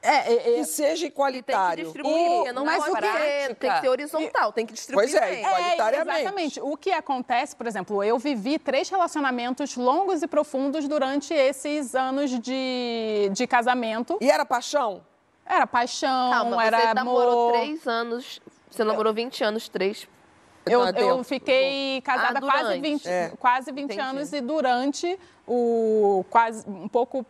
É, 0.00 0.32
é, 0.32 0.34
é, 0.34 0.54
Que 0.56 0.64
seja 0.66 0.88
Tem 0.90 0.98
que 1.00 1.06
igualitário. 1.14 1.84
distribuir, 1.84 2.28
porque 2.36 2.52
não 2.52 2.64
mas 2.66 2.76
pode 2.84 2.90
o 2.90 2.94
que- 3.10 3.18
ser, 3.18 3.54
tem 3.56 3.70
que 3.72 3.80
ser 3.80 3.88
horizontal, 3.88 4.52
tem 4.52 4.66
que 4.66 4.72
distribuir 4.74 5.08
Pois 5.10 5.14
é, 5.20 5.30
bem. 5.30 5.40
igualitariamente. 5.40 6.20
exatamente. 6.20 6.60
O 6.60 6.76
que 6.76 6.92
acontece, 6.92 7.56
por 7.56 7.66
exemplo, 7.66 8.04
eu 8.04 8.18
vivi 8.18 8.58
três 8.58 8.88
relacionamentos 8.90 9.76
longos 9.76 10.22
e 10.22 10.26
profundos 10.28 10.86
durante 10.86 11.32
esses 11.32 11.94
anos 11.94 12.30
de, 12.38 13.30
de 13.32 13.46
casamento. 13.46 14.18
E 14.20 14.30
era 14.30 14.44
paixão? 14.44 15.02
Era 15.46 15.66
paixão, 15.66 16.30
Calma, 16.30 16.64
era 16.64 16.80
você 16.80 16.94
namorou 16.94 17.48
amor. 17.48 17.52
três 17.52 17.86
anos, 17.86 18.40
você 18.70 18.84
namorou 18.84 19.12
20 19.14 19.42
anos, 19.42 19.68
três. 19.70 20.06
Eu, 20.66 20.86
é 20.86 20.92
eu 20.96 21.22
fiquei 21.24 22.00
casada 22.02 22.38
Ah, 22.38 22.42
quase 22.42 22.62
durante. 22.62 22.80
20, 22.82 23.06
É. 23.08 23.32
quase 23.38 23.70
20 23.72 23.84
Entendi. 23.84 24.00
anos 24.00 24.32
e 24.32 24.40
durante 24.40 25.18
o 25.46 26.24
quase 26.30 26.68
um 26.68 26.88
pouco 26.88 27.24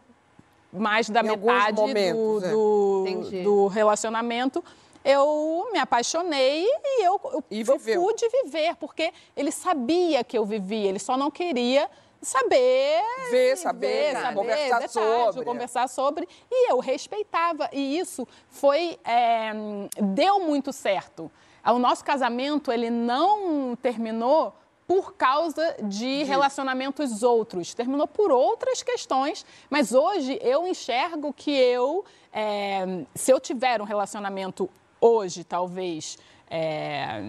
mais 0.72 1.08
da 1.10 1.20
Em 1.20 1.24
metade 1.24 1.80
momentos, 1.80 2.42
do, 2.42 2.46
é. 2.46 2.50
do, 2.50 3.04
Entendi. 3.08 3.42
do 3.42 3.66
relacionamento, 3.66 4.62
eu 5.04 5.68
me 5.72 5.78
apaixonei 5.78 6.64
e 6.66 7.04
eu, 7.04 7.20
eu, 7.24 7.44
E 7.50 7.60
eu 7.60 7.78
pude 7.78 8.28
viver, 8.28 8.74
porque 8.76 9.12
ele 9.36 9.50
sabia 9.50 10.22
que 10.24 10.36
eu 10.38 10.44
vivia, 10.44 10.88
ele 10.88 10.98
só 10.98 11.16
não 11.16 11.30
queria 11.30 11.88
saber 12.22 13.02
Ver, 13.30 13.56
saber, 13.56 14.12
saber 14.12 14.34
conversar 14.34 14.78
detalhes, 14.80 14.90
sobre. 14.92 15.44
conversar 15.44 15.88
sobre 15.88 16.28
e 16.50 16.70
eu 16.70 16.78
respeitava 16.78 17.68
e 17.70 17.98
isso 17.98 18.26
foi 18.48 18.98
é, 19.04 19.52
deu 20.00 20.40
muito 20.40 20.72
certo 20.72 21.30
o 21.66 21.78
nosso 21.78 22.04
casamento 22.04 22.70
ele 22.72 22.90
não 22.90 23.76
terminou 23.76 24.54
por 24.86 25.14
causa 25.14 25.76
de, 25.82 26.24
relacionamentos 26.24 27.22
outros 27.22 27.72
terminou 27.74 28.06
por 28.06 28.30
outras 28.30 28.82
questões 28.82 29.44
mas 29.70 29.92
hoje 29.94 30.38
eu 30.42 30.66
enxergo 30.66 31.32
que 31.32 31.50
eu 31.50 32.04
é, 32.32 33.04
se 33.14 33.30
eu 33.32 33.40
tiver 33.40 33.80
um 33.80 33.84
relacionamento 33.84 34.68
hoje 35.00 35.42
talvez 35.44 36.18
é, 36.50 37.20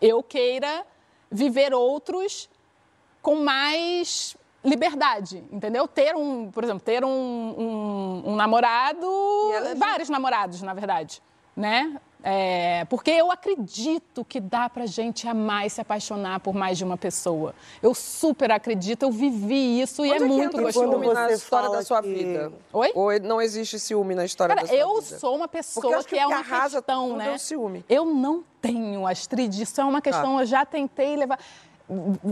eu 0.00 0.22
queira 0.22 0.84
viver 1.30 1.72
outros 1.72 2.48
com 3.22 3.36
mais 3.36 4.36
liberdade, 4.64 5.42
entendeu? 5.50 5.88
Ter 5.88 6.14
um, 6.14 6.50
por 6.50 6.62
exemplo, 6.62 6.82
ter 6.84 7.04
um, 7.04 7.08
um- 7.08 8.22
um 8.32 8.36
namorado, 8.36 9.06
vários 9.76 10.08
namorados, 10.08 10.60
na 10.62 10.74
verdade, 10.74 11.22
né? 11.56 12.00
É, 12.24 12.84
porque 12.88 13.10
eu 13.10 13.30
acredito 13.32 14.24
que 14.24 14.38
dá 14.40 14.68
pra 14.70 14.86
gente 14.86 15.26
amar 15.26 15.66
e 15.66 15.70
se 15.70 15.80
apaixonar 15.80 16.38
por 16.40 16.54
mais 16.54 16.78
de 16.78 16.84
uma 16.84 16.96
pessoa. 16.96 17.54
Eu 17.82 17.94
super 17.94 18.50
acredito, 18.52 19.02
eu 19.02 19.10
vivi 19.10 19.80
isso 19.80 20.04
e 20.04 20.10
Onde 20.10 20.16
é 20.16 20.18
que 20.18 20.24
muito 20.32 20.62
gostoso. 20.62 20.88
ciúme 20.90 21.12
na 21.12 21.32
história 21.32 21.68
da 21.70 21.82
sua 21.82 22.00
que- 22.02 22.14
vida? 22.14 22.52
Oi? 22.72 22.92
Ou 22.94 23.20
não 23.20 23.40
existe 23.42 23.78
ciúme 23.80 24.14
na 24.14 24.24
história 24.24 24.54
Cara, 24.54 24.66
da 24.66 24.72
sua 24.72 24.80
eu 24.80 25.00
vida? 25.00 25.18
sou 25.18 25.34
uma 25.34 25.44
eu 25.44 25.48
pessoa 25.48 26.04
que, 26.04 26.10
que 26.10 26.18
é 26.18 26.26
uma 26.26 26.44
questão, 26.44 27.08
tudo 27.08 27.16
né? 27.18 27.28
é 27.32 27.34
o 27.34 27.38
ciúme. 27.38 27.84
Eu 27.88 28.04
não 28.04 28.44
tenho, 28.60 29.04
Astrid, 29.06 29.60
isso 29.60 29.80
é 29.80 29.84
uma 29.84 30.00
questão, 30.00 30.38
eu 30.38 30.46
já 30.46 30.64
tentei 30.64 31.16
levar 31.16 31.38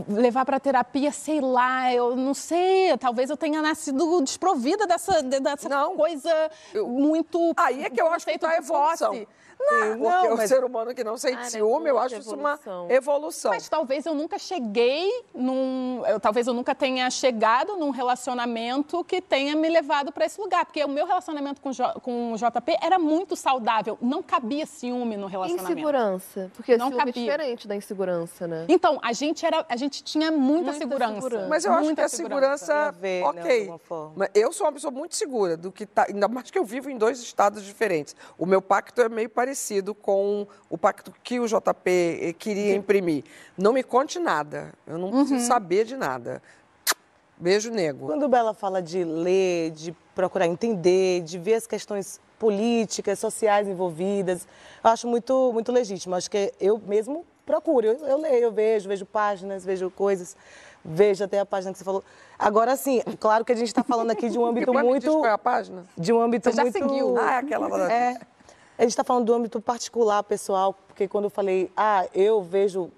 levar 0.09 0.45
para 0.47 0.59
terapia, 0.59 1.13
sei 1.13 1.41
lá, 1.41 1.93
eu 1.93 2.17
não 2.17 2.33
sei, 2.33 2.97
talvez 2.97 3.29
eu 3.29 3.37
tenha 3.37 3.61
nascido 3.61 4.23
desprovida 4.23 4.87
dessa, 4.87 5.23
de- 5.23 5.41
dessa 5.41 5.69
Não. 5.69 5.97
coisa 5.97 6.31
muito 6.77 7.53
Aí 7.57 7.85
é 7.85 7.91
que 7.91 8.01
eu 8.01 8.07
acho 8.07 8.25
que 8.25 8.39
tá 8.39 8.57
a 8.57 8.61
de 8.61 8.67
posse. 8.67 9.29
Não, 9.61 9.99
porque 9.99 10.27
não, 10.29 10.35
o 10.35 10.37
mas- 10.37 10.49
ser 10.49 10.65
humano 10.65 10.95
que 10.95 11.05
não 11.05 11.17
sente 11.17 11.43
é 11.43 11.45
ciúme, 11.51 11.89
eu 11.91 11.95
muita 11.95 12.07
acho 12.17 12.17
isso 12.17 12.35
uma 12.35 12.59
evolução. 12.89 13.51
Mas 13.53 13.69
talvez 13.69 14.07
eu 14.07 14.15
nunca 14.15 14.39
cheguei 14.39 15.11
num. 15.35 16.03
eu- 16.07 16.19
talvez 16.19 16.47
eu 16.47 16.55
nunca 16.55 16.75
tenha 16.75 17.09
chegado 17.11 17.77
num 17.77 17.91
relacionamento 17.91 19.05
que 19.05 19.21
tenha 19.21 19.55
me 19.55 19.69
levado 19.69 20.13
para 20.13 20.25
esse 20.25 20.41
lugar. 20.41 20.65
Porque 20.65 20.83
o 20.85 20.89
meu 20.89 21.07
relacionamento 21.07 21.61
com, 21.61 21.71
com 22.01 22.33
o 22.33 22.37
JP 22.37 22.77
era 22.81 22.99
muito 22.99 23.37
saudável. 23.37 23.99
Não 24.01 24.23
cabia 24.23 24.67
ciúme 24.67 25.17
no 25.17 25.27
relacionamento. 25.27 25.73
Insegurança. 25.73 26.51
Porque 26.57 26.77
Não 26.77 26.87
ciúme 26.89 27.03
é 27.03 27.05
cabia. 27.07 27.23
diferente 27.25 27.69
da 27.69 27.77
insegurança, 27.77 28.47
né? 28.49 28.65
Então, 28.69 28.99
a 29.03 29.13
gente, 29.13 29.45
era, 29.45 29.65
a 29.69 29.77
gente 29.77 30.03
tinha 30.03 30.31
muita, 30.31 30.71
Muita 30.73 30.79
segurança. 30.79 31.15
segurança. 31.15 31.49
Mas 31.49 31.65
eu 31.65 31.73
acho 31.73 31.81
que 31.81 31.87
Muita 31.87 32.05
a 32.05 32.09
segurança, 32.09 32.67
Tem 32.67 32.75
a 32.75 32.91
ver, 32.91 33.21
né, 33.21 33.29
ok. 33.29 33.81
Mas 34.17 34.31
eu 34.35 34.53
sou 34.53 34.67
uma 34.67 34.73
pessoa 34.73 34.91
muito 34.91 35.15
segura 35.17 35.57
do 35.57 35.71
que 35.73 35.85
tá. 35.87 36.07
Ainda 36.09 36.29
mais 36.29 36.51
que 36.51 36.59
eu 36.59 36.65
vivo 36.65 36.89
em 36.91 36.97
dois 36.97 37.21
estados 37.21 37.63
diferentes. 37.65 38.15
O 38.39 38.47
meu 38.47 38.63
pacto 38.63 39.01
é 39.03 39.09
meio 39.09 39.29
parecido 39.29 39.50
com 39.95 40.47
o 40.69 40.77
pacto 40.79 41.13
que 41.23 41.39
o 41.41 41.47
JP 41.47 42.35
queria 42.39 42.75
imprimir. 42.75 43.25
Não 43.57 43.73
me 43.73 43.83
conte 43.83 44.19
nada. 44.19 44.73
Eu 44.87 44.99
não 44.99 45.09
Uhum. 45.11 45.21
preciso 45.25 45.47
saber 45.47 45.85
de 45.85 45.97
nada. 45.97 46.43
Beijo, 47.39 47.71
nego. 47.71 48.07
Quando 48.07 48.29
Bela 48.29 48.53
fala 48.53 48.83
de 48.83 49.03
ler, 49.03 49.71
de 49.71 49.93
procurar 50.15 50.47
entender, 50.47 51.23
de 51.23 51.39
ver 51.39 51.55
as 51.55 51.67
questões 51.67 52.21
políticas, 52.39 53.19
sociais 53.19 53.67
envolvidas, 53.67 54.47
eu 54.85 54.91
acho 54.91 55.07
muito, 55.09 55.51
muito 55.53 55.73
legítimo. 55.73 56.15
Acho 56.15 56.31
que 56.31 56.53
eu 56.61 56.79
mesmo 56.87 57.25
procuro. 57.47 57.87
Eu, 57.87 57.95
eu 58.07 58.19
leio, 58.21 58.45
eu 58.45 58.53
vejo, 58.53 58.89
vejo 58.89 59.07
páginas, 59.07 59.65
vejo 59.65 59.91
coisas, 59.91 60.37
vejo 60.85 61.25
até 61.25 61.39
a 61.41 61.47
página 61.47 61.73
que 61.73 61.79
você 61.79 61.85
falou. 61.85 62.05
Agora, 62.39 62.77
sim, 62.77 63.03
claro 63.19 63.43
que 63.45 63.53
a 63.53 63.57
gente 63.57 63.69
está 63.69 63.83
falando 63.83 64.11
aqui 64.11 64.29
de 64.29 64.39
um 64.39 64.45
âmbito 64.47 64.67
Depois 64.67 64.85
me 64.85 64.99
diz 64.99 65.09
muito. 65.09 65.21
qual 65.21 65.31
é 65.31 65.35
a 65.35 65.39
página? 65.39 65.85
De 65.97 66.13
um 66.13 66.21
âmbito 66.21 66.51
Você 66.51 66.57
já 66.57 66.63
muito. 66.63 66.79
seguiu. 66.79 67.17
Ah, 67.19 67.35
é 67.37 67.39
aquela 67.39 67.93
É. 67.93 68.21
A 68.81 68.83
gente 68.83 68.93
está 68.93 69.05
falando 69.05 69.27
do 69.27 69.35
âmbito 69.35 69.61
particular, 69.61 70.23
pessoal, 70.23 70.73
porque 70.73 71.07
quando 71.07 71.25
eu 71.25 71.31
falei, 71.31 71.71
ah, 71.77 72.07
eu 72.15 72.41
vejo 72.41 72.91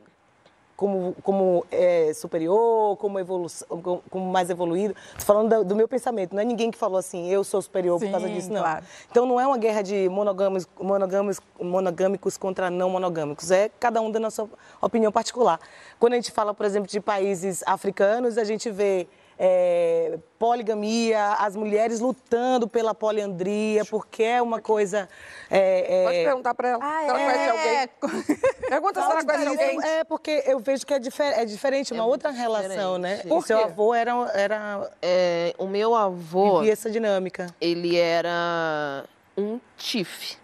como, 0.76 1.12
como 1.24 1.66
é, 1.72 2.12
superior, 2.14 2.97
como, 2.99 3.18
evolução, 3.18 3.66
como, 3.66 4.05
como 4.09 4.30
mais 4.30 4.49
evoluído, 4.49 4.95
tô 5.18 5.24
falando 5.24 5.49
do, 5.57 5.64
do 5.64 5.74
meu 5.74 5.89
pensamento. 5.89 6.37
Não 6.37 6.41
é 6.41 6.45
ninguém 6.45 6.70
que 6.70 6.78
falou 6.78 6.99
assim, 6.99 7.28
eu 7.28 7.43
sou 7.43 7.61
superior 7.61 7.99
por 7.99 8.09
causa 8.09 8.28
Sim, 8.28 8.35
disso, 8.35 8.53
não. 8.53 8.61
claro. 8.61 8.85
Então 9.11 9.26
não 9.26 9.41
é 9.41 9.45
uma 9.45 9.59
guerra 9.59 9.83
de 9.83 10.09
monogâmicos, 10.09 10.68
monogâmicos, 10.80 11.41
monogâmicos 11.61 12.37
contra 12.37 12.70
não 12.70 12.89
monogâmicos. 12.89 13.51
É 13.51 13.68
cada 13.80 14.01
um 14.01 14.09
dando 14.09 14.28
a 14.28 14.30
sua 14.30 14.49
opinião 14.80 15.11
particular. 15.11 15.59
Quando 15.99 16.12
a 16.12 16.16
gente 16.16 16.30
fala, 16.30 16.55
por 16.55 16.64
exemplo, 16.64 16.89
de 16.89 17.01
países 17.01 17.61
africanos, 17.66 18.39
a 18.39 18.45
gente 18.45 18.70
vê 18.70 19.09
é, 19.45 20.20
poligamia, 20.38 21.32
as 21.32 21.57
mulheres 21.57 21.99
lutando 21.99 22.68
pela 22.68 22.95
poliandria, 22.95 23.84
porque 23.84 24.22
é 24.22 24.40
uma 24.40 24.61
coisa. 24.61 25.09
é, 25.51 26.03
é, 26.03 26.05
Pode 26.05 26.24
perguntar 26.24 26.55
pra 26.55 26.68
ela. 26.68 26.84
Ah, 26.84 27.01
se 27.01 27.09
ela 27.09 27.18
conhece 27.18 27.51
alguém. 27.51 28.36
Pergunta 28.68 29.03
se 29.03 29.11
ela 29.11 29.24
conhece 29.24 29.49
alguém. 29.49 29.82
É, 29.84 30.05
porque 30.05 30.45
eu 30.47 30.61
vejo 30.61 30.86
que 30.86 30.95
é, 30.95 31.01
difer 31.01 31.36
é 31.36 31.45
diferente, 31.45 31.93
uma 31.93 32.05
outra 32.05 32.30
relação, 32.30 32.99
né? 32.99 33.16
diferente. 33.16 33.32
O 33.32 33.36
Por 33.40 33.47
seu 33.47 33.59
quê? 33.59 33.64
avô 33.64 33.93
era, 33.93 34.12
era 34.32 34.90
É, 35.03 35.53
o 35.59 35.66
meu 35.66 35.97
avô, 35.97 36.59
vivia 36.59 36.72
essa 36.72 36.88
dinâmica. 36.88 37.49
ele 37.61 37.97
era 37.99 39.05
um 39.36 39.59
TIF 39.76 40.36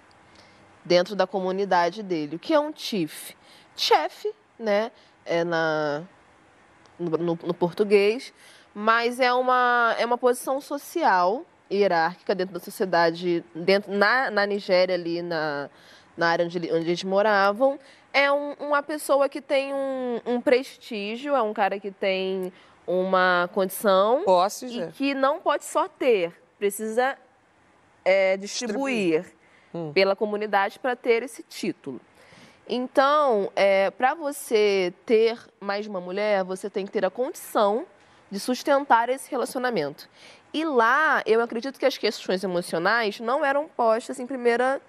dentro 0.84 1.14
da 1.14 1.24
comunidade 1.26 2.02
dele. 2.02 2.34
O 2.34 2.38
que 2.40 2.52
é 2.52 2.58
um 2.58 2.72
TIF? 2.72 3.36
Chefe, 3.76 4.34
né? 4.58 4.90
É 5.24 5.44
na, 5.44 6.02
no, 6.98 7.10
no, 7.10 7.38
no 7.44 7.54
português, 7.54 8.32
mas 8.74 9.20
é 9.20 9.32
uma, 9.32 9.94
é 9.98 10.04
uma 10.04 10.18
posição 10.18 10.60
social 10.60 11.44
hierárquica 11.70 12.34
dentro 12.34 12.54
da 12.54 12.60
sociedade, 12.60 13.44
dentro, 13.54 13.92
na, 13.92 14.30
na 14.30 14.46
Nigéria, 14.46 14.94
ali 14.94 15.20
na, 15.20 15.68
na 16.16 16.28
área 16.28 16.44
onde, 16.44 16.58
onde 16.58 16.88
eles 16.88 17.04
moravam. 17.04 17.78
É 18.12 18.32
um, 18.32 18.54
uma 18.54 18.82
pessoa 18.82 19.28
que 19.28 19.40
tem 19.40 19.74
um, 19.74 20.20
um 20.24 20.40
prestígio, 20.40 21.34
é 21.34 21.42
um 21.42 21.52
cara 21.52 21.78
que 21.78 21.90
tem 21.90 22.52
uma 22.86 23.50
condição 23.52 24.22
Posses, 24.24 24.72
e 24.72 24.80
é. 24.80 24.86
que 24.86 25.14
não 25.14 25.40
pode 25.40 25.64
só 25.64 25.86
ter, 25.88 26.32
precisa 26.58 27.18
é, 28.04 28.36
distribuir, 28.38 29.26
Hum. 29.74 29.92
pela 29.92 30.16
comunidade 30.16 30.78
para 30.78 30.96
ter 30.96 31.22
esse 31.22 31.42
título. 31.42 32.00
Então, 32.66 33.50
para 33.96 34.14
você 34.14 34.92
ter 35.06 35.38
mais 35.60 35.86
uma 35.86 36.00
mulher, 36.00 36.44
você 36.44 36.68
tem 36.68 36.84
que 36.84 36.92
ter 36.92 37.04
a 37.04 37.10
condição 37.10 37.86
de 38.30 38.38
sustentar 38.38 39.08
esse 39.08 39.30
relacionamento. 39.30 40.08
E 40.52 40.64
lá, 40.64 41.22
eu 41.26 41.42
acredito 41.42 41.78
que 41.78 41.86
as 41.86 41.98
questões 41.98 42.42
emocionais 42.42 43.20
não 43.20 43.44
eram 43.44 43.68
postas 43.68 44.18
em 44.18 44.26
primeira 44.26 44.80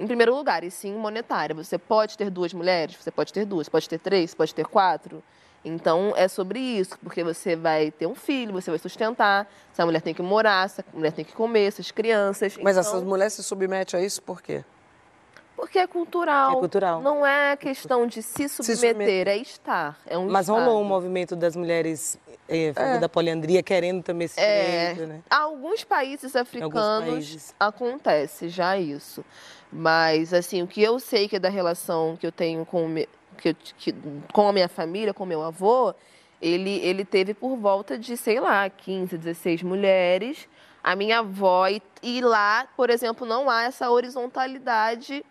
em 0.00 0.06
primeiro 0.06 0.34
lugar, 0.34 0.64
e 0.64 0.70
sim 0.70 0.94
monetária. 0.94 1.54
Você 1.54 1.78
pode 1.78 2.18
ter 2.18 2.28
duas 2.28 2.52
mulheres, 2.52 2.96
você 2.96 3.10
pode 3.10 3.32
ter 3.32 3.44
duas, 3.44 3.68
pode 3.68 3.88
ter 3.88 3.98
três, 3.98 4.34
pode 4.34 4.52
ter 4.52 4.66
quatro. 4.66 5.22
Então 5.64 6.12
é 6.16 6.26
sobre 6.26 6.58
isso, 6.58 6.98
porque 6.98 7.22
você 7.22 7.54
vai 7.54 7.92
ter 7.92 8.06
um 8.06 8.14
filho, 8.14 8.52
você 8.52 8.70
vai 8.70 8.78
sustentar, 8.78 9.48
essa 9.72 9.84
mulher 9.86 10.02
tem 10.02 10.12
que 10.12 10.22
morar, 10.22 10.64
essa 10.64 10.84
mulher 10.92 11.12
tem 11.12 11.24
que 11.24 11.32
comer, 11.32 11.68
essas 11.68 11.92
crianças. 11.92 12.56
Mas 12.56 12.76
então, 12.76 12.90
essas 12.90 13.04
mulheres 13.04 13.34
se 13.34 13.44
submetem 13.44 14.00
a 14.00 14.02
isso 14.02 14.20
por 14.22 14.42
quê? 14.42 14.64
Porque 15.56 15.78
é 15.78 15.86
cultural. 15.86 16.52
É 16.52 16.60
cultural. 16.60 17.00
Não 17.02 17.24
é 17.24 17.56
questão 17.56 18.06
de 18.06 18.22
se 18.22 18.48
submeter, 18.48 18.90
submeter. 18.90 19.28
é 19.28 19.36
estar. 19.36 19.98
É 20.06 20.18
um 20.18 20.26
Mas 20.28 20.48
estado. 20.48 20.64
rolou 20.64 20.80
um 20.80 20.84
movimento 20.84 21.36
das 21.36 21.54
mulheres 21.54 22.18
a 22.48 22.74
favor 22.74 23.00
da 23.00 23.08
poliandria 23.08 23.62
querendo 23.62 24.02
também 24.02 24.24
esse 24.26 24.38
É, 24.40 24.92
direito, 24.92 25.08
né? 25.08 25.20
alguns 25.30 25.84
países 25.84 26.34
africanos 26.36 27.04
países. 27.04 27.54
acontece 27.58 28.48
já 28.48 28.76
isso. 28.76 29.24
Mas, 29.70 30.34
assim, 30.34 30.62
o 30.62 30.66
que 30.66 30.82
eu 30.82 30.98
sei 30.98 31.28
que 31.28 31.36
é 31.36 31.38
da 31.38 31.48
relação 31.48 32.16
que 32.18 32.26
eu 32.26 32.32
tenho 32.32 32.66
com, 32.66 32.86
me- 32.88 33.08
que- 33.38 33.56
com 34.32 34.48
a 34.48 34.52
minha 34.52 34.68
família, 34.68 35.14
com 35.14 35.24
meu 35.24 35.42
avô, 35.42 35.94
ele, 36.42 36.78
ele 36.80 37.04
teve 37.04 37.32
por 37.34 37.56
volta 37.56 37.96
de, 37.98 38.16
sei 38.16 38.38
lá, 38.40 38.68
15, 38.68 39.16
16 39.16 39.62
mulheres. 39.62 40.46
A 40.82 40.96
minha 40.96 41.20
avó, 41.20 41.68
e, 41.68 41.80
e 42.02 42.20
lá, 42.20 42.66
por 42.76 42.90
exemplo, 42.90 43.26
não 43.26 43.48
há 43.48 43.64
essa 43.64 43.88
horizontalidade 43.90 45.24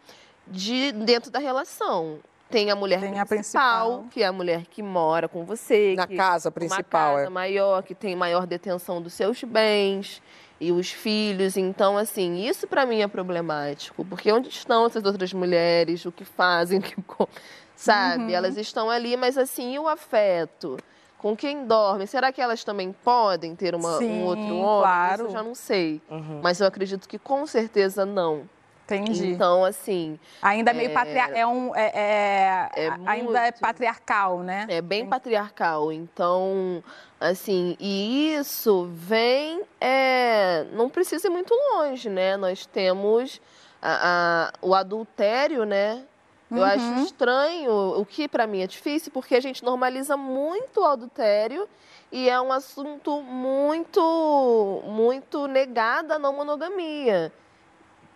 de, 0.47 0.91
dentro 0.91 1.29
da 1.31 1.39
relação. 1.39 2.19
Tem 2.49 2.69
a 2.69 2.75
mulher 2.75 2.99
Tem 2.99 3.19
a 3.19 3.25
principal, 3.25 3.87
principal. 3.87 4.09
que 4.11 4.23
é 4.23 4.27
a 4.27 4.31
mulher 4.31 4.65
que 4.65 4.83
mora 4.83 5.27
com 5.29 5.45
você. 5.45 5.93
Na 5.95 6.05
que- 6.05 6.15
casa 6.15 6.51
principal, 6.51 7.11
uma 7.11 7.15
casa 7.17 7.27
é. 7.27 7.29
maior, 7.29 7.81
que 7.83 7.95
tem 7.95 8.15
maior 8.15 8.45
detenção 8.45 9.01
dos 9.01 9.13
seus 9.13 9.41
bens 9.43 10.21
e 10.59 10.71
os 10.71 10.91
filhos. 10.91 11.55
Então, 11.55 11.97
assim, 11.97 12.45
isso 12.45 12.67
para 12.67 12.85
mim 12.85 13.01
é 13.01 13.07
problemático. 13.07 14.03
Porque 14.05 14.31
onde 14.31 14.49
estão 14.49 14.85
essas 14.85 15.03
outras 15.05 15.31
mulheres? 15.33 16.05
O 16.05 16.11
que 16.11 16.25
fazem? 16.25 16.79
O 17.09 17.25
que 17.27 17.31
Sabe? 17.75 18.25
Uhum. 18.25 18.29
Elas 18.29 18.57
estão 18.57 18.89
ali, 18.91 19.17
mas 19.17 19.37
assim, 19.39 19.73
e 19.73 19.79
o 19.79 19.87
afeto? 19.87 20.77
Com 21.21 21.35
quem 21.37 21.65
dorme? 21.67 22.07
Será 22.07 22.31
que 22.31 22.41
elas 22.41 22.63
também 22.63 22.91
podem 22.91 23.55
ter 23.55 23.75
uma, 23.75 23.99
Sim, 23.99 24.09
um 24.21 24.25
outro 24.25 24.43
homem? 24.55 24.81
claro. 24.81 25.13
Isso 25.13 25.23
eu 25.25 25.29
já 25.31 25.43
não 25.43 25.53
sei. 25.53 26.01
Uhum. 26.09 26.39
Mas 26.41 26.59
eu 26.59 26.65
acredito 26.65 27.07
que 27.07 27.19
com 27.19 27.45
certeza 27.45 28.05
não. 28.07 28.49
Entendi. 28.85 29.27
Então, 29.27 29.63
assim, 29.63 30.19
ainda 30.41 30.71
é 30.71 30.73
meio 30.73 30.89
é- 30.89 30.93
patriarcal. 30.93 31.37
É 31.37 31.47
um, 31.47 31.75
é, 31.75 31.91
é- 31.93 32.69
É 32.87 32.89
ainda 33.05 33.37
é 33.39 33.43
muito. 33.43 33.59
patriarcal, 33.61 34.39
né? 34.39 34.65
É 34.67 34.81
bem 34.81 35.05
patriarcal. 35.07 35.91
Então, 35.93 36.83
assim, 37.19 37.77
e 37.79 38.33
isso 38.33 38.89
vem. 38.91 39.61
é, 39.79 40.65
não 40.73 40.89
precisa 40.89 41.27
ir 41.27 41.29
muito 41.31 41.53
longe, 41.53 42.09
né? 42.09 42.35
Nós 42.35 42.65
temos 42.65 43.39
a- 43.81 44.49
a- 44.49 44.53
o 44.61 44.73
adultério, 44.75 45.63
né? 45.65 46.03
Eu 46.51 46.63
acho 46.63 47.03
estranho, 47.05 47.71
o 47.99 48.05
que 48.05 48.27
para 48.27 48.45
mim 48.45 48.61
é 48.61 48.67
difícil, 48.67 49.11
porque 49.11 49.35
a 49.35 49.39
gente 49.39 49.63
normaliza 49.63 50.17
muito 50.17 50.81
o 50.81 50.85
adultério 50.85 51.67
e 52.11 52.29
é 52.29 52.39
um 52.41 52.51
assunto 52.51 53.21
muito, 53.21 54.83
muito 54.85 55.47
negado 55.47 56.13
a 56.13 56.19
não 56.19 56.33
monogamia. 56.35 57.31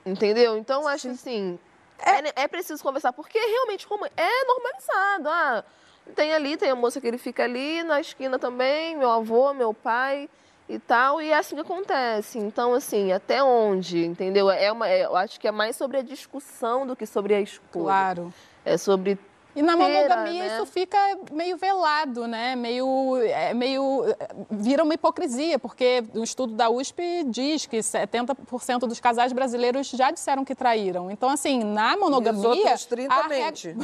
Entendeu? 0.06 0.58
Então, 0.58 0.86
acho 0.86 1.10
assim, 1.10 1.58
é, 1.98 2.44
é 2.44 2.48
preciso 2.48 2.84
conversar, 2.84 3.14
porque 3.14 3.40
realmente 3.40 3.88
como 3.88 4.06
é 4.06 4.46
normalizado. 4.46 5.30
Ah, 5.30 5.64
tem 6.14 6.34
ali, 6.34 6.58
tem 6.58 6.70
a 6.70 6.76
moça 6.76 7.00
que 7.00 7.08
ele 7.08 7.18
fica 7.18 7.44
ali, 7.44 7.84
na 7.84 8.02
esquina 8.02 8.38
também, 8.38 8.98
meu 8.98 9.10
avô, 9.10 9.54
meu 9.54 9.74
pai 9.74 10.30
e 10.68 10.80
tal, 10.80 11.22
e 11.22 11.30
é 11.30 11.38
assim 11.38 11.56
que 11.56 11.62
acontece. 11.62 12.40
Então, 12.40 12.74
assim, 12.74 13.12
até 13.12 13.44
onde, 13.44 14.04
entendeu? 14.04 14.50
É 14.50 14.72
uma, 14.72 14.90
é- 14.90 15.06
eu 15.06 15.16
acho 15.16 15.40
que 15.40 15.48
é 15.48 15.52
mais 15.52 15.76
sobre 15.76 15.98
a 15.98 16.02
discussão 16.02 16.88
do 16.88 16.96
que 16.96 17.06
sobre 17.06 17.36
a 17.36 17.42
escolha. 17.42 17.86
Claro. 17.86 18.34
É 18.64 18.78
sobre 18.78 19.20
E 19.56 19.62
na 19.62 19.78
monogamia 19.78 20.44
né? 20.44 20.56
isso 20.56 20.66
fica 20.66 20.98
meio 21.32 21.56
velado, 21.56 22.28
né? 22.28 22.56
Meio, 22.56 23.16
é, 23.18 23.54
meio 23.54 24.04
vira 24.50 24.84
uma 24.84 24.96
hipocrisia, 24.96 25.60
porque 25.60 26.04
o 26.16 26.24
estudo 26.24 26.56
da 26.56 26.68
USP 26.68 27.24
diz 27.28 27.68
que 27.68 27.78
70% 27.78 28.80
dos 28.80 29.00
casais 29.00 29.32
brasileiros 29.34 29.88
já 29.92 30.10
disseram 30.10 30.44
que 30.44 30.56
traíram. 30.56 31.12
Então, 31.12 31.30
assim, 31.30 31.64
na 31.64 31.96
monogamia. 31.96 32.42
E 32.42 32.48
os 32.48 32.58
outros 32.58 32.86
30 32.86 33.14
a 33.14 33.28
mente. 33.28 33.76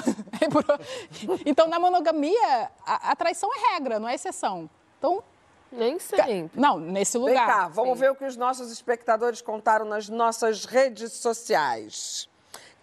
então, 1.45 1.67
na 1.67 1.79
monogamia, 1.79 2.71
a, 2.83 3.11
a 3.11 3.15
traição 3.15 3.49
é 3.53 3.73
regra, 3.73 3.99
não 3.99 4.09
é 4.09 4.15
exceção. 4.15 4.67
Então, 4.97 5.23
nem 5.71 5.97
sempre. 5.99 6.49
não, 6.53 6.77
nesse 6.79 7.17
Vem 7.17 7.27
lugar. 7.29 7.47
cá, 7.47 7.67
vamos 7.67 7.93
sim. 7.93 7.99
ver 8.01 8.11
o 8.11 8.15
que 8.15 8.25
os 8.25 8.35
nossos 8.35 8.71
espectadores 8.71 9.41
contaram 9.41 9.85
nas 9.85 10.09
nossas 10.09 10.65
redes 10.65 11.13
sociais. 11.13 12.29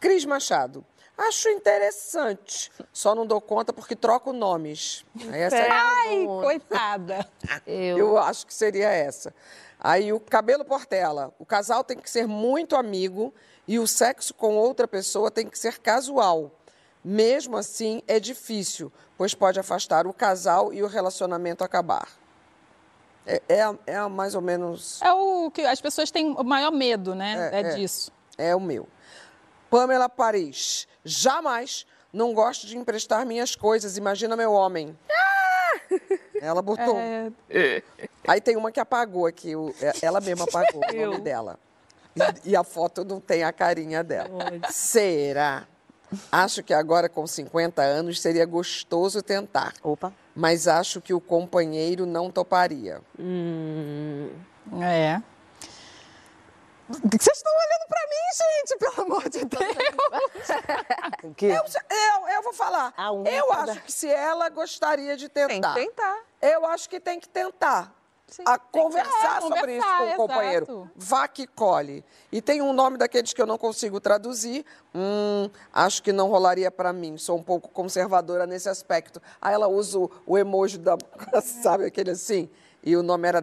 Cris 0.01 0.25
Machado. 0.25 0.85
Acho 1.17 1.49
interessante. 1.49 2.71
Só 2.93 3.13
não 3.13 3.27
dou 3.27 3.41
conta 3.41 3.73
porque 3.73 3.97
troco 3.97 4.33
nomes. 4.33 5.05
Aí 5.33 5.41
Essa 5.41 5.57
é- 5.57 5.69
Ai, 5.71 6.25
coitada. 6.27 7.29
Eu, 7.67 7.99
Eu 7.99 8.19
acho 8.19 8.47
que 8.47 8.55
seria 8.55 8.89
essa. 8.89 9.35
Aí 9.81 10.13
o 10.13 10.21
cabelo 10.21 10.65
Portela. 10.65 11.35
O 11.39 11.45
casal 11.45 11.83
tem 11.83 11.97
que 11.99 12.09
ser 12.09 12.29
muito 12.29 12.77
amigo 12.77 13.35
e 13.67 13.81
o 13.81 13.87
sexo 13.89 14.33
com 14.33 14.57
outra 14.57 14.87
pessoa 14.87 15.29
tem 15.31 15.49
que 15.49 15.59
ser 15.59 15.79
casual. 15.81 16.53
Mesmo 17.05 17.57
assim, 17.57 18.01
é 18.07 18.21
difícil, 18.21 18.93
pois 19.17 19.35
pode 19.35 19.59
afastar 19.59 20.07
o 20.07 20.13
casal 20.13 20.73
e 20.73 20.83
o 20.83 20.87
relacionamento 20.87 21.65
acabar. 21.65 22.09
É, 23.29 23.43
é, 23.49 23.79
é 23.95 24.09
mais 24.09 24.35
ou 24.35 24.41
menos 24.41 25.03
É 25.03 25.13
o 25.13 25.51
que 25.51 25.61
as 25.61 25.81
pessoas 25.81 26.11
têm 26.11 26.31
o 26.33 26.43
maior 26.43 26.71
medo, 26.73 27.15
né? 27.15 27.51
É, 27.53 27.57
É, 27.57 27.61
é. 27.61 27.75
disso. 27.75 28.11
é 28.39 28.57
o 28.57 28.61
meu. 28.61 28.89
Pamela 29.71 30.09
Paris. 30.09 30.89
Jamais 31.05 31.85
não 32.13 32.33
gosto 32.33 32.67
de 32.67 32.77
emprestar 32.79 33.27
minhas 33.27 33.55
coisas. 33.55 33.99
Imagina 33.99 34.35
meu 34.35 34.53
homem. 34.53 34.97
Ela 36.41 36.63
botou. 36.63 36.97
É, 37.51 37.83
Aí 38.27 38.41
tem 38.41 38.57
uma 38.57 38.71
que 38.71 38.79
apagou 38.81 39.27
aqui, 39.27 39.57
o- 39.57 39.75
é- 39.81 39.93
ela 40.03 40.21
mesma 40.21 40.45
apagou 40.45 40.81
o 40.83 41.07
nome 41.07 41.21
dela. 41.21 41.59
E, 42.45 42.51
e 42.51 42.57
a 42.57 42.63
foto 42.65 43.05
não 43.05 43.21
tem 43.21 43.43
a 43.45 43.53
carinha 43.53 44.03
dela. 44.05 44.29
Será? 44.71 45.67
Acho 46.33 46.63
que 46.63 46.73
agora, 46.73 47.09
com 47.09 47.27
50 47.27 47.83
anos, 47.83 48.21
seria 48.21 48.47
gostoso 48.47 49.23
tentar. 49.23 49.75
Opa. 49.83 50.13
Mas 50.39 50.69
acho 50.69 51.01
que 51.01 51.13
o 51.13 51.21
companheiro 51.21 52.07
não 52.07 52.31
toparia. 52.31 53.01
É. 54.81 55.21
Vocês 56.89 57.37
estão 57.37 57.53
olhando 57.53 57.89
pra 57.89 58.01
mim, 58.09 58.25
gente, 58.39 58.79
pelo 58.79 59.03
amor 59.05 59.29
de 59.29 59.45
Deus. 59.45 59.67
O 61.25 61.35
quê? 61.35 61.47
Eu, 61.47 61.65
eu, 61.91 62.29
eu 62.37 62.43
vou 62.45 62.53
falar. 62.53 62.95
Eu 63.27 63.53
acho 63.53 63.81
que 63.83 63.91
se 63.91 64.09
ela 64.09 64.49
gostaria 64.49 65.17
de 65.17 65.29
Tem 65.29 65.49
tentar, 65.49 65.75
que 65.75 65.81
tentar. 65.81 66.19
eu 66.41 66.65
acho 66.67 66.89
que 66.89 67.01
tem 67.01 67.19
que 67.19 67.29
tentar. 67.29 67.93
A 68.45 68.59
conversar 68.59 69.39
É, 69.39 69.41
sobre 69.41 69.77
isso 69.79 69.87
conversar, 69.87 69.99
com 69.99 70.05
o 70.13 70.17
companheiro. 70.17 70.91
Vá 70.97 71.27
que 71.29 71.47
colhe. 71.47 72.05
E 72.31 72.41
tem 72.43 72.61
um 72.63 72.73
nome 72.73 72.97
daqueles 72.99 73.33
que 73.33 73.41
eu 73.41 73.47
não 73.47 73.57
consigo 73.59 74.01
traduzir. 74.01 74.65
Hum, 74.95 75.49
acho 75.73 76.03
que 76.03 76.13
não 76.13 76.29
rolaria 76.29 76.71
para 76.71 76.93
mim. 76.93 77.17
Sou 77.17 77.39
um 77.39 77.43
pouco 77.43 77.69
conservadora 77.69 78.47
nesse 78.47 78.69
aspecto. 78.69 79.21
Aí 79.41 79.55
ela 79.55 79.69
usa 79.69 79.99
o, 79.99 80.11
o 80.27 80.39
emoji 80.39 80.79
da. 80.79 80.97
Sabe 81.43 81.85
aquele 81.87 82.11
assim? 82.11 82.49
E 82.85 82.97
o 82.97 83.03
nome 83.03 83.27
era 83.29 83.41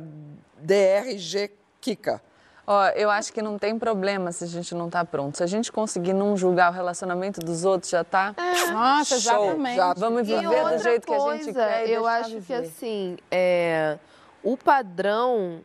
DRG 0.57 1.51
Kika. 1.81 2.21
Ó, 2.67 2.87
eu 2.95 3.11
acho 3.11 3.31
que 3.31 3.43
não 3.43 3.59
tem 3.59 3.77
problema 3.77 4.31
se 4.31 4.43
a 4.43 4.47
gente 4.47 4.73
não 4.73 4.89
tá 4.89 5.05
pronto. 5.05 5.37
Se 5.37 5.43
a 5.43 5.45
gente 5.47 5.71
conseguir 5.71 6.13
não 6.13 6.35
julgar 6.35 6.71
o 6.71 6.73
relacionamento 6.73 7.39
dos 7.39 7.63
outros, 7.63 7.91
já 7.91 8.03
tá. 8.03 8.33
Nossa, 8.73 9.19
Show, 9.19 9.45
exatamente. 9.45 9.75
já- 9.75 9.93
Vamos 9.93 10.21
E 10.21 10.23
viver 10.35 10.47
outra 10.47 10.77
do 10.77 10.81
jeito 10.83 11.05
que 11.05 11.13
a 11.13 11.19
gente 11.19 11.43
coisa, 11.43 11.53
quer. 11.53 11.87
e 11.87 11.93
eu 11.93 12.07
acho 12.07 12.29
que 12.31 12.39
viver. 12.39 12.55
assim, 12.67 13.17
é, 13.29 13.99
o 14.45 14.55
padrão 14.55 15.61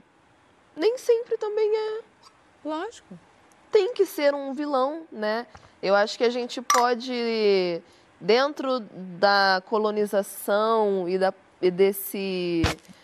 nem 0.74 0.96
sempre 0.96 1.36
também 1.36 1.70
é. 1.76 2.00
Lógico. 2.64 3.18
tem 3.70 3.92
que 3.94 4.04
ser 4.06 4.34
um 4.34 4.52
vilão, 4.52 5.02
né? 5.12 5.46
Eu 5.82 5.94
acho 5.94 6.16
que 6.18 6.24
a 6.24 6.30
gente 6.30 6.60
pode, 6.60 7.82
dentro 8.20 8.80
da 9.18 9.62
colonização 9.66 11.08
e, 11.08 11.18
da, 11.18 11.32
e 11.60 11.70
desse 11.70 12.62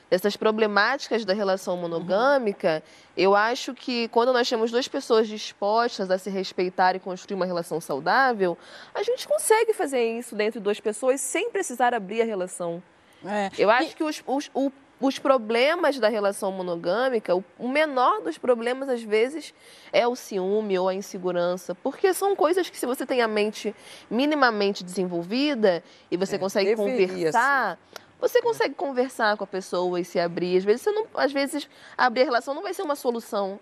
dessas 0.08 0.36
problemáticas 0.36 1.24
da 1.24 1.34
relação 1.34 1.76
monogâmica, 1.76 2.80
eu 3.16 3.34
acho 3.34 3.74
que 3.74 4.06
quando 4.08 4.32
nós 4.32 4.48
temos 4.48 4.70
duas 4.70 4.86
pessoas 4.86 5.26
dispostas 5.26 6.10
a 6.12 6.16
se 6.16 6.30
respeitar 6.30 6.94
e 6.94 7.00
construir 7.00 7.34
uma 7.34 7.44
relação 7.44 7.80
saudável, 7.80 8.56
a 8.94 9.02
gente 9.02 9.26
consegue 9.26 9.72
fazer 9.72 10.16
isso 10.16 10.36
dentro 10.36 10.60
de 10.60 10.64
duas 10.64 10.78
pessoas 10.78 11.20
sem 11.20 11.50
precisar 11.50 11.92
abrir 11.92 12.22
a 12.22 12.24
relação. 12.24 12.80
É. 13.24 13.50
Eu 13.58 13.68
acho 13.68 13.90
e... 13.90 13.94
que 13.94 14.04
os, 14.04 14.22
os, 14.26 14.48
o, 14.54 14.70
os 15.00 15.18
problemas 15.18 15.98
da 15.98 16.08
relação 16.08 16.50
monogâmica, 16.50 17.34
o, 17.58 17.68
menor 17.68 18.22
dos 18.22 18.38
problemas, 18.38 18.88
às 18.88 19.02
vezes, 19.02 19.52
é 19.92 20.06
o 20.06 20.16
ciúme 20.16 20.78
ou 20.78 20.88
a 20.88 20.94
insegurança. 20.94 21.74
Porque 21.74 22.14
são 22.14 22.34
coisas 22.34 22.70
que, 22.70 22.78
se 22.78 22.86
você 22.86 23.04
tem 23.04 23.20
a 23.20 23.28
mente 23.28 23.74
minimamente 24.10 24.82
desenvolvida 24.82 25.82
e 26.10 26.16
você 26.16 26.36
é, 26.36 26.38
consegue 26.38 26.74
conversar. 26.74 27.76
Ser 27.76 28.06
você 28.18 28.40
consegue 28.40 28.74
conversar 28.74 29.36
com 29.36 29.44
a 29.44 29.46
pessoa 29.46 30.00
e 30.00 30.04
se 30.04 30.18
abrir. 30.18 30.56
Às 30.56 30.64
vezes, 30.64 30.82
você 30.82 30.90
não, 30.90 31.06
às 31.14 31.32
vezes 31.32 31.68
abrir 31.96 32.22
a 32.22 32.24
relação 32.24 32.54
não 32.54 32.62
vai 32.62 32.72
ser 32.72 32.82
uma 32.82 32.96
solução. 32.96 33.60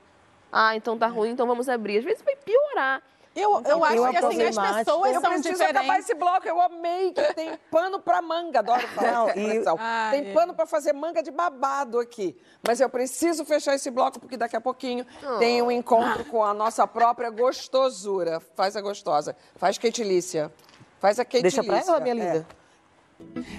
Ah, 0.53 0.77
então 0.77 0.97
tá 0.97 1.09
ruim, 1.09 1.31
então 1.31 1.47
vamos 1.47 1.69
abrir. 1.69 1.99
Às 1.99 2.05
vezes 2.05 2.23
vai 2.23 2.37
piorar. 2.37 3.03
Eu, 3.35 3.63
eu 3.65 3.85
acho 3.85 4.11
que 4.11 4.17
assim, 4.17 4.43
as 4.43 4.57
pessoas 4.57 5.15
eu 5.15 5.21
são 5.21 5.31
preciso 5.31 5.55
diferentes. 5.55 5.77
acabar 5.77 5.99
esse 5.99 6.15
bloco. 6.15 6.47
Eu 6.47 6.61
amei 6.61 7.13
que 7.13 7.35
tem 7.35 7.59
pano 7.71 7.99
para 7.99 8.23
manga. 8.23 8.61
Adoro 8.61 8.87
falar 8.89 9.13
não, 9.13 9.29
e... 9.31 9.65
ah, 9.79 10.09
Tem 10.13 10.29
é. 10.29 10.33
pano 10.33 10.55
para 10.55 10.67
fazer 10.67 10.93
manga 10.93 11.23
de 11.23 11.33
babado 11.33 11.99
aqui. 11.99 12.37
Mas 12.67 12.81
eu 12.81 12.89
preciso 12.89 13.45
fechar 13.45 13.75
esse 13.75 13.91
bloco 13.91 14.21
porque 14.21 14.37
daqui 14.37 14.55
a 14.55 14.61
pouquinho 14.61 15.05
oh. 15.25 15.39
tem 15.39 15.61
um 15.61 15.71
encontro 15.71 16.25
com 16.27 16.45
a 16.45 16.55
nossa 16.55 16.87
própria 16.87 17.29
gostosura. 17.29 18.41
Faz 18.55 18.77
a 18.77 18.81
gostosa. 18.81 19.35
Faz 19.57 19.79
Ketilícia. 19.79 20.53
Faz 21.01 21.19
a. 21.19 21.25
Deixa 21.25 21.65
pra 21.65 21.81
ela, 21.81 21.99
minha 21.99 22.15
linda. 22.15 22.47
É. 22.61 22.65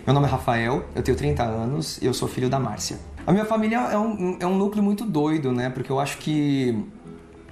Meu 0.06 0.14
nome 0.14 0.28
é 0.28 0.30
Rafael, 0.30 0.86
eu 0.94 1.02
tenho 1.02 1.18
30 1.18 1.44
anos 1.44 1.98
e 2.02 2.06
eu 2.06 2.14
sou 2.14 2.28
filho 2.28 2.50
da 2.50 2.60
Márcia. 2.60 3.00
A 3.26 3.32
minha 3.32 3.46
família 3.46 3.78
é 3.78 3.98
um, 3.98 4.38
é 4.40 4.46
um 4.46 4.56
núcleo 4.56 4.84
muito 4.84 5.06
doido, 5.06 5.52
né? 5.52 5.70
Porque 5.70 5.92
eu 5.92 6.00
acho 6.00 6.18
que 6.18 6.86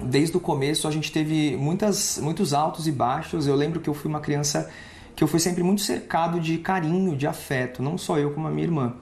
desde 0.04 0.36
o 0.38 0.40
começo 0.40 0.88
a 0.88 0.92
gente 0.92 1.12
teve 1.12 1.56
muitas, 1.58 2.20
muitos 2.22 2.54
altos 2.54 2.88
e 2.88 2.92
baixos. 2.92 3.48
Eu 3.48 3.56
lembro 3.56 3.80
que 3.80 3.90
eu 3.90 3.94
fui 3.94 4.10
uma 4.10 4.20
criança 4.20 4.70
que 5.16 5.24
eu 5.24 5.28
fui 5.28 5.40
sempre 5.40 5.64
muito 5.64 5.82
cercado 5.82 6.40
de 6.40 6.58
carinho, 6.58 7.16
de 7.16 7.28
afeto, 7.28 7.84
não 7.84 7.98
só 7.98 8.18
eu 8.18 8.32
como 8.32 8.48
a 8.48 8.52
minha 8.52 8.66
irmã. 8.66 8.94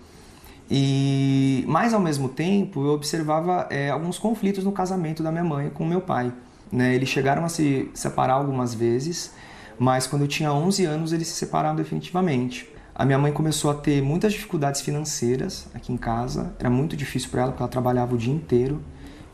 E 0.69 1.65
mais 1.67 1.93
ao 1.93 1.99
mesmo 1.99 2.29
tempo 2.29 2.85
eu 2.85 2.93
observava 2.93 3.67
é, 3.69 3.89
alguns 3.89 4.17
conflitos 4.17 4.63
no 4.63 4.71
casamento 4.71 5.21
da 5.21 5.31
minha 5.31 5.43
mãe 5.43 5.69
com 5.69 5.85
meu 5.85 6.01
pai. 6.01 6.31
Né? 6.71 6.95
Eles 6.95 7.09
chegaram 7.09 7.43
a 7.43 7.49
se 7.49 7.89
separar 7.93 8.35
algumas 8.35 8.73
vezes, 8.73 9.33
mas 9.77 10.07
quando 10.07 10.21
eu 10.21 10.27
tinha 10.27 10.53
11 10.53 10.85
anos 10.85 11.11
eles 11.11 11.27
se 11.27 11.33
separaram 11.33 11.75
definitivamente. 11.75 12.69
A 12.95 13.05
minha 13.05 13.17
mãe 13.17 13.33
começou 13.33 13.71
a 13.71 13.73
ter 13.73 14.01
muitas 14.01 14.31
dificuldades 14.31 14.79
financeiras 14.81 15.67
aqui 15.73 15.91
em 15.91 15.97
casa. 15.97 16.53
Era 16.59 16.69
muito 16.69 16.95
difícil 16.95 17.29
para 17.29 17.41
ela 17.41 17.51
porque 17.51 17.63
ela 17.63 17.71
trabalhava 17.71 18.15
o 18.15 18.17
dia 18.17 18.33
inteiro, 18.33 18.81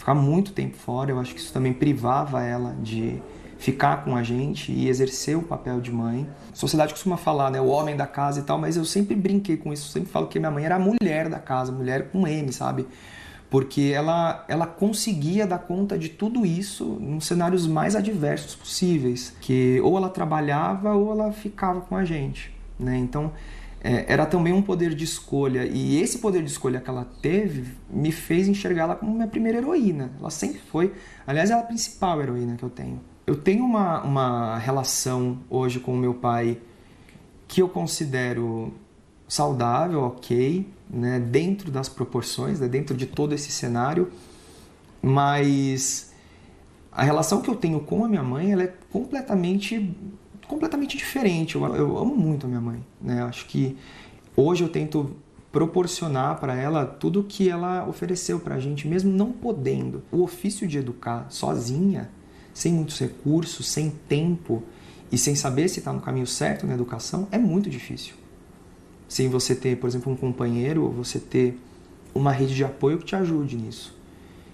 ficar 0.08 0.16
muito 0.16 0.54
tempo 0.54 0.78
fora. 0.78 1.12
Eu 1.12 1.20
acho 1.20 1.36
que 1.36 1.42
isso 1.42 1.52
também 1.52 1.74
privava 1.74 2.42
ela 2.42 2.74
de 2.82 3.22
ficar 3.58 4.06
com 4.06 4.16
a 4.16 4.24
gente 4.24 4.72
e 4.72 4.88
exercer 4.88 5.38
o 5.38 5.42
papel 5.42 5.82
de 5.82 5.92
mãe. 5.92 6.26
A 6.54 6.56
sociedade 6.56 6.94
costuma 6.94 7.18
falar, 7.18 7.52
né, 7.52 7.60
o 7.60 7.68
homem 7.68 7.98
da 7.98 8.08
casa 8.08 8.40
e 8.40 8.44
tal, 8.44 8.58
mas 8.58 8.78
eu 8.78 8.86
sempre 8.86 9.16
brinquei 9.16 9.58
com 9.58 9.74
isso, 9.74 9.92
sempre 9.92 10.10
falo 10.10 10.28
que 10.28 10.40
minha 10.40 10.52
mãe 10.52 10.64
era 10.64 10.76
a 10.76 10.80
mulher 10.80 11.28
da 11.28 11.40
casa, 11.40 11.74
mulher 11.74 12.10
com 12.10 12.26
M, 12.26 12.54
sabe? 12.54 12.88
Porque 13.50 13.92
ela, 13.94 14.46
ela 14.48 14.66
conseguia 14.66 15.46
dar 15.46 15.60
conta 15.60 15.98
de 15.98 16.10
tudo 16.10 16.46
isso 16.46 16.86
nos 16.86 17.26
cenários 17.26 17.68
mais 17.68 17.94
adversos 17.94 18.56
possíveis, 18.56 19.36
que 19.42 19.82
ou 19.82 19.98
ela 19.98 20.10
trabalhava 20.10 20.94
ou 20.94 21.12
ela 21.12 21.34
ficava 21.34 21.82
com 21.82 21.98
a 21.98 22.06
gente. 22.06 22.56
Né? 22.80 22.98
Então, 22.98 23.34
é, 23.88 24.06
era 24.12 24.26
também 24.26 24.52
um 24.52 24.62
poder 24.62 24.94
de 24.94 25.06
escolha. 25.06 25.66
E 25.66 26.02
esse 26.02 26.20
poder 26.20 26.44
de 26.44 26.52
escolha 26.52 26.82
que 26.82 26.90
ela 26.90 27.08
teve 27.22 27.72
me 27.90 28.12
fez 28.12 28.50
enxergar 28.50 28.84
ela 28.84 28.96
como 28.98 29.14
minha 29.14 29.28
primeira 29.28 29.60
heroína. 29.60 30.12
Ela 30.20 30.30
sempre 30.30 30.60
foi. 30.60 30.94
Aliás, 31.26 31.50
ela 31.50 31.62
é 31.62 31.64
a 31.64 31.68
principal 31.68 32.22
heroína 32.22 32.58
que 32.58 32.64
eu 32.64 32.70
tenho. 32.70 33.00
Eu 33.26 33.38
tenho 33.38 33.64
uma, 33.64 34.04
uma 34.04 34.58
relação 34.58 35.40
hoje 35.50 35.80
com 35.80 35.94
o 35.94 35.98
meu 35.98 36.14
pai 36.14 36.58
que 37.48 37.62
eu 37.62 37.70
considero 37.70 38.74
saudável, 39.26 40.02
ok, 40.02 40.68
né? 40.90 41.18
dentro 41.22 41.72
das 41.72 41.88
proporções, 41.88 42.60
né? 42.60 42.68
dentro 42.68 42.94
de 42.94 43.06
todo 43.06 43.34
esse 43.34 43.52
cenário. 43.52 44.12
Mas 45.02 46.12
a 46.92 47.04
relação 47.04 47.42
que 47.42 47.50
eu 47.50 47.56
tenho 47.56 47.80
com 47.80 48.04
a 48.04 48.10
minha 48.10 48.24
mãe 48.24 48.52
ela 48.52 48.64
é 48.64 48.74
completamente 48.92 49.96
completamente 50.48 50.98
diferente. 50.98 51.56
Eu, 51.56 51.76
eu 51.76 51.98
amo 51.98 52.16
muito 52.16 52.46
a 52.46 52.50
minha 52.50 52.62
mãe, 52.62 52.84
né? 53.02 53.22
Acho 53.24 53.46
que 53.46 53.78
hoje 54.36 54.64
eu 54.64 54.70
tento 54.70 55.16
proporcionar 55.52 56.40
para 56.40 56.56
ela 56.56 56.86
tudo 56.86 57.24
que 57.24 57.50
ela 57.50 57.88
ofereceu 57.88 58.40
para 58.40 58.56
a 58.56 58.60
gente, 58.60 58.88
mesmo 58.88 59.12
não 59.12 59.32
podendo. 59.32 60.04
O 60.12 60.22
ofício 60.22 60.68
de 60.68 60.78
educar 60.78 61.28
sozinha, 61.30 62.10
sem 62.54 62.74
muitos 62.74 63.00
recursos, 63.00 63.68
sem 63.68 63.90
tempo 63.90 64.64
e 65.12 65.18
sem 65.18 65.36
saber 65.36 65.68
se 65.70 65.80
está 65.80 65.94
no 65.94 66.02
caminho 66.02 66.28
certo 66.28 66.66
na 66.66 66.74
educação, 66.74 67.28
é 67.32 67.38
muito 67.38 67.70
difícil. 67.70 68.16
Sem 69.08 69.30
você 69.30 69.56
ter, 69.56 69.78
por 69.78 69.88
exemplo, 69.88 70.12
um 70.12 70.16
companheiro 70.16 70.84
ou 70.84 70.92
você 70.92 71.20
ter 71.20 71.58
uma 72.14 72.32
rede 72.32 72.56
de 72.56 72.64
apoio 72.64 72.98
que 72.98 73.06
te 73.06 73.16
ajude 73.16 73.56
nisso. 73.56 73.96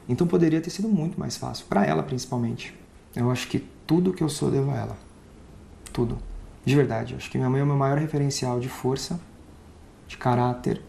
Então 0.08 0.28
poderia 0.28 0.62
ter 0.62 0.70
sido 0.70 0.88
muito 0.88 1.20
mais 1.20 1.38
fácil, 1.38 1.66
para 1.68 1.86
ela 1.86 2.04
principalmente. 2.04 2.74
Eu 3.16 3.32
acho 3.32 3.48
que 3.48 3.64
tudo 3.88 4.14
que 4.14 4.24
eu 4.24 4.30
sou 4.30 4.52
devo 4.52 4.70
a 4.72 4.76
ela 4.76 5.13
tudo. 5.94 6.18
De 6.66 6.76
verdade. 6.76 7.16
Acho 7.16 7.30
que 7.30 7.38
minha 7.38 7.50
mãe 7.50 7.62
é 7.62 7.64
o 7.64 7.68
meu 7.68 7.78
maior 7.78 7.98
referencial 7.98 8.60
de 8.60 8.68
força, 8.68 9.20
de 10.08 10.18
caráter, 10.18 10.82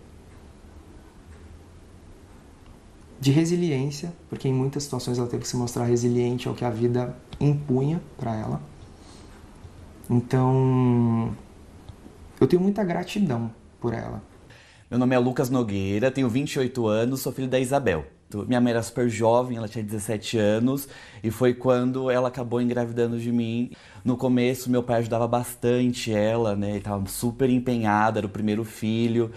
de 3.21 3.31
resiliência, 3.31 4.13
porque 4.29 4.49
em 4.49 4.53
muitas 4.53 4.83
situações 4.83 5.19
ela 5.19 5.27
teve 5.27 5.43
que 5.43 5.49
se 5.49 5.57
mostrar 5.57 5.85
resiliente 5.85 6.49
ao 6.49 6.55
que 6.55 6.65
a 6.65 6.71
vida 6.71 7.17
impunha 7.41 8.01
para 8.17 8.35
ela. 8.35 8.61
Então, 10.11 11.35
eu 12.41 12.47
tenho 12.47 12.61
muita 12.61 12.85
gratidão 12.85 13.51
por 13.81 13.95
ela. 13.95 14.23
Meu 14.91 14.99
nome 14.99 15.15
é 15.15 15.19
Lucas 15.19 15.49
Nogueira, 15.49 16.11
tenho 16.11 16.29
28 16.29 16.87
anos, 16.87 17.21
sou 17.21 17.33
filho 17.33 17.49
da 17.49 17.59
Isabel. 17.59 18.05
Minha 18.43 18.61
mãe 18.61 18.73
era 18.73 18.83
super 18.83 19.09
jovem, 19.09 19.57
ela 19.57 19.69
tinha 19.69 19.85
17 19.85 20.37
anos, 20.39 20.89
e 21.23 21.31
foi 21.31 21.55
quando 21.55 22.11
ela 22.11 22.29
acabou 22.29 22.61
engravidando 22.61 23.19
de 23.19 23.31
mim. 23.31 23.71
No 24.05 24.17
começo, 24.17 24.71
meu 24.71 24.83
pai 24.83 24.99
ajudava 24.99 25.29
bastante 25.29 26.13
ela, 26.13 26.57
né? 26.57 26.71
Ele 26.71 26.79
estava 26.79 27.07
super 27.07 27.49
empenhado, 27.49 28.19
era 28.19 28.27
o 28.27 28.31
primeiro 28.31 28.65
filho. 28.65 29.31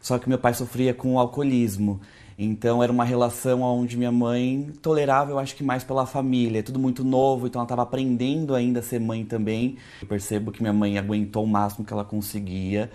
Só 0.00 0.18
que 0.18 0.28
meu 0.28 0.38
pai 0.38 0.54
sofria 0.54 0.92
com 0.92 1.14
o 1.14 1.18
alcoolismo. 1.18 2.00
Então 2.38 2.82
era 2.82 2.90
uma 2.90 3.04
relação 3.04 3.62
onde 3.62 3.96
minha 3.96 4.10
mãe 4.12 4.68
tolerava, 4.82 5.30
eu 5.30 5.38
acho 5.38 5.54
que 5.54 5.62
mais 5.62 5.84
pela 5.84 6.04
família, 6.04 6.58
é 6.58 6.62
tudo 6.62 6.78
muito 6.78 7.04
novo, 7.04 7.46
então 7.46 7.60
ela 7.60 7.64
estava 7.64 7.82
aprendendo 7.82 8.54
ainda 8.54 8.80
a 8.80 8.82
ser 8.82 8.98
mãe 9.00 9.24
também. 9.24 9.76
Eu 10.02 10.08
percebo 10.08 10.50
que 10.50 10.60
minha 10.60 10.72
mãe 10.72 10.98
aguentou 10.98 11.44
o 11.44 11.46
máximo 11.46 11.84
que 11.84 11.92
ela 11.92 12.04
conseguia. 12.04 12.90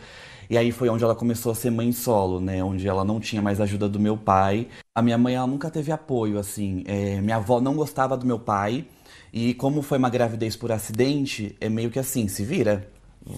E 0.49 0.57
aí 0.57 0.71
foi 0.71 0.89
onde 0.89 1.03
ela 1.03 1.15
começou 1.15 1.51
a 1.51 1.55
ser 1.55 1.69
mãe 1.69 1.91
solo, 1.91 2.39
né? 2.39 2.63
Onde 2.63 2.87
ela 2.87 3.03
não 3.03 3.19
tinha 3.19 3.41
mais 3.41 3.61
ajuda 3.61 3.87
do 3.87 3.99
meu 3.99 4.17
pai. 4.17 4.67
A 4.99 5.01
minha 5.01 5.17
mãe, 5.17 5.35
ela 5.35 5.47
nunca 5.47 5.69
teve 5.69 5.93
apoio, 5.93 6.37
assim. 6.37 6.83
É, 6.85 7.21
minha 7.21 7.37
avó 7.37 7.61
não 7.61 7.73
gostava 7.73 8.17
do 8.17 8.25
meu 8.25 8.37
pai. 8.37 8.85
E 9.31 9.53
como 9.53 9.81
foi 9.81 9.97
uma 9.97 10.09
gravidez 10.09 10.57
por 10.57 10.73
acidente, 10.73 11.55
é 11.61 11.69
meio 11.69 11.89
que 11.89 11.97
assim, 11.97 12.27
se 12.27 12.43
vira. 12.43 12.85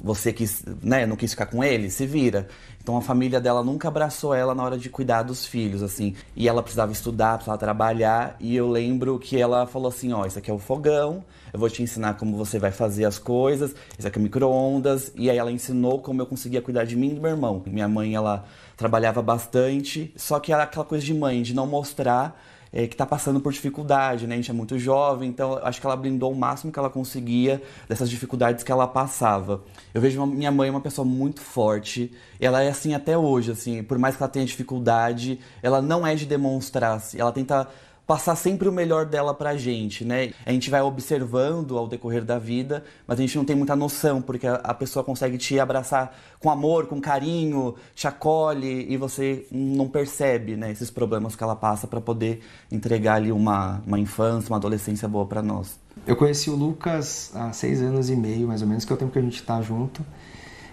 Você 0.04 0.32
quis, 0.32 0.64
né, 0.82 1.06
não 1.06 1.16
quis 1.16 1.32
ficar 1.32 1.48
com 1.48 1.64
ele, 1.64 1.90
se 1.90 2.06
vira. 2.06 2.48
Então 2.82 2.98
a 2.98 3.02
família 3.02 3.40
dela 3.40 3.64
nunca 3.64 3.90
abraçou 3.90 4.34
ela 4.34 4.56
na 4.56 4.64
hora 4.64 4.78
de 4.78 4.90
cuidar 4.90 5.24
dos 5.24 5.46
filhos, 5.46 5.84
assim. 5.84 6.16
E 6.36 6.48
ela 6.48 6.64
precisava 6.64 6.92
estudar, 6.92 7.36
precisava 7.36 7.58
trabalhar. 7.58 8.36
E 8.40 8.56
eu 8.56 8.70
lembro 8.70 9.20
que 9.20 9.40
ela 9.40 9.68
falou 9.68 9.90
assim: 9.90 10.14
ó, 10.14 10.26
isso 10.26 10.40
aqui 10.40 10.50
é 10.50 10.54
o 10.54 10.58
fogão, 10.58 11.24
eu 11.54 11.60
vou 11.60 11.70
te 11.70 11.84
ensinar 11.84 12.16
como 12.16 12.36
você 12.38 12.58
vai 12.58 12.72
fazer 12.72 13.06
as 13.06 13.20
coisas, 13.20 13.76
isso 13.98 14.08
aqui 14.08 14.18
é 14.18 14.22
micro-ondas. 14.22 15.12
E 15.16 15.30
aí 15.30 15.38
ela 15.38 15.52
ensinou 15.52 16.00
como 16.00 16.22
eu 16.22 16.26
conseguia 16.26 16.62
cuidar 16.62 16.86
de 16.86 16.96
mim 16.96 17.12
e 17.12 17.16
do 17.16 17.22
meu 17.22 17.32
irmão. 17.32 17.62
Minha 17.68 17.88
mãe, 17.88 18.16
ela 18.16 18.46
trabalhava 18.78 19.22
bastante, 19.22 20.12
só 20.16 20.40
que 20.40 20.52
era 20.52 20.64
aquela 20.64 20.86
coisa 20.86 21.06
de 21.06 21.14
mãe, 21.14 21.42
de 21.42 21.54
não 21.54 21.68
mostrar 21.68 22.42
é, 22.74 22.88
que 22.88 22.94
está 22.94 23.06
passando 23.06 23.40
por 23.40 23.52
dificuldade, 23.52 24.26
né? 24.26 24.36
A 24.36 24.38
gente 24.38 24.52
é 24.52 24.54
muito 24.54 24.80
jovem, 24.80 25.30
então 25.30 25.60
acho 25.64 25.80
que 25.80 25.86
ela 25.86 25.96
blindou 25.96 26.32
o 26.32 26.36
máximo 26.36 26.72
que 26.72 26.80
ela 26.80 26.90
conseguia 26.90 27.62
dessas 27.88 28.10
dificuldades 28.10 28.64
que 28.64 28.72
ela 28.72 28.88
passava. 28.88 29.62
Eu 29.94 30.02
vejo 30.02 30.26
minha 30.26 30.52
mãe 30.52 30.70
uma 30.70 30.82
pessoa 30.82 31.06
muito 31.06 31.42
forte, 31.42 32.12
ela 32.40 32.62
é 32.62 32.70
assim 32.70 32.94
até 32.94 33.18
hoje, 33.18 33.52
assim, 33.52 33.84
por 33.84 33.98
mais 33.98 34.16
que 34.16 34.24
ela 34.24 34.30
tenha 34.30 34.46
dificuldade, 34.46 35.40
ela 35.62 35.82
não 35.82 36.06
é 36.06 36.16
de 36.16 36.26
demonstrar, 36.26 37.02
ela 37.16 37.32
tenta 37.32 37.68
passar 38.12 38.36
sempre 38.36 38.68
o 38.68 38.74
melhor 38.74 39.06
dela 39.06 39.34
pra 39.34 39.56
gente, 39.56 40.04
né? 40.04 40.34
A 40.46 40.52
gente 40.52 40.70
vai 40.70 40.82
observando 40.82 41.78
ao 41.78 41.88
decorrer 41.88 42.26
da 42.26 42.38
vida, 42.38 42.84
mas 43.08 43.18
a 43.18 43.22
gente 43.22 43.38
não 43.38 43.46
tem 43.46 43.56
muita 43.56 43.74
noção, 43.74 44.22
porque 44.22 44.46
a, 44.46 44.74
pessoa 44.74 45.02
consegue 45.02 45.38
te 45.38 45.58
abraçar 45.58 46.14
com 46.38 46.52
amor, 46.52 46.88
com 46.88 47.00
carinho, 47.00 47.74
te 47.96 48.10
acolhe 48.10 48.86
e 48.92 48.98
você 48.98 49.48
não 49.50 49.88
percebe, 49.88 50.58
né, 50.58 50.70
esses 50.72 50.92
problemas 50.92 51.38
que 51.38 51.42
ela 51.42 51.56
passa 51.56 51.88
para 51.88 52.02
poder 52.02 52.42
entregar 52.70 53.14
ali 53.14 53.32
uma, 53.32 53.82
uma 53.88 53.98
infância, 53.98 54.52
uma 54.52 54.58
adolescência 54.58 55.08
boa 55.08 55.26
para 55.26 55.42
nós. 55.42 55.80
Eu 56.06 56.18
conheci 56.18 56.50
o 56.50 56.56
Lucas 56.56 57.32
há 57.34 57.54
seis 57.54 57.82
anos 57.82 58.10
e 58.10 58.16
meio, 58.18 58.46
mais 58.46 58.62
ou 58.62 58.68
menos, 58.68 58.84
que 58.84 58.92
é 58.92 58.96
o 58.96 59.00
tempo 59.00 59.14
que 59.14 59.20
a 59.20 59.22
gente 59.22 59.38
está 59.38 59.62
junto. 59.62 60.06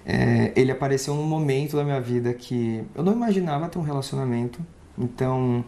É, 0.04 0.52
ele 0.56 0.72
apareceu 0.72 1.14
num 1.14 1.26
momento 1.26 1.76
da 1.76 1.84
minha 1.84 2.00
vida 2.00 2.34
que 2.34 2.84
eu 2.96 3.04
não 3.04 3.12
imaginava 3.12 3.68
ter 3.68 3.78
um 3.78 3.82
relacionamento. 3.82 4.58
Então, 4.98 5.64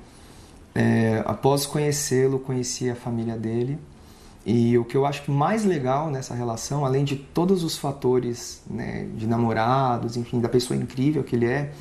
é, 0.80 1.22
após 1.26 1.66
conhecê-lo, 1.66 2.38
conheci 2.38 2.88
a 2.88 2.96
família 2.96 3.36
dele. 3.36 3.78
E 4.46 4.78
o 4.78 4.84
que 4.84 4.96
eu 4.96 5.04
acho 5.04 5.30
mais 5.30 5.62
legal 5.62 6.10
nessa 6.10 6.34
relação, 6.34 6.86
além 6.86 7.04
de 7.04 7.16
todos 7.16 7.62
os 7.62 7.76
fatores 7.76 8.62
né, 8.68 9.06
de 9.14 9.26
namorados, 9.26 10.16
enfim, 10.16 10.40
da 10.40 10.48
pessoa 10.48 10.80
incrível 10.80 11.22
que 11.22 11.36
ele 11.36 11.44
é, 11.44 11.72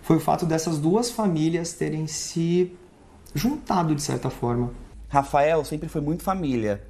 foi 0.00 0.16
o 0.16 0.20
fato 0.20 0.46
dessas 0.46 0.78
duas 0.78 1.10
famílias 1.10 1.74
terem 1.74 2.06
se 2.06 2.72
juntado 3.34 3.94
de 3.94 4.00
certa 4.00 4.30
forma. 4.30 4.70
Rafael 5.10 5.62
sempre 5.66 5.90
foi 5.90 6.00
muito 6.00 6.22
família. 6.22 6.82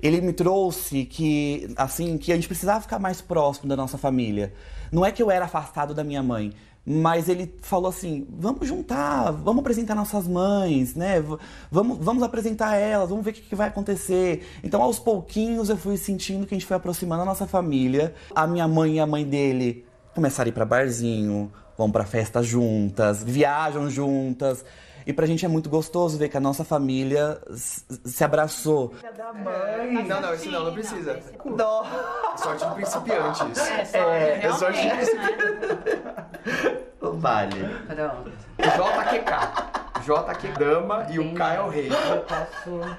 Ele 0.00 0.20
me 0.20 0.32
trouxe 0.32 1.04
que, 1.04 1.68
assim, 1.76 2.16
que 2.16 2.32
a 2.32 2.36
gente 2.36 2.46
precisava 2.46 2.80
ficar 2.80 3.00
mais 3.00 3.20
próximo 3.20 3.68
da 3.68 3.76
nossa 3.76 3.98
família. 3.98 4.54
Não 4.90 5.04
é 5.04 5.10
que 5.10 5.22
eu 5.22 5.30
era 5.30 5.44
afastado 5.44 5.92
da 5.92 6.04
minha 6.04 6.22
mãe, 6.22 6.52
mas 6.90 7.28
ele 7.28 7.54
falou 7.62 7.88
assim: 7.88 8.26
vamos 8.28 8.66
juntar, 8.66 9.30
vamos 9.30 9.60
apresentar 9.60 9.94
nossas 9.94 10.26
mães, 10.26 10.96
né? 10.96 11.22
Vamos, 11.70 11.98
vamos 12.00 12.20
apresentar 12.20 12.74
elas, 12.74 13.08
vamos 13.08 13.24
ver 13.24 13.30
o 13.30 13.34
que, 13.34 13.42
que, 13.42 13.54
vai 13.54 13.68
acontecer. 13.68 14.44
Então, 14.64 14.82
aos 14.82 14.98
pouquinhos, 14.98 15.68
eu 15.68 15.76
fui 15.76 15.96
sentindo 15.96 16.46
que 16.46 16.54
a 16.54 16.58
gente 16.58 16.66
foi 16.66 16.76
aproximando 16.76 17.22
a 17.22 17.24
nossa 17.24 17.46
família. 17.46 18.12
A 18.34 18.44
minha 18.44 18.66
mãe 18.66 18.96
e 18.96 19.00
a 19.00 19.06
mãe 19.06 19.24
dele 19.24 19.86
começaram 20.12 20.48
a 20.48 20.50
ir 20.50 20.52
para 20.52 20.64
barzinho, 20.64 21.52
vão 21.78 21.92
para 21.92 22.04
festa 22.04 22.42
juntas, 22.42 23.22
viajam 23.22 23.88
juntas. 23.88 24.64
E 25.06 25.12
pra 25.12 25.26
gente 25.26 25.44
é 25.44 25.48
muito 25.48 25.70
gostoso 25.70 26.18
ver 26.18 26.28
que 26.28 26.36
a 26.36 26.40
nossa 26.40 26.64
família 26.64 27.40
se 27.54 28.22
abraçou. 28.22 28.92
Da 29.16 29.32
mãe. 29.32 30.04
Não, 30.06 30.20
não, 30.20 30.34
isso 30.34 30.50
não, 30.50 30.64
não 30.64 30.72
precisa. 30.72 31.20
Dó. 31.56 31.84
Sorte 32.36 32.66
de 32.66 32.74
principiantes. 32.74 33.58
É, 33.94 34.40
é 34.44 34.52
sorte 34.52 34.80
de 34.82 34.88
principiantes. 34.90 36.79
Vale. 37.20 37.68
Pronto. 37.86 38.32
JQK. 38.58 40.00
JQ 40.00 40.58
dama 40.58 41.06
e 41.10 41.18
o 41.18 41.34
K 41.34 41.54
é 41.54 41.60
o 41.60 41.68
rei. 41.68 41.88
Eu 41.88 42.20
posso. 42.22 42.96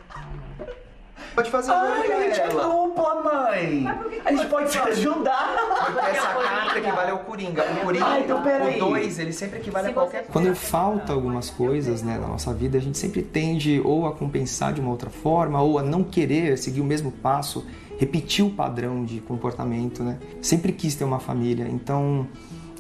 Pode 1.33 1.49
fazer 1.49 1.71
Ai, 1.71 2.11
a 2.11 2.21
gente 2.21 2.41
é 2.41 2.47
dupla, 2.49 3.21
mãe. 3.23 3.87
A 4.23 4.31
gente 4.31 4.45
pode 4.47 4.71
se 4.71 4.77
ajudar. 4.77 5.55
Porque 5.85 6.05
essa 6.05 6.27
carta 6.27 6.77
equivale 6.77 7.11
ao 7.11 7.19
Coringa. 7.19 7.63
O 7.63 7.85
Coringa, 7.85 8.05
ah, 8.05 8.19
então, 8.19 8.43
o 8.43 8.91
2, 8.91 9.19
ele 9.19 9.33
sempre 9.33 9.59
equivale 9.59 9.89
a 9.89 9.93
qualquer 9.93 10.25
coisa. 10.25 10.31
Quando 10.31 10.55
falta 10.55 11.13
algumas 11.13 11.49
coisas 11.49 12.03
né, 12.03 12.19
na 12.19 12.27
nossa 12.27 12.53
vida, 12.53 12.77
a 12.77 12.81
gente 12.81 12.97
sempre 12.97 13.23
tende 13.23 13.81
ou 13.83 14.05
a 14.05 14.13
compensar 14.13 14.73
de 14.73 14.81
uma 14.81 14.91
outra 14.91 15.09
forma, 15.09 15.61
ou 15.61 15.79
a 15.79 15.83
não 15.83 16.03
querer 16.03 16.57
seguir 16.57 16.81
o 16.81 16.85
mesmo 16.85 17.11
passo, 17.11 17.65
repetir 17.97 18.45
o 18.45 18.51
padrão 18.51 19.05
de 19.05 19.19
comportamento, 19.21 20.03
né? 20.03 20.19
Sempre 20.41 20.73
quis 20.73 20.95
ter 20.95 21.05
uma 21.05 21.19
família, 21.19 21.67
então 21.67 22.27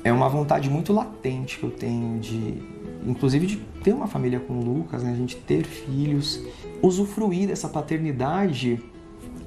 é 0.03 0.11
uma 0.11 0.27
vontade 0.27 0.69
muito 0.69 0.91
latente 0.91 1.59
que 1.59 1.63
eu 1.63 1.71
tenho 1.71 2.19
de, 2.19 2.61
inclusive, 3.05 3.45
de 3.45 3.57
ter 3.83 3.93
uma 3.93 4.07
família 4.07 4.39
com 4.39 4.53
o 4.53 4.63
Lucas, 4.63 5.03
né? 5.03 5.11
A 5.11 5.15
gente 5.15 5.35
ter 5.35 5.63
filhos 5.63 6.41
usufruir 6.81 7.47
dessa 7.47 7.69
paternidade 7.69 8.81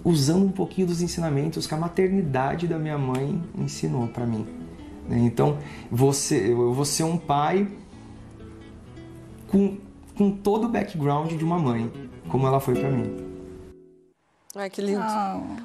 usando 0.04 0.44
um 0.44 0.50
pouquinho 0.50 0.86
dos 0.86 1.00
ensinamentos 1.00 1.66
que 1.66 1.74
a 1.74 1.76
maternidade 1.76 2.68
da 2.68 2.78
minha 2.78 2.98
mãe 2.98 3.42
ensinou 3.58 4.06
para 4.06 4.26
mim. 4.26 4.46
Né? 5.08 5.18
Então, 5.20 5.58
você, 5.90 6.52
eu 6.52 6.72
vou 6.72 6.84
ser 6.84 7.04
um 7.04 7.16
pai 7.16 7.66
com, 9.48 9.78
com 10.16 10.30
todo 10.30 10.66
o 10.66 10.68
background 10.68 11.32
de 11.32 11.44
uma 11.44 11.58
mãe, 11.58 11.90
como 12.28 12.46
ela 12.46 12.60
foi 12.60 12.74
para 12.74 12.90
mim. 12.90 13.33
Ai, 14.56 14.70
que 14.70 14.80
lindo. 14.80 15.02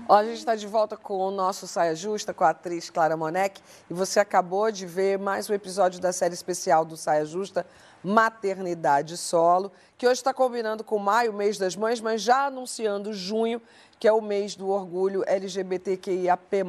Ó, 0.08 0.16
a 0.16 0.24
gente 0.24 0.40
está 0.40 0.56
de 0.56 0.66
volta 0.66 0.98
com 0.98 1.20
o 1.20 1.30
nosso 1.30 1.68
Saia 1.68 1.94
Justa, 1.94 2.34
com 2.34 2.44
a 2.44 2.50
atriz 2.50 2.90
Clara 2.90 3.16
Monek. 3.16 3.62
E 3.88 3.94
você 3.94 4.20
acabou 4.20 4.72
de 4.72 4.88
ver 4.88 5.20
mais 5.20 5.48
um 5.48 5.54
episódio 5.54 6.00
da 6.00 6.12
série 6.12 6.34
especial 6.34 6.84
do 6.84 6.98
Saia 6.98 7.24
Justa, 7.24 7.68
Maternidade 8.04 9.16
Solo, 9.16 9.72
que 9.96 10.08
hoje 10.08 10.16
está 10.20 10.34
combinando 10.34 10.84
com 10.84 10.98
maio, 10.98 11.32
mês 11.32 11.60
das 11.60 11.76
mães, 11.76 12.02
mas 12.02 12.24
já 12.24 12.48
anunciando 12.48 13.14
junho, 13.14 13.62
que 14.00 14.08
é 14.08 14.12
o 14.12 14.22
mês 14.22 14.56
do 14.56 14.70
orgulho 14.70 15.24
LGBTQIAP+. 15.28 16.66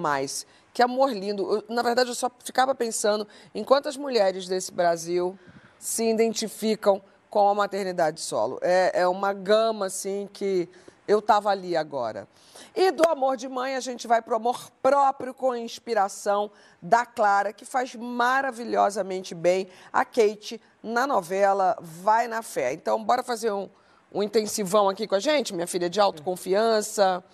Que 0.75 0.83
amor 0.83 1.15
lindo. 1.15 1.55
Eu, 1.55 1.75
na 1.75 1.81
verdade, 1.81 2.11
eu 2.11 2.15
só 2.15 2.31
ficava 2.45 2.75
pensando 2.75 3.27
em 3.55 3.65
quantas 3.65 3.97
mulheres 3.97 4.47
desse 4.47 4.71
Brasil 4.71 5.39
se 5.79 6.05
identificam 6.05 7.01
com 7.31 7.49
a 7.49 7.55
maternidade 7.55 8.21
solo. 8.21 8.59
É, 8.61 9.01
é 9.01 9.09
uma 9.09 9.33
gama, 9.33 9.87
assim, 9.87 10.29
que 10.31 10.69
eu 11.11 11.19
estava 11.19 11.51
ali 11.51 11.77
agora. 11.77 12.29
E 12.73 12.93
do 12.93 13.03
amor 13.09 13.37
de 13.37 13.49
mãe, 13.49 13.75
a 13.75 13.81
gente 13.81 14.07
vai 14.07 14.23
para 14.23 14.33
o 14.33 14.37
amor 14.37 14.71
próprio 14.81 15.35
com 15.35 15.57
inspiração 15.57 16.53
da 16.81 17.05
Clara, 17.05 17.53
que 17.53 17.65
faz 17.65 17.97
maravilhosamente 17.97 19.35
bem 19.35 19.67
a 19.93 20.05
Kate 20.05 20.61
na 20.81 21.09
novela 21.09 21.77
Vai 21.81 22.29
na 22.29 22.43
Fé. 22.43 22.73
Então, 22.73 23.03
bora 23.03 23.25
fazer 23.25 23.51
um, 23.51 23.69
um 24.13 24.23
intensivão 24.23 24.89
aqui 24.89 25.09
com 25.09 25.17
a 25.17 25.19
gente, 25.19 25.53
minha 25.53 25.67
filha, 25.67 25.91
de 25.91 25.99
autoconfiança. 25.99 27.25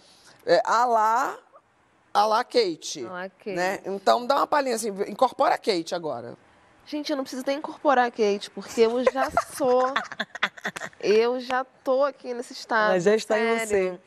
É, 0.47 0.63
alá, 0.65 1.37
alá 2.15 2.43
Kate. 2.45 3.05
Alá 3.05 3.29
Kate. 3.29 3.51
Né? 3.51 3.81
Então, 3.85 4.27
dá 4.27 4.37
uma 4.37 4.47
palhinha 4.47 4.77
assim, 4.77 4.89
incorpora 5.07 5.55
a 5.55 5.59
Kate 5.59 5.95
agora. 5.95 6.35
Gente, 6.87 7.11
eu 7.11 7.17
não 7.17 7.25
preciso 7.25 7.43
nem 7.45 7.59
incorporar 7.59 8.07
a 8.07 8.11
Kate, 8.11 8.49
porque 8.51 8.83
eu 8.83 9.03
já 9.13 9.29
sou. 9.57 9.93
eu 11.01 11.41
já 11.41 11.65
tô 11.65 12.05
aqui 12.05 12.33
nesse 12.33 12.53
estado. 12.53 12.93
Mas 12.93 13.03
já 13.03 13.17
está 13.17 13.35
sério. 13.35 13.53
em 13.53 13.59
você. 13.59 14.01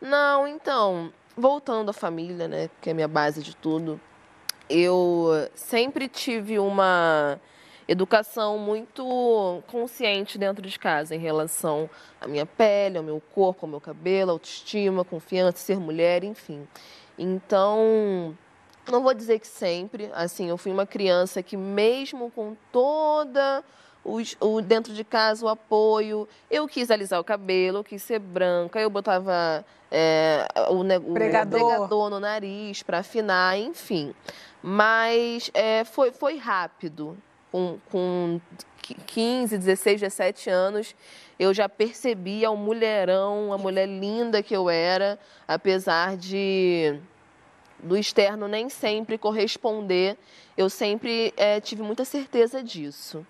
Não, 0.00 0.46
então, 0.46 1.12
voltando 1.36 1.90
à 1.90 1.92
família, 1.92 2.46
né, 2.46 2.70
que 2.80 2.88
é 2.88 2.92
a 2.92 2.94
minha 2.94 3.08
base 3.08 3.42
de 3.42 3.54
tudo, 3.56 4.00
eu 4.68 5.28
sempre 5.56 6.08
tive 6.08 6.58
uma 6.60 7.40
educação 7.88 8.56
muito 8.56 9.60
consciente 9.66 10.38
dentro 10.38 10.64
de 10.64 10.78
casa 10.78 11.16
em 11.16 11.18
relação 11.18 11.90
à 12.20 12.28
minha 12.28 12.46
pele, 12.46 12.96
ao 12.96 13.02
meu 13.02 13.20
corpo, 13.34 13.66
ao 13.66 13.70
meu 13.70 13.80
cabelo, 13.80 14.30
autoestima, 14.30 15.04
confiança, 15.04 15.58
ser 15.58 15.80
mulher, 15.80 16.22
enfim. 16.22 16.68
Então, 17.18 18.38
não 18.90 19.02
vou 19.02 19.14
dizer 19.14 19.38
que 19.38 19.46
sempre, 19.46 20.10
assim, 20.14 20.48
eu 20.48 20.56
fui 20.56 20.72
uma 20.72 20.86
criança 20.86 21.42
que 21.42 21.56
mesmo 21.56 22.30
com 22.30 22.56
toda 22.72 23.64
os, 24.04 24.36
o, 24.40 24.60
dentro 24.60 24.92
de 24.92 25.04
casa 25.04 25.44
o 25.44 25.48
apoio. 25.48 26.28
Eu 26.50 26.66
quis 26.66 26.90
alisar 26.90 27.20
o 27.20 27.24
cabelo, 27.24 27.78
eu 27.78 27.84
quis 27.84 28.02
ser 28.02 28.18
branca, 28.18 28.80
eu 28.80 28.90
botava 28.90 29.64
é, 29.90 30.46
o, 30.70 30.80
o 30.80 31.12
pregador. 31.12 31.60
pregador. 31.60 32.10
no 32.10 32.20
nariz 32.20 32.82
para 32.82 32.98
afinar, 32.98 33.58
enfim. 33.58 34.14
Mas 34.62 35.50
é, 35.54 35.84
foi, 35.84 36.12
foi 36.12 36.36
rápido. 36.36 37.16
Com, 37.50 37.78
com 37.90 38.40
15, 39.06 39.58
16, 39.58 40.00
17 40.00 40.50
anos, 40.50 40.94
eu 41.36 41.52
já 41.52 41.68
percebia 41.68 42.50
o 42.50 42.56
mulherão, 42.56 43.52
a 43.52 43.58
mulher 43.58 43.86
linda 43.86 44.40
que 44.40 44.54
eu 44.54 44.70
era, 44.70 45.18
apesar 45.48 46.16
de 46.16 47.00
do 47.82 47.96
externo 47.96 48.48
nem 48.48 48.68
sempre 48.68 49.18
corresponder. 49.18 50.16
Eu 50.56 50.68
sempre 50.68 51.32
é, 51.36 51.60
tive 51.60 51.82
muita 51.82 52.04
certeza 52.04 52.62
disso. 52.62 53.26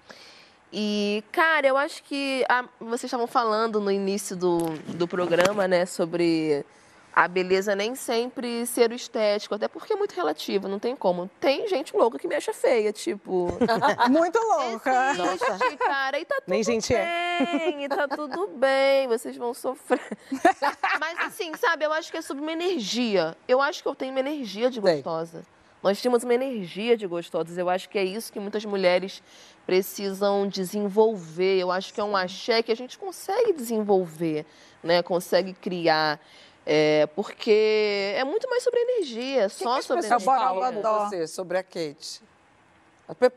E, 0.73 1.25
cara, 1.33 1.67
eu 1.67 1.77
acho 1.77 2.03
que 2.05 2.45
a, 2.49 2.65
vocês 2.79 3.05
estavam 3.05 3.27
falando 3.27 3.81
no 3.81 3.91
início 3.91 4.37
do, 4.37 4.59
do 4.95 5.09
programa, 5.09 5.67
né, 5.67 5.85
sobre 5.85 6.65
a 7.13 7.27
beleza 7.27 7.75
nem 7.75 7.95
sempre 7.95 8.65
ser 8.67 8.91
o 8.91 8.95
estético, 8.95 9.55
até 9.55 9.69
porque 9.69 9.93
é 9.93 9.97
muito 9.97 10.13
relativo, 10.13 10.69
não 10.69 10.79
tem 10.79 10.95
como. 10.95 11.31
Tem 11.41 11.67
gente 11.69 11.97
louca 11.97 12.19
que 12.19 12.29
me 12.29 12.35
acha 12.35 12.53
feia, 12.53 12.93
tipo. 12.93 13.49
muito 14.11 14.39
louca. 14.39 15.13
Existe, 15.13 15.77
cara, 15.77 16.19
e 16.19 16.25
tá 16.25 16.37
tudo 16.37 16.49
Nem 16.49 16.63
gente 16.63 16.95
é. 16.95 17.39
bem, 17.45 17.83
é. 17.83 17.85
e 17.85 17.89
tá 17.89 18.09
tudo 18.09 18.49
bem, 18.49 19.09
vocês 19.09 19.37
vão 19.37 19.53
sofrer. 19.53 20.01
Mas 21.01 21.19
assim, 21.21 21.53
sabe, 21.57 21.85
eu 21.85 21.93
acho 21.93 22.11
que 22.11 22.19
é 22.19 22.23
sobre 22.23 22.43
uma 22.43 22.53
energia. 22.53 23.37
Eu 23.49 23.61
acho 23.61 23.83
que 23.83 23.89
eu 23.89 23.95
tenho 23.95 24.13
uma 24.13 24.21
energia 24.21 24.71
de 24.71 24.81
gostosa. 24.81 25.39
Tem. 25.39 25.61
Nós 25.83 26.01
temos 26.01 26.23
uma 26.25 26.35
energia 26.35 26.97
de 26.97 27.07
gostosas. 27.07 27.57
Eu 27.57 27.71
acho 27.71 27.89
que 27.89 27.99
é 27.99 28.05
isso 28.05 28.33
que 28.33 28.39
muitas 28.39 28.65
mulheres 28.65 29.23
precisam 29.67 30.47
desenvolver. 30.47 31.59
Eu 31.59 31.71
acho 31.71 31.95
que 31.95 32.01
é 32.01 32.05
um 32.05 32.15
axé 32.15 32.63
que 32.63 32.71
a 32.71 32.77
gente 32.77 32.99
consegue 32.99 33.53
desenvolver, 33.55 34.45
né? 34.83 35.03
consegue 35.03 35.55
criar. 35.55 36.21
É, 36.67 37.07
porque 37.17 38.15
é 38.17 38.25
muito 38.25 38.49
mais 38.49 38.63
sobre 38.63 38.81
energia, 38.81 39.49
que 39.49 39.65
só 39.65 39.77
que 39.77 39.83
sobre 39.83 40.07
energia. 40.07 40.21
Falam 40.21 40.83
com 40.83 40.83
você 40.83 41.27
sobre 41.27 41.59
a 41.59 41.63
Kate? 41.63 42.23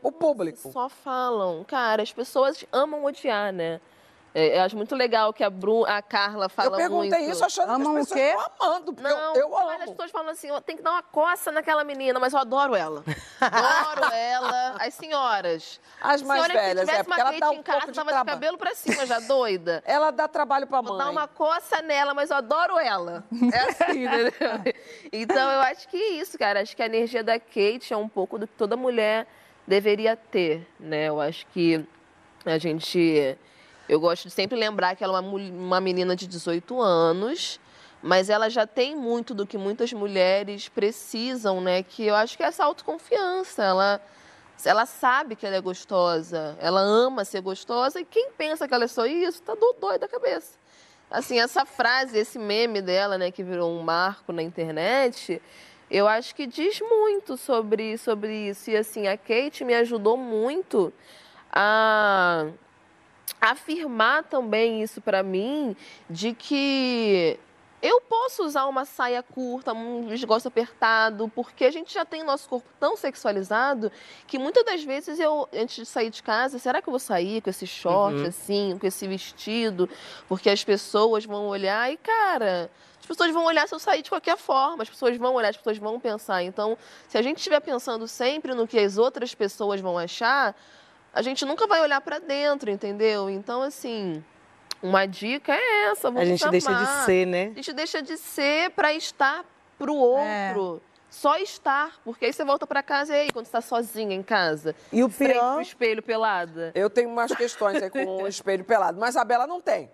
O 0.02 0.12
público. 0.12 0.70
Só 0.70 0.88
falam. 0.88 1.64
Cara, 1.64 2.02
as 2.02 2.12
pessoas 2.12 2.64
amam 2.72 3.04
odiar, 3.04 3.52
né? 3.52 3.80
É, 4.36 4.58
eu 4.58 4.62
acho 4.62 4.76
muito 4.76 4.96
legal 4.96 5.32
que 5.32 5.44
a, 5.44 5.48
Bru, 5.48 5.84
a 5.86 6.02
Carla 6.02 6.48
fala 6.48 6.70
Eu 6.70 6.76
perguntei 6.76 7.20
muito. 7.20 7.32
isso 7.32 7.44
achando 7.44 7.70
Amam 7.70 7.94
que 7.94 8.00
as 8.00 8.08
pessoas 8.08 8.30
estão 8.50 8.66
amando, 8.68 8.92
porque 8.92 9.08
Não, 9.08 9.34
eu, 9.36 9.42
eu 9.42 9.48
mas 9.50 9.68
as 9.68 9.82
amo. 9.82 9.90
pessoas 9.92 10.10
falam 10.10 10.30
assim, 10.32 10.48
tem 10.66 10.76
que 10.76 10.82
dar 10.82 10.90
uma 10.90 11.02
coça 11.04 11.52
naquela 11.52 11.84
menina, 11.84 12.18
mas 12.18 12.32
eu 12.32 12.40
adoro 12.40 12.74
ela. 12.74 13.04
Adoro 13.40 14.12
ela. 14.12 14.74
As 14.80 14.92
senhoras. 14.94 15.80
As 16.00 16.20
mais 16.22 16.42
Senhora, 16.42 16.60
velhas, 16.60 16.80
se 16.80 16.86
tivesse 16.86 16.98
é, 16.98 17.02
uma 17.02 17.04
porque 17.04 17.20
ela 17.20 17.30
Kate 17.30 17.40
dá 17.40 17.50
um 17.50 17.54
em 17.54 17.62
casa, 17.62 17.78
pouco 17.78 17.92
de 17.92 17.96
tava 17.96 18.08
de 18.10 18.14
trabalho. 18.14 18.34
cabelo 18.34 18.58
pra 18.58 18.74
cima 18.74 19.06
já, 19.06 19.20
doida. 19.20 19.82
Ela 19.86 20.10
dá 20.10 20.26
trabalho 20.26 20.66
pra 20.66 20.80
Vou 20.80 20.96
mãe. 20.96 21.04
dar 21.04 21.10
uma 21.12 21.28
coça 21.28 21.80
nela, 21.82 22.12
mas 22.12 22.30
eu 22.30 22.36
adoro 22.36 22.76
ela. 22.76 23.22
É 23.52 23.58
assim, 23.70 24.02
entendeu? 24.04 24.32
Então 25.12 25.50
eu 25.50 25.60
acho 25.60 25.88
que 25.88 25.96
é 25.96 26.08
isso, 26.14 26.36
cara. 26.36 26.60
Acho 26.60 26.74
que 26.74 26.82
a 26.82 26.86
energia 26.86 27.22
da 27.22 27.38
Kate 27.38 27.92
é 27.92 27.96
um 27.96 28.08
pouco 28.08 28.36
do 28.38 28.48
que 28.48 28.54
toda 28.54 28.76
mulher 28.76 29.28
deveria 29.66 30.16
ter, 30.16 30.66
né? 30.80 31.08
Eu 31.08 31.20
acho 31.20 31.46
que 31.48 31.86
a 32.44 32.58
gente. 32.58 33.38
Eu 33.88 34.00
gosto 34.00 34.24
de 34.24 34.30
sempre 34.30 34.58
lembrar 34.58 34.94
que 34.96 35.04
ela 35.04 35.18
é 35.18 35.20
uma, 35.20 35.36
uma 35.38 35.80
menina 35.80 36.16
de 36.16 36.26
18 36.26 36.80
anos, 36.80 37.60
mas 38.02 38.28
ela 38.30 38.48
já 38.48 38.66
tem 38.66 38.96
muito 38.96 39.34
do 39.34 39.46
que 39.46 39.58
muitas 39.58 39.92
mulheres 39.92 40.68
precisam, 40.68 41.60
né? 41.60 41.82
Que 41.82 42.04
eu 42.06 42.14
acho 42.14 42.36
que 42.36 42.42
é 42.42 42.46
essa 42.46 42.64
autoconfiança. 42.64 43.62
Ela. 43.62 44.00
Ela 44.64 44.86
sabe 44.86 45.34
que 45.34 45.44
ela 45.44 45.56
é 45.56 45.60
gostosa, 45.60 46.56
ela 46.60 46.80
ama 46.80 47.24
ser 47.24 47.40
gostosa, 47.42 48.00
e 48.00 48.04
quem 48.04 48.30
pensa 48.30 48.68
que 48.68 48.72
ela 48.72 48.84
é 48.84 48.88
só 48.88 49.04
isso, 49.04 49.42
tá 49.42 49.52
do- 49.54 49.74
doido 49.80 50.02
da 50.02 50.08
cabeça. 50.08 50.56
Assim, 51.10 51.40
essa 51.40 51.66
frase, 51.66 52.16
esse 52.16 52.38
meme 52.38 52.80
dela, 52.80 53.18
né, 53.18 53.32
que 53.32 53.42
virou 53.42 53.68
um 53.70 53.82
marco 53.82 54.32
na 54.32 54.42
internet, 54.42 55.42
eu 55.90 56.06
acho 56.06 56.34
que 56.36 56.46
diz 56.46 56.80
muito 56.80 57.36
sobre, 57.36 57.98
sobre 57.98 58.48
isso. 58.48 58.70
E 58.70 58.76
assim, 58.76 59.08
a 59.08 59.18
Kate 59.18 59.64
me 59.64 59.74
ajudou 59.74 60.16
muito 60.16 60.92
a 61.52 62.46
afirmar 63.40 64.24
também 64.24 64.82
isso 64.82 65.00
pra 65.00 65.22
mim, 65.22 65.76
de 66.08 66.32
que 66.34 67.38
eu 67.82 68.00
posso 68.00 68.42
usar 68.44 68.64
uma 68.64 68.86
saia 68.86 69.22
curta, 69.22 69.74
um 69.74 70.10
esgosto 70.10 70.48
apertado, 70.48 71.30
porque 71.34 71.66
a 71.66 71.70
gente 71.70 71.92
já 71.92 72.02
tem 72.02 72.22
nosso 72.22 72.48
corpo 72.48 72.66
tão 72.80 72.96
sexualizado 72.96 73.92
que 74.26 74.38
muitas 74.38 74.64
das 74.64 74.82
vezes 74.82 75.20
eu, 75.20 75.46
antes 75.52 75.76
de 75.76 75.84
sair 75.84 76.08
de 76.08 76.22
casa, 76.22 76.58
será 76.58 76.80
que 76.80 76.88
eu 76.88 76.92
vou 76.92 76.98
sair 76.98 77.42
com 77.42 77.50
esse 77.50 77.66
short 77.66 78.22
Uhum. 78.22 78.26
assim, 78.28 78.78
com 78.80 78.86
esse 78.86 79.06
vestido? 79.06 79.86
Porque 80.26 80.48
as 80.48 80.64
pessoas 80.64 81.26
vão 81.26 81.46
olhar 81.46 81.92
e, 81.92 81.98
cara, 81.98 82.70
as 82.98 83.04
pessoas 83.04 83.30
vão 83.30 83.44
olhar 83.44 83.68
se 83.68 83.74
eu 83.74 83.78
sair 83.78 84.00
de 84.00 84.08
qualquer 84.08 84.38
forma, 84.38 84.82
as 84.82 84.88
pessoas 84.88 85.14
vão 85.18 85.34
olhar, 85.34 85.50
as 85.50 85.56
pessoas 85.58 85.76
vão 85.76 86.00
pensar. 86.00 86.42
Então, 86.42 86.78
se 87.06 87.18
a 87.18 87.22
gente 87.22 87.36
estiver 87.36 87.60
pensando 87.60 88.08
sempre 88.08 88.54
no 88.54 88.66
que 88.66 88.78
as 88.78 88.96
outras 88.96 89.34
pessoas 89.34 89.82
vão 89.82 89.98
achar, 89.98 90.56
a 91.14 91.22
gente 91.22 91.44
nunca 91.44 91.66
vai 91.66 91.80
olhar 91.80 92.00
pra 92.00 92.18
dentro, 92.18 92.70
entendeu? 92.70 93.30
Então, 93.30 93.62
assim, 93.62 94.22
uma 94.82 95.06
dica 95.06 95.52
é 95.54 95.90
essa. 95.90 96.08
A 96.10 96.24
gente 96.24 96.48
deixa 96.50 96.72
de 96.74 96.86
ser, 97.04 97.26
né? 97.26 97.50
A 97.52 97.54
gente 97.56 97.72
deixa 97.72 98.02
de 98.02 98.16
ser 98.16 98.70
pra 98.70 98.92
estar 98.92 99.44
pro 99.78 99.94
outro. 99.94 100.82
Só 101.08 101.36
estar, 101.38 101.92
porque 102.04 102.24
aí 102.26 102.32
você 102.32 102.44
volta 102.44 102.66
pra 102.66 102.82
casa 102.82 103.14
e 103.14 103.20
aí, 103.20 103.30
quando 103.30 103.46
você 103.46 103.52
tá 103.52 103.60
sozinha 103.60 104.16
em 104.16 104.22
casa. 104.22 104.74
E 104.92 105.00
o 105.04 105.08
frente 105.08 105.34
pior- 105.34 105.52
pro 105.52 105.62
espelho 105.62 106.02
pelada. 106.02 106.72
Eu 106.74 106.90
tenho 106.90 107.08
umas 107.08 107.30
questões 107.32 107.80
aí 107.80 107.88
com 107.88 108.04
o 108.04 108.26
espelho 108.26 108.64
pelado, 108.64 108.98
mas 108.98 109.16
a 109.16 109.22
Bela 109.24 109.46
não 109.46 109.60
tem. 109.60 109.88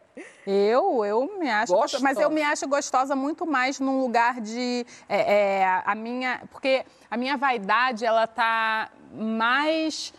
Eu, 0.46 1.04
eu 1.04 1.30
me 1.38 1.50
acho, 1.50 1.74
Gostosa. 1.74 2.02
mas 2.02 2.18
eu 2.18 2.30
me 2.30 2.42
acho 2.42 2.66
gostosa 2.66 3.14
muito 3.14 3.44
mais 3.46 3.78
num 3.78 4.00
lugar 4.00 4.40
de 4.40 4.86
é, 5.06 5.58
é, 5.60 5.82
a 5.84 5.94
minha, 5.94 6.40
porque 6.50 6.86
a 7.10 7.18
minha 7.18 7.36
vaidade 7.36 8.06
ela 8.06 8.26
tá 8.26 8.90
mais 9.12 10.14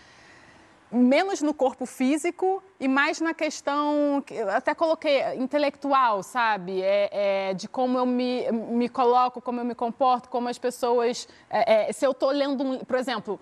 menos 0.91 1.41
no 1.41 1.53
corpo 1.53 1.85
físico 1.85 2.61
e 2.79 2.87
mais 2.87 3.21
na 3.21 3.33
questão, 3.33 4.23
até 4.53 4.75
coloquei, 4.75 5.23
intelectual, 5.35 6.21
sabe? 6.21 6.81
É, 6.81 7.09
é, 7.49 7.53
de 7.53 7.67
como 7.67 7.97
eu 7.97 8.05
me, 8.05 8.51
me 8.51 8.89
coloco, 8.89 9.41
como 9.41 9.61
eu 9.61 9.65
me 9.65 9.73
comporto, 9.73 10.27
como 10.27 10.49
as 10.49 10.57
pessoas... 10.57 11.27
é, 11.49 11.89
é, 11.89 11.93
se 11.93 12.05
eu 12.05 12.13
tô 12.13 12.29
lendo 12.29 12.63
um... 12.63 12.79
Por 12.79 12.97
exemplo, 12.97 13.39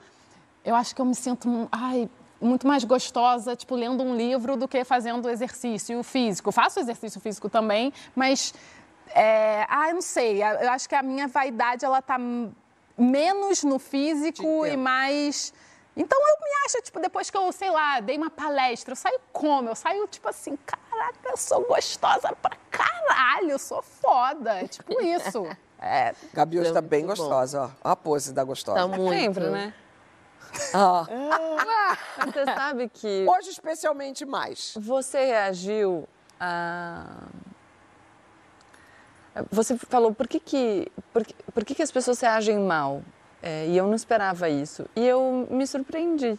eu 0.63 0.75
acho 0.75 0.93
que 0.93 1.01
eu 1.01 1.05
me 1.05 1.15
sinto, 1.15 1.67
ai, 1.71 2.07
muito 2.39 2.67
mais 2.67 2.83
gostosa, 2.83 3.55
tipo, 3.55 3.75
lendo 3.75 4.03
um 4.03 4.15
livro 4.15 4.55
do 4.55 4.67
que 4.67 4.83
fazendo 4.83 5.27
exercício 5.27 6.03
físico. 6.03 6.49
Eu 6.49 6.53
faço 6.53 6.79
exercício 6.79 7.19
físico 7.19 7.49
também, 7.49 7.91
mas, 8.15 8.53
é, 9.09 9.65
ah, 9.67 9.89
eu 9.89 9.95
não 9.95 10.01
sei, 10.01 10.43
eu 10.43 10.69
acho 10.69 10.87
que 10.87 10.93
a 10.93 11.01
minha 11.01 11.27
vaidade, 11.27 11.83
ela 11.83 12.01
tá 12.01 12.17
menos 12.95 13.63
no 13.63 13.79
físico 13.79 14.67
e 14.67 14.77
mais... 14.77 15.51
Então 15.99 16.17
eu 16.17 16.35
me 16.39 16.65
acho, 16.65 16.81
tipo, 16.81 16.97
depois 17.01 17.29
que 17.29 17.35
eu, 17.35 17.51
sei 17.51 17.69
lá, 17.69 17.99
dei 17.99 18.17
uma 18.17 18.29
palestra, 18.29 18.93
eu 18.93 18.95
saio 18.95 19.19
como? 19.33 19.67
Eu 19.67 19.75
saio, 19.75 20.07
tipo 20.07 20.29
assim, 20.29 20.57
caraca, 20.65 21.29
eu 21.29 21.35
sou 21.35 21.65
gostosa 21.65 22.33
pra 22.41 22.55
caralho, 22.71 23.51
eu 23.51 23.59
sou 23.59 23.81
foda. 23.81 24.65
Tipo 24.65 24.93
isso. 25.03 25.45
É. 25.77 26.15
Gabi 26.33 26.57
hoje 26.57 26.69
É 26.69 26.73
tá 26.73 26.79
bem 26.79 27.05
gostosa, 27.05 27.63
ó. 27.63 27.89
Ó 27.89 27.91
a 27.91 27.95
pose 27.97 28.31
da 28.31 28.45
gostosa. 28.45 28.79
Tá 28.79 28.87
muito. 28.87 29.13
Sempre, 29.13 29.49
né? 29.49 29.73
Ó. 30.73 31.05
Você 32.25 32.45
sabe 32.45 32.87
que. 32.87 33.25
Hoje, 33.27 33.49
especialmente 33.49 34.25
mais. 34.25 34.73
Você 34.77 35.25
reagiu 35.25 36.07
a. 36.39 37.05
Você 39.51 39.77
falou 39.77 40.13
por 40.13 40.27
que, 40.29 40.39
que, 40.39 40.91
por 41.13 41.25
que, 41.25 41.33
por 41.53 41.65
que, 41.65 41.75
que 41.75 41.83
as 41.83 41.91
pessoas 41.91 42.19
reagem 42.21 42.57
mal? 42.57 43.01
É, 43.41 43.67
e 43.67 43.77
eu 43.77 43.87
não 43.87 43.95
esperava 43.95 44.49
isso. 44.49 44.85
E 44.95 45.05
eu 45.07 45.47
me 45.49 45.65
surpreendi. 45.65 46.37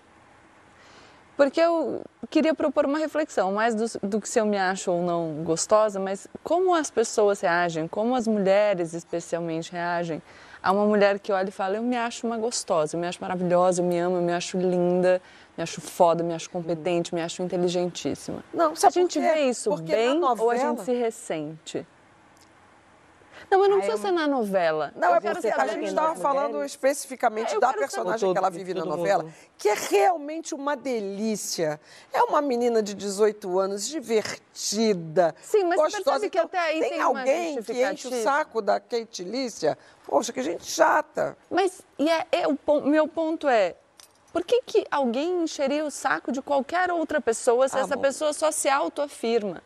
Porque 1.36 1.58
eu 1.58 2.02
queria 2.28 2.52
propor 2.54 2.84
uma 2.84 2.98
reflexão, 2.98 3.52
mais 3.52 3.74
do, 3.74 3.86
do 4.06 4.20
que 4.20 4.28
se 4.28 4.38
eu 4.38 4.44
me 4.44 4.58
acho 4.58 4.92
ou 4.92 5.02
não 5.02 5.42
gostosa, 5.42 5.98
mas 5.98 6.28
como 6.44 6.74
as 6.74 6.90
pessoas 6.90 7.40
reagem, 7.40 7.88
como 7.88 8.14
as 8.14 8.26
mulheres 8.26 8.92
especialmente 8.92 9.72
reagem 9.72 10.20
a 10.62 10.70
uma 10.70 10.84
mulher 10.84 11.18
que 11.18 11.32
olha 11.32 11.48
e 11.48 11.52
fala: 11.52 11.76
Eu 11.78 11.82
me 11.82 11.96
acho 11.96 12.26
uma 12.26 12.36
gostosa, 12.36 12.94
eu 12.94 13.00
me 13.00 13.06
acho 13.06 13.18
maravilhosa, 13.22 13.80
eu 13.80 13.86
me 13.86 13.98
amo, 13.98 14.16
eu 14.16 14.22
me 14.22 14.34
acho 14.34 14.58
linda, 14.58 15.22
me 15.56 15.62
acho 15.62 15.80
foda, 15.80 16.22
me 16.22 16.34
acho 16.34 16.50
competente, 16.50 17.14
me 17.14 17.22
acho 17.22 17.42
inteligentíssima. 17.42 18.44
Não, 18.52 18.72
a 18.72 18.76
sabe 18.76 18.92
gente 18.92 19.18
por 19.18 19.26
quê? 19.26 19.34
vê 19.34 19.40
isso 19.48 19.74
bem 19.76 20.20
na 20.20 20.34
ou 20.34 20.50
a 20.50 20.56
gente 20.56 20.64
novela- 20.66 20.84
se 20.84 20.92
ressente? 20.92 21.86
Não, 23.50 23.58
mas 23.58 23.68
não 23.68 23.76
Ah, 23.78 23.80
precisa 23.80 24.02
ser 24.06 24.12
na 24.12 24.26
novela. 24.28 24.92
Não, 24.94 25.08
Eu 25.08 25.14
é 25.16 25.20
porque 25.20 25.48
a 25.48 25.66
gente 25.66 25.84
estava 25.86 26.08
mulheres. 26.14 26.22
falando 26.22 26.64
especificamente 26.64 27.54
É, 27.54 27.58
da 27.58 27.72
personagem 27.72 28.20
saber. 28.20 28.32
que 28.32 28.38
ela 28.38 28.48
Todo- 28.50 28.56
vive 28.58 28.74
na 28.74 28.82
todo 28.82 28.96
novela, 28.96 29.22
mundo. 29.24 29.34
que 29.58 29.68
é 29.68 29.74
realmente 29.74 30.54
uma 30.54 30.76
delícia. 30.76 31.80
É 32.12 32.22
uma 32.22 32.40
menina 32.40 32.80
de 32.82 32.94
18 32.94 33.58
anos, 33.58 33.88
divertida. 33.88 35.34
Sim, 35.42 35.64
mas 35.64 35.80
você 35.80 35.96
gostosa. 35.98 36.04
percebe 36.04 36.30
que 36.30 36.38
Então, 36.38 36.46
até 36.46 36.58
aí 36.58 36.80
tem 36.80 36.98
uma 37.04 37.06
alguém 37.20 37.62
que 37.62 37.84
enche 37.84 38.08
o 38.08 38.22
saco 38.22 38.62
da 38.62 38.78
Kate 38.80 39.24
Lícia? 39.24 39.76
Poxa, 40.06 40.32
que 40.32 40.42
gente 40.42 40.64
chata. 40.64 41.36
Mas 41.50 41.80
e 41.98 42.08
é, 42.08 42.26
é 42.32 42.46
o 42.48 42.56
meu 42.82 43.06
ponto 43.08 43.48
é, 43.48 43.74
por 44.32 44.44
que, 44.44 44.62
que 44.62 44.86
alguém 44.90 45.42
encheria 45.42 45.84
o 45.84 45.90
saco 45.90 46.30
de 46.32 46.40
qualquer 46.40 46.90
outra 46.92 47.20
pessoa 47.20 47.68
se 47.68 47.76
Ah, 47.76 47.80
essa 47.80 47.96
pessoa 47.96 48.32
só 48.32 48.50
se 48.50 48.68
autoafirma? 48.68 49.62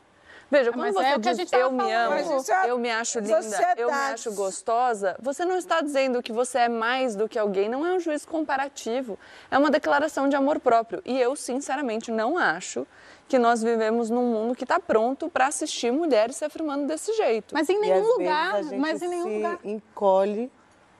Veja, 0.54 0.70
quando 0.70 0.82
mas 0.84 0.94
você 0.94 1.04
é 1.06 1.18
diz 1.18 1.52
eu 1.52 1.72
me 1.72 1.92
amo, 1.92 2.14
é 2.14 2.70
eu 2.70 2.78
me 2.78 2.88
acho 2.88 3.18
linda, 3.18 3.32
eu 3.32 3.38
me 3.38 3.42
sociedade. 3.50 3.82
acho 4.12 4.32
gostosa, 4.34 5.16
você 5.20 5.44
não 5.44 5.56
está 5.56 5.80
dizendo 5.80 6.22
que 6.22 6.32
você 6.32 6.58
é 6.58 6.68
mais 6.68 7.16
do 7.16 7.28
que 7.28 7.36
alguém, 7.36 7.68
não 7.68 7.84
é 7.84 7.92
um 7.92 7.98
juízo 7.98 8.28
comparativo, 8.28 9.18
é 9.50 9.58
uma 9.58 9.68
declaração 9.68 10.28
de 10.28 10.36
amor 10.36 10.60
próprio. 10.60 11.02
E 11.04 11.20
eu, 11.20 11.34
sinceramente, 11.34 12.12
não 12.12 12.38
acho 12.38 12.86
que 13.26 13.36
nós 13.36 13.62
vivemos 13.64 14.10
num 14.10 14.30
mundo 14.32 14.54
que 14.54 14.62
está 14.62 14.78
pronto 14.78 15.28
para 15.28 15.48
assistir 15.48 15.90
mulheres 15.90 16.36
se 16.36 16.44
afirmando 16.44 16.86
desse 16.86 17.12
jeito. 17.14 17.52
Mas 17.52 17.68
em 17.68 17.76
E 17.76 17.80
nenhum 17.80 18.02
às 18.02 18.18
lugar, 18.18 18.52
vezes 18.52 18.66
a 18.68 18.70
gente 18.70 18.80
mas 18.80 19.02
em 19.02 19.08
nenhum 19.08 19.24
se 19.24 19.34
lugar. 19.34 19.58
encolhe 19.64 20.52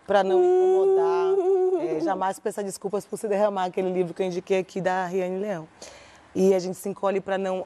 para 0.05 0.25
não 0.25 0.43
incomodar, 0.43 1.97
é, 1.97 2.01
jamais 2.01 2.41
peçar 2.41 2.65
desculpas 2.65 3.07
por 3.07 3.17
se 3.19 3.29
derramar 3.29 3.67
aquele 3.67 3.93
livro 3.93 4.13
que 4.13 4.21
eu 4.23 4.27
indiquei 4.27 4.59
aqui 4.59 4.81
da 4.81 5.07
Riane 5.07 5.39
Leão. 5.39 5.69
E 6.35 6.53
a 6.53 6.59
gente 6.59 6.77
se 6.77 6.89
encolhe 6.89 7.21
para 7.21 7.39
não 7.39 7.65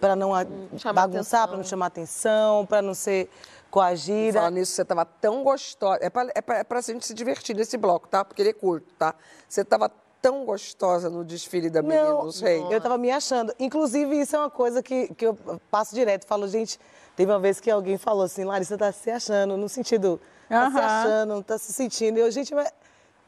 para 0.00 0.14
não 0.16 0.30
chamar 0.76 1.06
bagunçar, 1.08 1.48
para 1.48 1.56
não 1.56 1.64
chamar 1.64 1.86
atenção, 1.86 2.66
para 2.66 2.82
não 2.82 2.94
ser 2.94 3.28
coagida. 3.70 4.38
Falando 4.40 4.54
nisso, 4.54 4.72
você 4.72 4.82
estava 4.82 5.04
tão 5.04 5.42
gostosa. 5.42 5.98
É 6.02 6.10
pra, 6.10 6.26
é, 6.34 6.40
pra, 6.40 6.58
é 6.58 6.64
pra 6.64 6.80
gente 6.80 7.06
se 7.06 7.14
divertir 7.14 7.54
nesse 7.54 7.76
bloco, 7.76 8.08
tá? 8.08 8.24
Porque 8.24 8.42
ele 8.42 8.50
é 8.50 8.54
curto, 8.54 8.86
tá? 8.98 9.14
Você 9.48 9.60
estava 9.62 9.90
tão 10.20 10.44
gostosa 10.44 11.08
no 11.08 11.24
desfile 11.24 11.70
da 11.70 11.80
Menina 11.82 12.04
Não, 12.10 12.24
dos 12.24 12.40
Reis. 12.40 12.68
eu 12.70 12.80
tava 12.80 12.98
me 12.98 13.10
achando. 13.10 13.54
Inclusive, 13.58 14.20
isso 14.20 14.34
é 14.34 14.38
uma 14.38 14.50
coisa 14.50 14.82
que, 14.82 15.14
que 15.14 15.26
eu 15.26 15.38
passo 15.70 15.94
direto. 15.94 16.26
Falo, 16.26 16.48
gente, 16.48 16.78
teve 17.14 17.30
uma 17.30 17.38
vez 17.38 17.60
que 17.60 17.70
alguém 17.70 17.96
falou 17.96 18.24
assim, 18.24 18.44
Larissa 18.44 18.76
tá 18.76 18.90
se 18.90 19.10
achando, 19.10 19.56
no 19.56 19.68
sentido, 19.68 20.20
tá 20.48 20.70
se 20.70 20.76
Aham. 20.78 20.86
achando, 20.86 21.42
tá 21.44 21.58
se 21.58 21.72
sentindo. 21.72 22.18
E 22.18 22.20
eu, 22.20 22.30
gente, 22.30 22.54
mas 22.54 22.68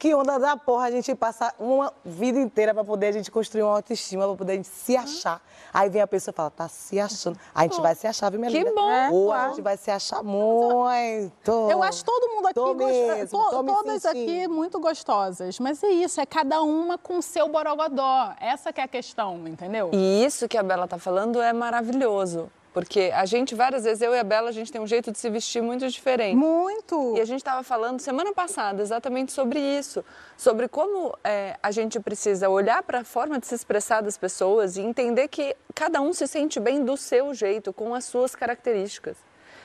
Que 0.01 0.15
onda 0.15 0.39
da 0.39 0.57
porra 0.57 0.87
a 0.87 0.91
gente 0.91 1.15
passa 1.15 1.53
uma 1.61 1.93
vida 2.03 2.39
inteira 2.39 2.73
pra 2.73 2.83
poder 2.83 3.09
a 3.09 3.13
gente 3.13 3.31
construir 3.31 3.63
uma 3.65 3.75
autoestima, 3.77 4.27
pra 4.27 4.35
poder 4.35 4.53
a 4.55 4.57
gente 4.57 4.69
se 4.69 4.97
achar. 4.97 5.43
Aí 5.75 5.91
vem 5.91 6.01
a 6.01 6.07
pessoa 6.07 6.33
e 6.33 6.35
fala, 6.35 6.51
tá 6.51 6.67
se 6.71 6.99
achando. 6.99 7.39
A 7.55 7.65
gente 7.65 7.79
vai 7.83 7.95
se 7.95 8.07
achar, 8.07 8.31
viu, 8.31 8.41
minha 8.41 8.51
Que 8.51 8.59
linda? 8.61 8.73
bom, 8.75 9.13
Ou 9.13 9.31
a 9.31 9.49
gente 9.49 9.61
vai 9.61 9.77
se 9.77 9.91
achar 9.91 10.23
muito. 10.23 11.51
Eu 11.71 11.83
acho 11.83 12.03
todo 12.03 12.29
mundo 12.35 12.47
aqui, 12.47 12.55
Tô 12.55 12.73
gosto- 12.75 12.87
mesmo, 12.91 13.39
to- 13.39 13.51
tô 13.51 13.63
me 13.63 13.73
todas 13.75 14.03
sentindo. 14.03 14.23
aqui 14.23 14.49
muito 14.49 14.81
gostosas. 14.81 15.59
Mas 15.61 15.83
é 15.85 15.89
isso, 15.91 16.19
é 16.19 16.25
cada 16.25 16.63
uma 16.63 16.97
com 16.97 17.19
o 17.19 17.23
seu 17.23 17.47
borogodó. 17.49 18.33
Essa 18.41 18.73
que 18.73 18.81
é 18.81 18.85
a 18.85 18.89
questão, 18.89 19.47
entendeu? 19.47 19.91
E 19.93 20.25
isso 20.25 20.49
que 20.49 20.57
a 20.57 20.63
Bela 20.63 20.89
tá 20.89 20.97
falando 20.99 21.43
é 21.43 21.53
maravilhoso. 21.53 22.51
Porque 22.73 23.11
a 23.13 23.25
gente, 23.25 23.55
várias 23.55 23.83
vezes, 23.83 24.01
eu 24.01 24.15
e 24.15 24.19
a 24.19 24.23
Bela, 24.23 24.49
a 24.51 24.53
gente 24.53 24.71
tem 24.71 24.81
um 24.81 24.87
jeito 24.87 25.11
de 25.11 25.19
se 25.19 25.29
vestir 25.29 25.61
muito 25.61 25.89
diferente. 25.89 26.37
Muito! 26.37 27.17
E 27.17 27.21
a 27.21 27.25
gente 27.25 27.41
estava 27.41 27.65
falando 27.65 27.99
semana 28.01 28.33
passada 28.33 28.81
exatamente 28.81 29.33
sobre 29.33 29.59
isso. 29.59 30.05
Sobre 30.37 30.69
como 30.69 31.17
é, 31.25 31.57
a 31.61 31.73
gente 31.73 31.99
precisa 31.99 32.49
olhar 32.49 32.83
para 32.85 33.01
a 33.01 33.05
forma 33.05 33.41
de 33.41 33.47
se 33.47 33.55
expressar 33.57 34.03
das 34.03 34.17
pessoas 34.17 34.77
e 34.77 34.83
entender 34.83 35.27
que 35.27 35.57
cada 35.75 36.01
um 36.01 36.13
se 36.13 36.29
sente 36.29 36.61
bem 36.61 36.85
do 36.85 36.97
seu 36.97 37.35
jeito, 37.35 37.73
com 37.73 37.93
as 37.93 38.05
suas 38.05 38.37
características. 38.37 39.17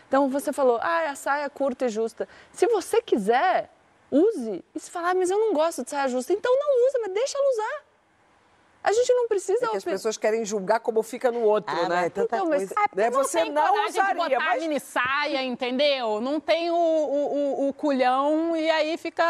Então 0.07 0.27
você 0.27 0.51
falou, 0.51 0.79
ah, 0.81 1.09
a 1.09 1.15
saia 1.15 1.47
curta 1.49 1.85
e 1.85 1.89
justa. 1.89 2.27
Se 2.51 2.65
você 2.67 3.01
quiser, 3.03 3.69
use. 4.11 4.63
E 4.73 4.79
se 4.79 4.89
falar, 4.89 5.11
"Ah, 5.11 5.15
mas 5.15 5.29
eu 5.29 5.37
não 5.37 5.53
gosto 5.53 5.83
de 5.83 5.91
saia 5.91 6.07
justa, 6.07 6.33
então 6.33 6.51
não 6.57 6.87
usa, 6.87 6.99
mas 7.01 7.11
deixa 7.13 7.37
ela 7.37 7.51
usar. 7.51 7.85
A 8.87 8.93
gente 8.93 9.11
não 9.15 9.27
precisa. 9.27 9.65
É 9.65 9.69
que 9.69 9.77
as 9.77 9.83
pessoas 9.83 10.15
querem 10.15 10.45
julgar 10.45 10.79
como 10.79 11.01
fica 11.01 11.31
no 11.31 11.39
outro, 11.41 11.75
Ah, 11.75 11.89
né? 11.89 11.95
mas 11.95 12.05
é 12.05 12.09
tanta 12.11 12.35
Então, 12.35 12.47
mas 12.49 12.57
coisa. 12.69 12.75
é 12.75 12.95
Né, 12.95 13.09
não 13.09 13.23
você 13.23 13.41
tem 13.41 13.51
não 13.51 13.67
coragem 13.67 13.89
usaria, 13.89 14.13
de 14.13 14.19
botar 14.35 14.45
mas- 14.45 14.57
a 14.57 14.59
mini 14.61 14.79
saia, 14.79 15.43
entendeu? 15.43 16.21
Não 16.21 16.39
tem 16.39 16.69
o, 16.69 16.75
o, 16.75 17.35
o, 17.65 17.69
o 17.69 17.73
culhão 17.73 18.55
e 18.55 18.69
aí 18.69 18.95
fica... 18.97 19.23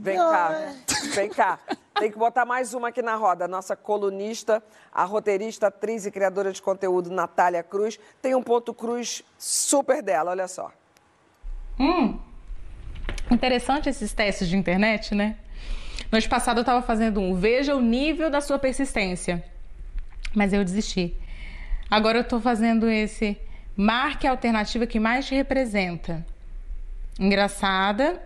Vem 0.00 0.16
cá, 0.16 0.72
vem 1.14 1.28
cá. 1.28 1.58
Tem 1.98 2.10
que 2.10 2.16
botar 2.16 2.46
mais 2.46 2.72
uma 2.72 2.88
aqui 2.88 3.02
na 3.02 3.14
roda. 3.14 3.44
A 3.44 3.48
Nossa 3.48 3.76
colunista, 3.76 4.62
a 4.90 5.04
roteirista, 5.04 5.66
atriz 5.66 6.06
e 6.06 6.10
criadora 6.10 6.50
de 6.50 6.62
conteúdo, 6.62 7.10
Natália 7.10 7.62
Cruz, 7.62 8.00
tem 8.22 8.34
um 8.34 8.42
ponto 8.42 8.72
cruz 8.72 9.22
super 9.36 10.00
dela, 10.02 10.30
olha 10.30 10.48
só. 10.48 10.72
Hum, 11.78 12.18
interessante 13.30 13.88
esses 13.88 14.12
testes 14.14 14.48
de 14.48 14.56
internet, 14.56 15.14
né? 15.14 15.36
Ano 16.10 16.28
passado 16.28 16.58
eu 16.58 16.62
estava 16.62 16.80
fazendo 16.80 17.20
um 17.20 17.34
veja 17.34 17.76
o 17.76 17.80
nível 17.80 18.30
da 18.30 18.40
sua 18.40 18.58
persistência, 18.58 19.44
mas 20.34 20.52
eu 20.52 20.64
desisti. 20.64 21.14
Agora 21.90 22.18
eu 22.18 22.22
estou 22.22 22.40
fazendo 22.40 22.88
esse 22.88 23.36
marque 23.76 24.26
a 24.26 24.30
alternativa 24.30 24.86
que 24.86 24.98
mais 24.98 25.26
te 25.26 25.34
representa. 25.34 26.26
Engraçada 27.20 28.22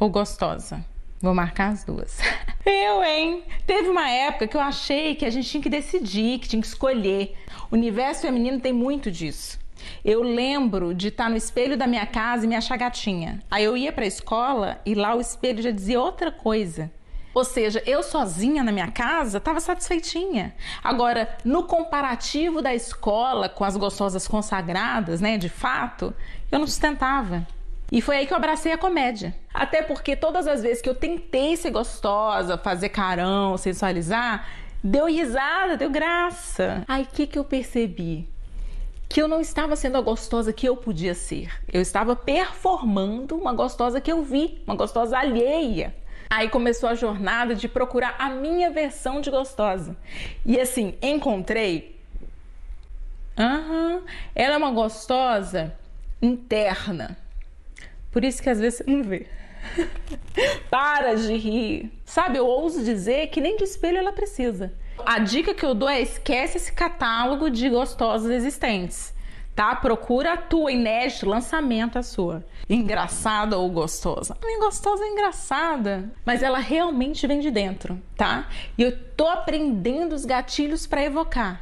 ou 0.00 0.08
gostosa? 0.08 0.84
Vou 1.20 1.34
marcar 1.34 1.72
as 1.72 1.84
duas. 1.84 2.18
Eu, 2.66 3.04
hein? 3.04 3.44
Teve 3.66 3.88
uma 3.90 4.08
época 4.08 4.46
que 4.46 4.56
eu 4.56 4.60
achei 4.60 5.14
que 5.14 5.26
a 5.26 5.30
gente 5.30 5.46
tinha 5.50 5.62
que 5.62 5.68
decidir, 5.68 6.38
que 6.38 6.48
tinha 6.48 6.62
que 6.62 6.66
escolher. 6.66 7.36
O 7.70 7.74
universo 7.74 8.22
feminino 8.22 8.58
tem 8.58 8.72
muito 8.72 9.10
disso. 9.10 9.58
Eu 10.04 10.22
lembro 10.22 10.94
de 10.94 11.08
estar 11.08 11.28
no 11.30 11.36
espelho 11.36 11.76
da 11.76 11.86
minha 11.86 12.06
casa 12.06 12.44
e 12.44 12.48
me 12.48 12.56
achar 12.56 12.76
gatinha. 12.76 13.40
Aí 13.50 13.64
eu 13.64 13.76
ia 13.76 13.92
pra 13.92 14.06
escola 14.06 14.80
e 14.84 14.94
lá 14.94 15.14
o 15.14 15.20
espelho 15.20 15.62
já 15.62 15.70
dizia 15.70 16.00
outra 16.00 16.30
coisa. 16.30 16.90
Ou 17.34 17.44
seja, 17.44 17.82
eu 17.84 18.02
sozinha 18.02 18.62
na 18.62 18.70
minha 18.70 18.90
casa 18.90 19.38
estava 19.38 19.58
satisfeitinha. 19.58 20.54
Agora, 20.82 21.36
no 21.44 21.64
comparativo 21.64 22.62
da 22.62 22.72
escola 22.72 23.48
com 23.48 23.64
as 23.64 23.76
gostosas 23.76 24.28
consagradas, 24.28 25.20
né, 25.20 25.36
de 25.36 25.48
fato, 25.48 26.14
eu 26.50 26.60
não 26.60 26.66
sustentava. 26.66 27.44
E 27.90 28.00
foi 28.00 28.18
aí 28.18 28.26
que 28.26 28.32
eu 28.32 28.36
abracei 28.36 28.72
a 28.72 28.78
comédia. 28.78 29.34
Até 29.52 29.82
porque 29.82 30.16
todas 30.16 30.46
as 30.46 30.62
vezes 30.62 30.80
que 30.80 30.88
eu 30.88 30.94
tentei 30.94 31.56
ser 31.56 31.70
gostosa, 31.70 32.56
fazer 32.56 32.88
carão, 32.88 33.56
sensualizar, 33.58 34.48
deu 34.82 35.06
risada, 35.06 35.76
deu 35.76 35.90
graça. 35.90 36.84
Aí 36.86 37.02
o 37.02 37.06
que, 37.06 37.26
que 37.26 37.38
eu 37.38 37.44
percebi? 37.44 38.28
Que 39.14 39.22
eu 39.22 39.28
não 39.28 39.40
estava 39.40 39.76
sendo 39.76 39.96
a 39.96 40.00
gostosa 40.00 40.52
que 40.52 40.66
eu 40.66 40.76
podia 40.76 41.14
ser. 41.14 41.48
Eu 41.72 41.80
estava 41.80 42.16
performando 42.16 43.36
uma 43.36 43.52
gostosa 43.52 44.00
que 44.00 44.10
eu 44.10 44.24
vi, 44.24 44.60
uma 44.66 44.74
gostosa 44.74 45.16
alheia. 45.16 45.94
Aí 46.28 46.48
começou 46.48 46.88
a 46.88 46.96
jornada 46.96 47.54
de 47.54 47.68
procurar 47.68 48.16
a 48.18 48.28
minha 48.28 48.72
versão 48.72 49.20
de 49.20 49.30
gostosa. 49.30 49.96
E 50.44 50.58
assim, 50.60 50.96
encontrei. 51.00 51.96
Aham, 53.38 54.02
ela 54.34 54.54
é 54.54 54.58
uma 54.58 54.72
gostosa 54.72 55.72
interna. 56.20 57.16
Por 58.10 58.24
isso 58.24 58.42
que 58.42 58.50
às 58.50 58.58
vezes 58.58 58.78
você 58.78 58.90
não 58.90 59.04
vê. 59.04 59.28
Para 60.68 61.14
de 61.14 61.36
rir. 61.36 61.92
Sabe, 62.04 62.38
eu 62.38 62.46
ouso 62.48 62.82
dizer 62.82 63.28
que 63.28 63.40
nem 63.40 63.56
de 63.56 63.62
espelho 63.62 63.98
ela 63.98 64.12
precisa. 64.12 64.74
A 65.06 65.18
dica 65.18 65.52
que 65.52 65.64
eu 65.64 65.74
dou 65.74 65.88
é 65.88 66.00
esquece 66.00 66.56
esse 66.56 66.72
catálogo 66.72 67.50
de 67.50 67.68
gostosas 67.68 68.30
existentes. 68.30 69.12
Tá? 69.54 69.76
Procura 69.76 70.32
a 70.32 70.36
tua 70.36 70.72
inédito 70.72 71.28
lançamento 71.28 71.98
a 71.98 72.02
sua. 72.02 72.44
Engraçada 72.68 73.56
ou 73.58 73.70
gostosa? 73.70 74.36
A 74.40 74.46
minha 74.46 74.58
gostosa 74.58 75.04
é 75.04 75.08
engraçada, 75.08 76.10
mas 76.24 76.42
ela 76.42 76.58
realmente 76.58 77.26
vem 77.26 77.38
de 77.38 77.50
dentro, 77.50 78.00
tá? 78.16 78.48
E 78.76 78.82
eu 78.82 78.98
tô 79.14 79.28
aprendendo 79.28 80.14
os 80.14 80.24
gatilhos 80.24 80.86
para 80.86 81.04
evocar. 81.04 81.60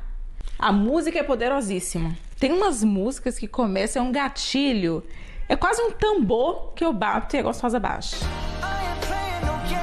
A 0.59 0.73
música 0.73 1.19
é 1.19 1.23
poderosíssima. 1.23 2.17
Tem 2.39 2.53
umas 2.53 2.83
músicas 2.83 3.39
que 3.39 3.49
começam 3.49 4.05
é 4.05 4.09
um 4.09 4.13
gatilho, 4.13 5.05
é 5.49 5.57
quase 5.57 5.83
um 5.83 5.91
tambor 5.91 6.73
que 6.75 6.85
eu 6.85 6.93
bato 6.93 7.37
e 7.37 7.41
a 7.41 7.43
gostosa 7.43 7.79
baixa. 7.79 8.17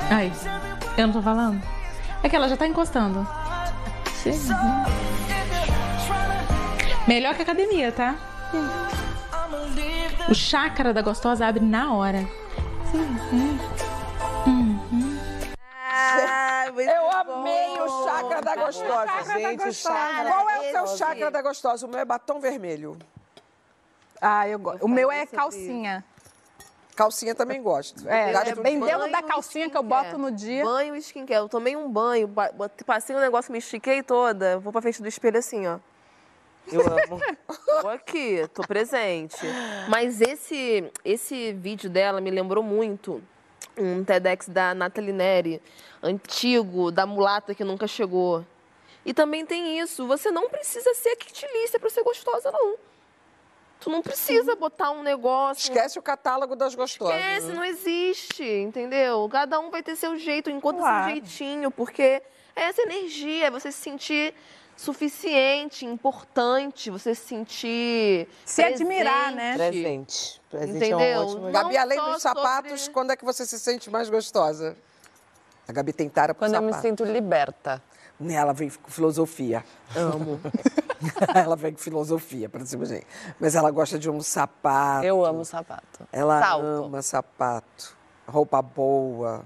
Aí, 0.10 0.32
eu 0.98 1.08
não 1.08 1.14
tô 1.14 1.22
falando? 1.22 1.62
É 2.24 2.30
que 2.30 2.36
ela 2.36 2.50
já 2.50 2.58
tá 2.58 2.66
encostando. 2.66 3.28
Sim. 4.24 4.34
Melhor 7.08 7.36
que 7.36 7.42
academia, 7.42 7.92
tá? 7.92 8.16
O 10.30 10.36
chácara 10.36 10.94
da 10.94 11.02
gostosa 11.02 11.48
abre 11.48 11.64
na 11.64 11.94
hora. 11.94 12.28
Eu 16.78 17.12
amei 17.12 17.80
o 17.80 18.06
chakra 18.06 18.42
da 18.42 18.56
gostosa. 18.56 19.40
Gente, 19.40 19.68
o 19.68 19.74
chakra 19.74 20.30
Qual 20.30 20.50
é 20.50 20.60
o 20.60 20.88
seu 20.88 20.98
chakra 20.98 21.32
da 21.32 21.42
gostosa? 21.42 21.86
O 21.86 21.90
meu 21.90 22.00
é 22.00 22.06
batom 22.06 22.40
vermelho. 22.40 22.98
Ah, 24.22 24.48
eu 24.48 24.60
gosto. 24.60 24.84
O 24.86 24.90
meu 24.90 25.12
é 25.12 25.26
calcinha. 25.26 26.04
Calcinha 27.00 27.34
também 27.34 27.62
gosto. 27.64 28.06
É, 28.10 28.34
é 28.34 28.56
bem 28.56 28.78
de- 28.78 28.86
dentro 28.86 29.10
da 29.10 29.24
calcinha 29.24 29.70
que 29.70 29.78
eu 29.78 29.82
boto 29.82 30.18
no 30.18 30.30
dia. 30.30 30.66
Banho 30.66 30.94
e 30.98 31.00
skincare. 31.00 31.40
Eu 31.40 31.48
tomei 31.48 31.74
um 31.74 31.90
banho, 31.90 32.30
passei 32.86 33.16
um 33.16 33.22
negócio, 33.22 33.54
me 33.54 33.60
estiquei 33.60 34.04
toda. 34.04 34.60
Vou 34.60 34.74
pra 34.74 34.82
frente 34.82 35.02
do 35.02 35.08
espelho 35.08 35.38
assim, 35.40 35.66
ó. 35.66 35.80
Eu 36.70 36.82
amo. 36.82 37.22
Tô 37.82 37.88
aqui, 37.88 38.46
tô 38.54 38.64
presente. 38.64 39.38
Mas 39.88 40.20
esse, 40.20 40.92
esse 41.06 41.54
vídeo 41.54 41.90
dela 41.90 42.20
me 42.20 42.30
lembrou 42.30 42.62
muito 42.62 43.24
um 43.78 44.04
TEDx 44.04 44.50
da 44.50 44.74
Nathalie 44.74 45.14
Neri, 45.14 45.62
antigo, 46.04 46.92
da 46.92 47.06
mulata 47.06 47.56
que 47.56 47.64
nunca 47.64 47.88
chegou. 47.88 48.46
E 49.06 49.14
também 49.14 49.46
tem 49.46 49.80
isso, 49.80 50.06
você 50.06 50.30
não 50.32 50.50
precisa 50.50 50.94
ser 50.96 51.16
quitilícia 51.16 51.80
pra 51.80 51.90
ser 51.90 52.04
gostosa, 52.04 52.52
não. 52.52 52.76
Tu 53.80 53.90
não 53.90 54.02
precisa 54.02 54.56
botar 54.56 54.92
um 54.92 55.02
negócio... 55.02 55.62
Esquece 55.72 55.98
o 55.98 56.02
catálogo 56.02 56.56
das 56.56 56.76
gostosas. 56.76 57.16
Esquece, 57.16 57.48
não 57.54 57.64
existe, 57.64 58.44
entendeu? 58.44 59.28
Cada 59.32 59.60
um 59.60 59.70
vai 59.72 59.82
ter 59.82 59.96
seu 59.96 60.18
jeito, 60.18 60.50
encontra 60.50 60.82
Claro. 60.82 61.06
seu 61.06 61.16
jeitinho, 61.16 61.72
porque 61.72 62.22
é 62.56 62.62
essa 62.64 62.82
energia, 62.82 63.48
é 63.48 63.52
você 63.52 63.72
se 63.72 63.78
sentir 63.80 64.34
suficiente, 64.76 65.86
importante, 65.86 66.90
você 66.90 67.14
se 67.16 67.22
sentir. 67.28 68.28
Se 68.46 68.64
admirar, 68.64 69.32
né? 69.32 69.56
Presente. 69.56 70.42
Presente 70.50 70.84
é 70.84 70.88
Entendeu? 70.88 71.20
um 71.22 71.26
ótimo. 71.26 71.52
Gabi, 71.52 71.78
além 71.78 72.00
dos 72.02 72.22
sapatos, 72.22 72.80
sobre- 72.82 72.94
quando 72.94 73.12
é 73.12 73.16
que 73.16 73.24
você 73.26 73.46
se 73.46 73.60
sente 73.60 73.90
mais 73.90 74.10
gostosa? 74.10 74.76
A 75.68 75.72
Gabi 75.72 75.94
tem 75.94 76.10
tara 76.10 76.34
pro 76.34 76.46
Quando 76.46 76.56
eu 76.56 76.62
me 76.62 76.70
sapato. 76.72 76.88
sinto 76.88 77.04
liberta. 77.06 77.82
Ela 78.28 78.54
vem 78.54 78.70
com 78.70 78.92
filosofia. 78.92 79.64
Amo. 79.96 80.40
ela 81.34 81.56
vem 81.56 81.72
com 81.74 81.80
filosofia 81.80 82.50
pra 82.50 82.66
cima, 82.66 82.86
gente. 82.86 83.08
Mas 83.40 83.56
ela 83.56 83.72
gosta 83.72 83.98
de 83.98 84.10
um 84.10 84.22
sapato. 84.22 85.06
Eu 85.06 85.24
amo 85.26 85.46
sapato. 85.46 86.06
Ela 86.12 86.40
Salto. 86.42 86.66
ama 86.66 87.02
sapato. 87.02 87.96
Roupa 88.28 88.62
boa. 88.62 89.44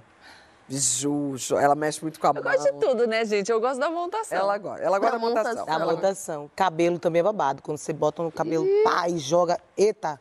Biju. 0.67 1.35
Ela 1.59 1.75
mexe 1.75 2.01
muito 2.01 2.19
com 2.19 2.27
a 2.27 2.29
Eu 2.31 2.33
mão. 2.35 2.43
gosto 2.43 2.63
de 2.63 2.79
tudo, 2.79 3.05
né, 3.05 3.23
gente? 3.25 3.51
Eu 3.51 3.59
gosto 3.61 3.79
da 3.79 3.91
montação. 3.91 4.37
Ela 4.37 4.57
gosta. 4.57 4.83
Ela 4.83 4.97
gosta 4.97 5.11
da 5.11 5.17
Da 5.23 5.29
montação. 5.29 5.51
montação. 5.55 5.73
A 5.73 5.81
Ela- 5.83 5.93
montação. 5.93 6.51
Cabelo 6.55 6.97
também 6.97 7.19
é 7.19 7.23
babado. 7.23 7.61
Quando 7.61 7.77
você 7.77 7.93
bota 7.93 8.23
no 8.23 8.31
cabelo, 8.31 8.65
pá, 8.83 9.07
e 9.07 9.17
joga. 9.19 9.59
Eita! 9.77 10.19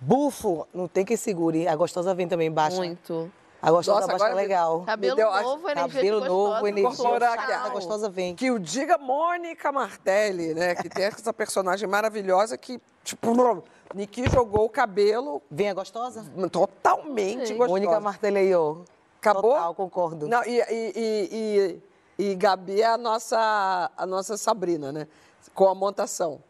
Bufo! 0.00 0.66
Não 0.72 0.88
tem 0.88 1.04
que 1.04 1.16
segure. 1.16 1.68
A 1.68 1.76
gostosa 1.76 2.14
vem 2.14 2.26
também 2.26 2.50
baixa. 2.50 2.76
Muito. 2.76 3.30
A 3.62 3.70
gostosa 3.70 4.00
Nossa, 4.00 4.12
baixa 4.12 4.24
agora 4.24 4.42
legal. 4.42 4.82
Cabelo 4.84 5.14
deu- 5.14 5.30
novo, 5.30 5.68
energia 5.68 6.00
Cabelo 6.00 6.20
de 6.20 6.28
novo, 6.28 6.82
gostosa, 6.82 7.24
energia. 7.26 7.58
A 7.60 7.68
gostosa 7.68 8.10
vem. 8.10 8.34
Que 8.34 8.50
o 8.50 8.58
diga 8.58 8.98
Mônica 8.98 9.70
Martelli, 9.70 10.52
né? 10.52 10.74
Que 10.74 10.88
tem 10.88 11.04
essa 11.04 11.32
personagem 11.32 11.88
maravilhosa 11.88 12.58
que, 12.58 12.80
tipo, 13.04 13.62
Niki 13.94 14.28
jogou 14.28 14.64
o 14.64 14.68
cabelo 14.68 15.40
Vem 15.48 15.70
a 15.70 15.74
gostosa? 15.74 16.24
totalmente 16.50 17.54
gostosa. 17.54 17.68
Mônica 17.68 18.00
Martelei, 18.00 18.52
ó. 18.52 18.78
Acabou? 19.20 19.52
Total, 19.52 19.74
concordo. 19.76 20.26
Não, 20.26 20.42
e, 20.42 20.58
e, 20.58 20.92
e, 20.96 21.82
e, 22.18 22.30
e 22.30 22.34
Gabi 22.34 22.82
é 22.82 22.86
a 22.86 22.98
nossa, 22.98 23.88
a 23.96 24.04
nossa 24.04 24.36
Sabrina, 24.36 24.90
né? 24.90 25.06
Com 25.54 25.68
a 25.68 25.74
montação. 25.74 26.40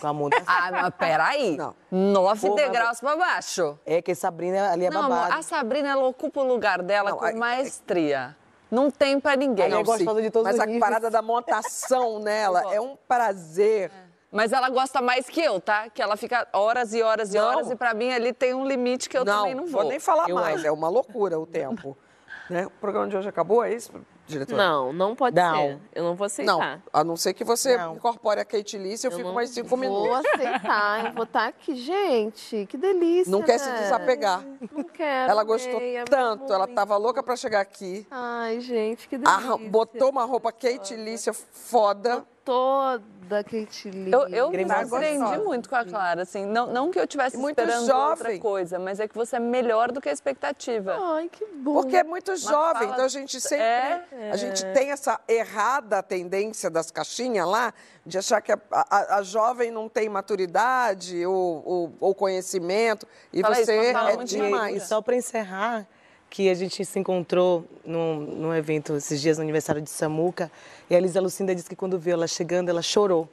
Com 0.00 0.06
a. 0.06 0.12
Ah, 0.46 0.68
mas 0.70 0.94
peraí. 0.98 1.58
Nove 1.90 2.48
Porra, 2.48 2.62
degraus 2.62 3.00
pra 3.00 3.16
baixo. 3.16 3.78
É 3.84 4.00
que 4.02 4.14
Sabrina 4.14 4.70
ali 4.72 4.86
é 4.86 4.90
não, 4.90 5.02
babado. 5.02 5.22
amor, 5.26 5.38
a 5.38 5.42
Sabrina, 5.42 5.88
ela 5.90 6.06
ocupa 6.06 6.40
o 6.40 6.46
lugar 6.46 6.82
dela 6.82 7.10
Não, 7.10 7.18
com 7.18 7.26
é- 7.26 7.32
maestria. 7.34 8.36
Não 8.70 8.90
tem 8.90 9.18
pra 9.18 9.34
ninguém. 9.34 9.68
Não, 9.70 9.84
sim, 9.96 10.04
Mas 10.44 10.60
a 10.60 10.66
parada 10.78 11.10
da 11.10 11.22
montação 11.22 12.18
nela 12.20 12.74
é 12.74 12.80
um 12.80 12.96
prazer. 13.08 13.90
Mas 14.30 14.52
ela 14.52 14.68
gosta 14.68 15.00
mais 15.00 15.26
que 15.26 15.40
eu, 15.40 15.58
tá? 15.58 15.88
Que 15.88 16.02
ela 16.02 16.14
fica 16.16 16.46
horas 16.52 16.92
e 16.92 17.02
horas 17.02 17.32
e 17.32 17.38
Não. 17.38 17.46
horas 17.46 17.70
e 17.70 17.76
pra 17.76 17.94
mim 17.94 18.12
ali 18.12 18.30
tem 18.34 18.52
um 18.52 18.66
limite 18.66 19.08
que 19.08 19.16
eu 19.16 19.24
também 19.24 19.54
não 19.54 19.64
vou. 19.66 19.80
vou 19.80 19.90
nem 19.90 19.98
falar 19.98 20.28
Eu 20.28 20.34
mais, 20.34 20.56
acho. 20.58 20.66
é 20.66 20.70
uma 20.70 20.88
loucura 20.90 21.38
o 21.40 21.46
tempo. 21.46 21.96
né? 22.50 22.66
O 22.66 22.70
programa 22.70 23.08
de 23.08 23.16
hoje 23.16 23.26
acabou, 23.28 23.64
é 23.64 23.72
isso, 23.72 23.90
diretor? 24.28 24.56
Não, 24.56 24.92
não 24.92 25.14
pode 25.16 25.34
Não. 25.36 25.54
ser. 25.56 25.78
Eu 25.94 26.04
não 26.04 26.14
vou 26.14 26.24
aceitar. 26.26 26.52
Não, 26.52 26.82
a 26.92 27.04
não 27.04 27.16
ser 27.16 27.34
que 27.34 27.42
você 27.44 27.76
Não. 27.76 27.96
incorpore 27.96 28.40
a 28.40 28.44
Kate 28.44 28.76
Lice, 28.78 29.06
eu, 29.06 29.10
Eu 29.10 29.16
fico 29.18 29.32
mais 29.32 29.50
cinco 29.50 29.68
vou 29.68 29.78
minutos. 29.78 30.24
aceitar, 30.34 31.06
eu 31.06 31.12
vou 31.12 31.24
estar 31.24 31.46
aqui. 31.48 31.74
Gente, 31.74 32.66
que 32.68 32.76
delícia, 32.76 33.30
Não 33.30 33.42
quer 33.42 33.58
se 33.58 33.68
né? 33.68 33.80
desapegar. 33.82 34.44
Não 34.72 34.84
quero. 34.84 35.30
Ela 35.30 35.42
gostou 35.44 35.76
amei, 35.76 35.96
amei 35.96 36.04
tanto, 36.04 36.52
ela 36.52 36.66
tava 36.66 36.96
louca 36.96 37.22
pra 37.22 37.34
chegar 37.36 37.60
aqui. 37.60 38.06
Ai, 38.10 38.60
gente, 38.60 39.08
que 39.08 39.16
delícia. 39.18 39.34
Arran- 39.36 39.68
botou 39.68 40.10
uma 40.10 40.24
roupa 40.24 40.52
Kate 40.52 40.94
Lícia 40.94 41.32
foda. 41.32 42.24
Toda 42.48 43.44
Kate 43.44 43.90
Lee. 43.90 44.10
Eu, 44.10 44.26
eu 44.28 44.46
me 44.48 44.56
Cremosa. 44.56 44.88
surpreendi 44.88 45.38
muito 45.44 45.68
com 45.68 45.76
a 45.76 45.84
Clara, 45.84 46.22
assim. 46.22 46.46
Não, 46.46 46.66
não 46.72 46.90
que 46.90 46.98
eu 46.98 47.06
tivesse 47.06 47.36
muito 47.36 47.58
esperando 47.60 47.86
jovem. 47.86 48.08
outra 48.10 48.38
coisa, 48.38 48.78
mas 48.78 48.98
é 49.00 49.06
que 49.06 49.14
você 49.14 49.36
é 49.36 49.38
melhor 49.38 49.92
do 49.92 50.00
que 50.00 50.08
a 50.08 50.12
expectativa. 50.12 50.96
Ai, 50.98 51.28
que 51.30 51.44
bom. 51.44 51.74
Porque 51.74 51.94
é 51.98 52.02
muito 52.02 52.34
jovem, 52.36 52.84
fala- 52.84 52.92
então 52.94 53.04
a 53.04 53.08
gente 53.08 53.38
sempre. 53.38 53.62
É? 53.64 54.30
A 54.32 54.36
gente 54.36 54.64
tem 54.72 54.90
essa 54.90 55.20
errada 55.28 56.02
tendência 56.02 56.70
das 56.70 56.90
caixinhas 56.90 57.46
lá, 57.46 57.74
de 58.06 58.16
achar 58.16 58.40
que 58.40 58.50
a, 58.50 58.58
a- 58.72 59.16
a 59.18 59.22
jovem 59.22 59.70
não 59.70 59.86
tem 59.90 60.08
maturidade 60.08 61.26
ou, 61.26 61.62
ou- 61.66 61.92
ou 62.00 62.14
conhecimento. 62.14 63.06
E 63.30 63.42
Fala 63.42 63.56
isso, 63.60 63.66
você 63.66 63.92
fala 63.92 64.10
é 64.12 64.16
demais. 64.24 64.82
E 64.82 64.86
só 64.86 65.02
para 65.02 65.14
encerrar, 65.14 65.86
que 66.30 66.48
a 66.50 66.54
gente 66.54 66.84
se 66.84 66.98
encontrou 66.98 67.64
num, 67.84 68.16
num 68.20 68.54
evento 68.54 68.94
esses 68.96 69.20
dias 69.20 69.38
no 69.38 69.42
aniversário 69.44 69.80
de 69.80 69.90
Samuca, 69.90 70.50
e 70.90 70.94
a 70.94 70.98
Elisa 70.98 71.20
Lucinda 71.20 71.54
disse 71.54 71.68
que 71.68 71.76
quando 71.76 71.98
viu 71.98 72.12
ela 72.14 72.26
chegando, 72.26 72.68
ela 72.68 72.82
chorou 72.82 73.28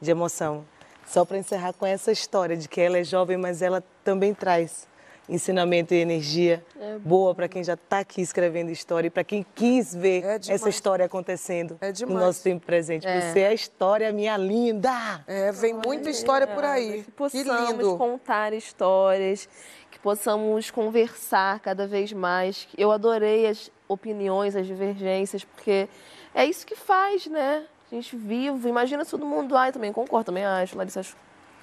de 0.00 0.10
emoção. 0.10 0.64
Só 1.06 1.24
para 1.24 1.38
encerrar 1.38 1.72
com 1.72 1.86
essa 1.86 2.10
história 2.10 2.56
de 2.56 2.68
que 2.68 2.80
ela 2.80 2.98
é 2.98 3.04
jovem, 3.04 3.36
mas 3.36 3.62
ela 3.62 3.82
também 4.04 4.34
traz 4.34 4.86
ensinamento 5.28 5.92
e 5.92 5.96
energia 5.96 6.64
É 6.80 6.98
boa 6.98 7.34
para 7.34 7.48
quem 7.48 7.64
já 7.64 7.74
está 7.74 7.98
aqui 7.98 8.20
escrevendo 8.20 8.70
história 8.70 9.08
e 9.08 9.10
para 9.10 9.24
quem 9.24 9.44
quis 9.56 9.92
ver 9.92 10.22
É 10.24 10.34
essa 10.48 10.68
história 10.68 11.04
acontecendo 11.04 11.76
no 11.82 11.92
demais. 11.92 12.26
nosso 12.26 12.42
tempo 12.44 12.64
presente. 12.64 13.04
É. 13.08 13.20
Você 13.32 13.40
é 13.40 13.48
a 13.48 13.52
história, 13.54 14.12
minha 14.12 14.36
linda! 14.36 15.24
É, 15.26 15.50
vem 15.50 15.74
muita 15.74 16.10
história 16.10 16.46
por 16.46 16.62
aí. 16.62 16.98
Que 16.98 17.02
Que 17.04 17.10
possamos 17.10 17.70
lindo. 17.70 17.96
contar 17.96 18.52
histórias, 18.52 19.48
que 19.96 20.00
possamos 20.00 20.70
conversar 20.70 21.58
cada 21.60 21.86
vez 21.86 22.12
mais. 22.12 22.68
Eu 22.76 22.92
adorei 22.92 23.46
as 23.46 23.70
opiniões, 23.88 24.54
as 24.54 24.66
divergências, 24.66 25.42
porque 25.42 25.88
é 26.34 26.44
isso 26.44 26.66
que 26.66 26.76
faz, 26.76 27.26
né? 27.26 27.64
A 27.90 27.94
gente 27.94 28.14
vivo. 28.14 28.68
Imagina 28.68 29.04
se 29.04 29.10
todo 29.10 29.24
mundo. 29.24 29.56
Ai, 29.56 29.72
também 29.72 29.92
concordo, 29.92 30.26
também 30.26 30.44
acho. 30.44 30.76
Larissa 30.76 31.00
acho. 31.00 31.16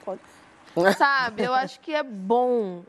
Sabe? 0.98 1.44
Eu 1.44 1.54
acho 1.54 1.80
que 1.80 1.94
é 1.94 2.02
bom 2.02 2.84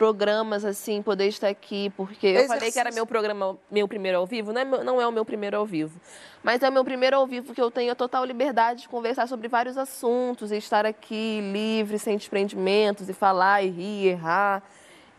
programas 0.00 0.64
assim, 0.64 1.02
poder 1.02 1.26
estar 1.28 1.48
aqui, 1.48 1.92
porque 1.94 2.26
eu 2.28 2.46
falei 2.48 2.72
que 2.72 2.78
era 2.80 2.90
meu 2.90 3.04
programa, 3.04 3.58
meu 3.70 3.86
primeiro 3.86 4.16
ao 4.16 4.26
vivo, 4.26 4.50
não 4.50 4.58
é, 4.62 4.64
meu- 4.64 4.82
não 4.82 4.98
é 4.98 5.06
o 5.06 5.12
meu 5.12 5.26
primeiro 5.26 5.58
ao 5.58 5.66
vivo, 5.66 6.00
mas 6.42 6.62
é 6.62 6.70
o 6.70 6.72
meu 6.72 6.82
primeiro 6.82 7.16
ao 7.16 7.26
vivo 7.26 7.52
que 7.52 7.60
eu 7.60 7.70
tenho 7.70 7.92
a 7.92 7.94
total 7.94 8.24
liberdade 8.24 8.80
de 8.80 8.88
conversar 8.88 9.28
sobre 9.28 9.46
vários 9.46 9.76
assuntos 9.76 10.50
e 10.52 10.56
estar 10.56 10.86
aqui 10.86 11.42
livre, 11.52 11.98
sem 11.98 12.16
desprendimentos, 12.16 13.10
e 13.10 13.12
falar, 13.12 13.62
e 13.62 13.68
rir, 13.68 14.06
errar. 14.12 14.62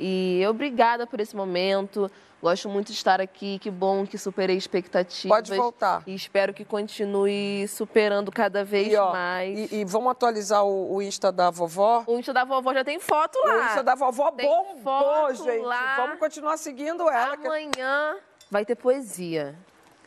E 0.02 0.44
obrigada 0.50 1.06
por 1.06 1.20
esse 1.20 1.36
momento. 1.36 2.10
Gosto 2.42 2.68
muito 2.68 2.88
de 2.88 2.94
estar 2.94 3.22
aqui. 3.22 3.60
Que 3.60 3.70
bom 3.70 4.04
que 4.06 4.18
superei 4.18 4.58
expectativas. 4.58 5.38
Pode 5.38 5.56
voltar. 5.56 6.02
E 6.08 6.16
espero 6.16 6.54
que 6.56 6.66
continue 6.66 7.68
superando 7.68 8.32
cada 8.32 8.64
vez 8.66 8.92
E, 8.92 8.96
ó, 8.96 9.12
mais. 9.12 9.72
E, 9.72 9.76
e 9.82 9.86
vamos 9.86 10.12
atualizar 10.12 10.66
o, 10.66 10.96
o 10.96 11.02
Insta 11.04 11.32
da 11.32 11.52
vovó? 11.52 12.04
O 12.08 12.18
Insta 12.18 12.34
da 12.34 12.44
vovó 12.44 12.74
já 12.74 12.84
tem 12.84 13.00
foto 13.00 13.38
lá. 13.46 13.56
O 13.58 13.66
Insta 13.66 13.84
da 13.84 13.94
vovó 13.94 14.32
Tem 14.32 14.48
bombou, 14.50 14.74
foto 14.84 15.44
gente. 15.44 15.64
lá. 15.64 15.96
Vamos 15.98 16.20
continuar 16.20 16.58
seguindo 16.58 17.08
ela. 17.08 17.38
que- 17.38 17.46
Amanhã 17.46 18.16
vai 18.50 18.66
ter 18.66 18.76
poesia. 18.76 19.56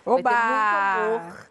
Oba! 0.04 0.28
Vai 0.30 0.32
ter 0.34 1.08
muito 1.08 1.22
amor 1.30 1.46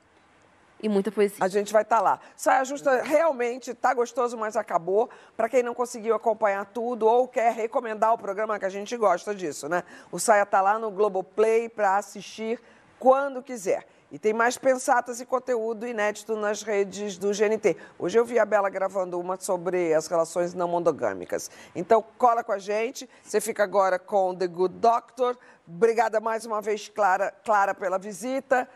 e 0.83 0.89
muita 0.89 1.09
poesia. 1.09 1.37
A 1.39 1.47
gente 1.47 1.71
vai 1.71 1.83
estar 1.83 2.01
lá. 2.01 2.19
Saia 2.35 2.65
Justa 2.65 3.01
realmente 3.01 3.73
tá 3.73 3.93
gostoso, 3.93 4.37
mas 4.37 4.57
acabou. 4.57 5.09
Para 5.35 5.47
quem 5.47 5.63
não 5.63 5.73
conseguiu 5.73 6.13
acompanhar 6.13 6.65
tudo 6.65 7.07
ou 7.07 7.25
quer 7.25 7.53
recomendar 7.53 8.13
o 8.13 8.17
programa, 8.17 8.59
que 8.59 8.65
a 8.65 8.69
gente 8.69 8.95
gosta 8.97 9.33
disso, 9.33 9.69
né? 9.69 9.83
O 10.11 10.19
Saia 10.19 10.45
tá 10.45 10.59
lá 10.59 10.77
no 10.77 10.91
Globoplay 10.91 11.69
para 11.69 11.95
assistir 11.95 12.59
quando 12.99 13.41
quiser. 13.41 13.87
E 14.11 14.19
tem 14.19 14.31
mais 14.31 14.57
pensatas 14.57 15.19
e 15.21 15.25
conteúdo 15.25 15.87
inédito 15.87 16.35
nas 16.35 16.61
redes 16.61 17.17
do 17.17 17.31
GNT. 17.31 17.75
Hoje 17.97 18.19
eu 18.19 18.23
vi 18.23 18.37
a 18.37 18.45
Bela 18.45 18.69
gravando 18.69 19.19
uma 19.19 19.39
sobre 19.39 19.91
as 19.93 20.05
relações 20.05 20.53
não 20.53 20.67
monogâmicas. 20.67 21.49
Então, 21.73 22.03
cola 22.17 22.43
com 22.43 22.51
a 22.51 22.59
gente. 22.59 23.09
Você 23.23 23.41
fica 23.41 23.63
agora 23.63 23.97
com 23.97 24.35
The 24.35 24.45
Good 24.45 24.75
Doctor. 24.75 25.35
Obrigada 25.67 26.19
mais 26.19 26.45
uma 26.45 26.61
vez, 26.61 26.89
Clara, 26.89 27.33
Clara 27.43 27.73
pela 27.73 27.97
visita. 27.97 28.69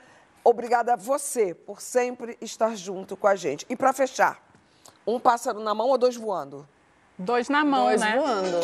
Obrigada 0.50 0.94
a 0.94 0.96
você 0.96 1.54
por 1.54 1.82
sempre 1.82 2.38
estar 2.40 2.74
junto 2.74 3.18
com 3.18 3.28
a 3.28 3.36
gente. 3.36 3.66
E 3.70 3.76
para 3.76 3.92
fechar, 3.92 4.42
um 5.06 5.20
pássaro 5.20 5.60
na 5.60 5.76
mão 5.76 5.90
ou 5.90 5.98
dois 5.98 6.16
voando? 6.16 6.66
Dois 7.20 7.50
na 7.50 7.66
mão, 7.66 7.88
Dois 7.88 8.00
né? 8.00 8.16
voando. 8.16 8.58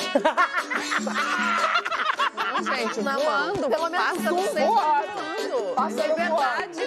Não, 2.53 2.63
gente, 2.77 3.01
Na 3.01 3.13
mão. 3.15 3.21
voando. 3.23 3.69
Pelo 3.69 3.89
menos 3.89 4.07
pássaro 4.07 4.35
um 4.35 4.41
voando. 4.43 4.65
voando. 4.65 5.75
Pássaro 5.75 6.07
Liberdade, 6.09 6.79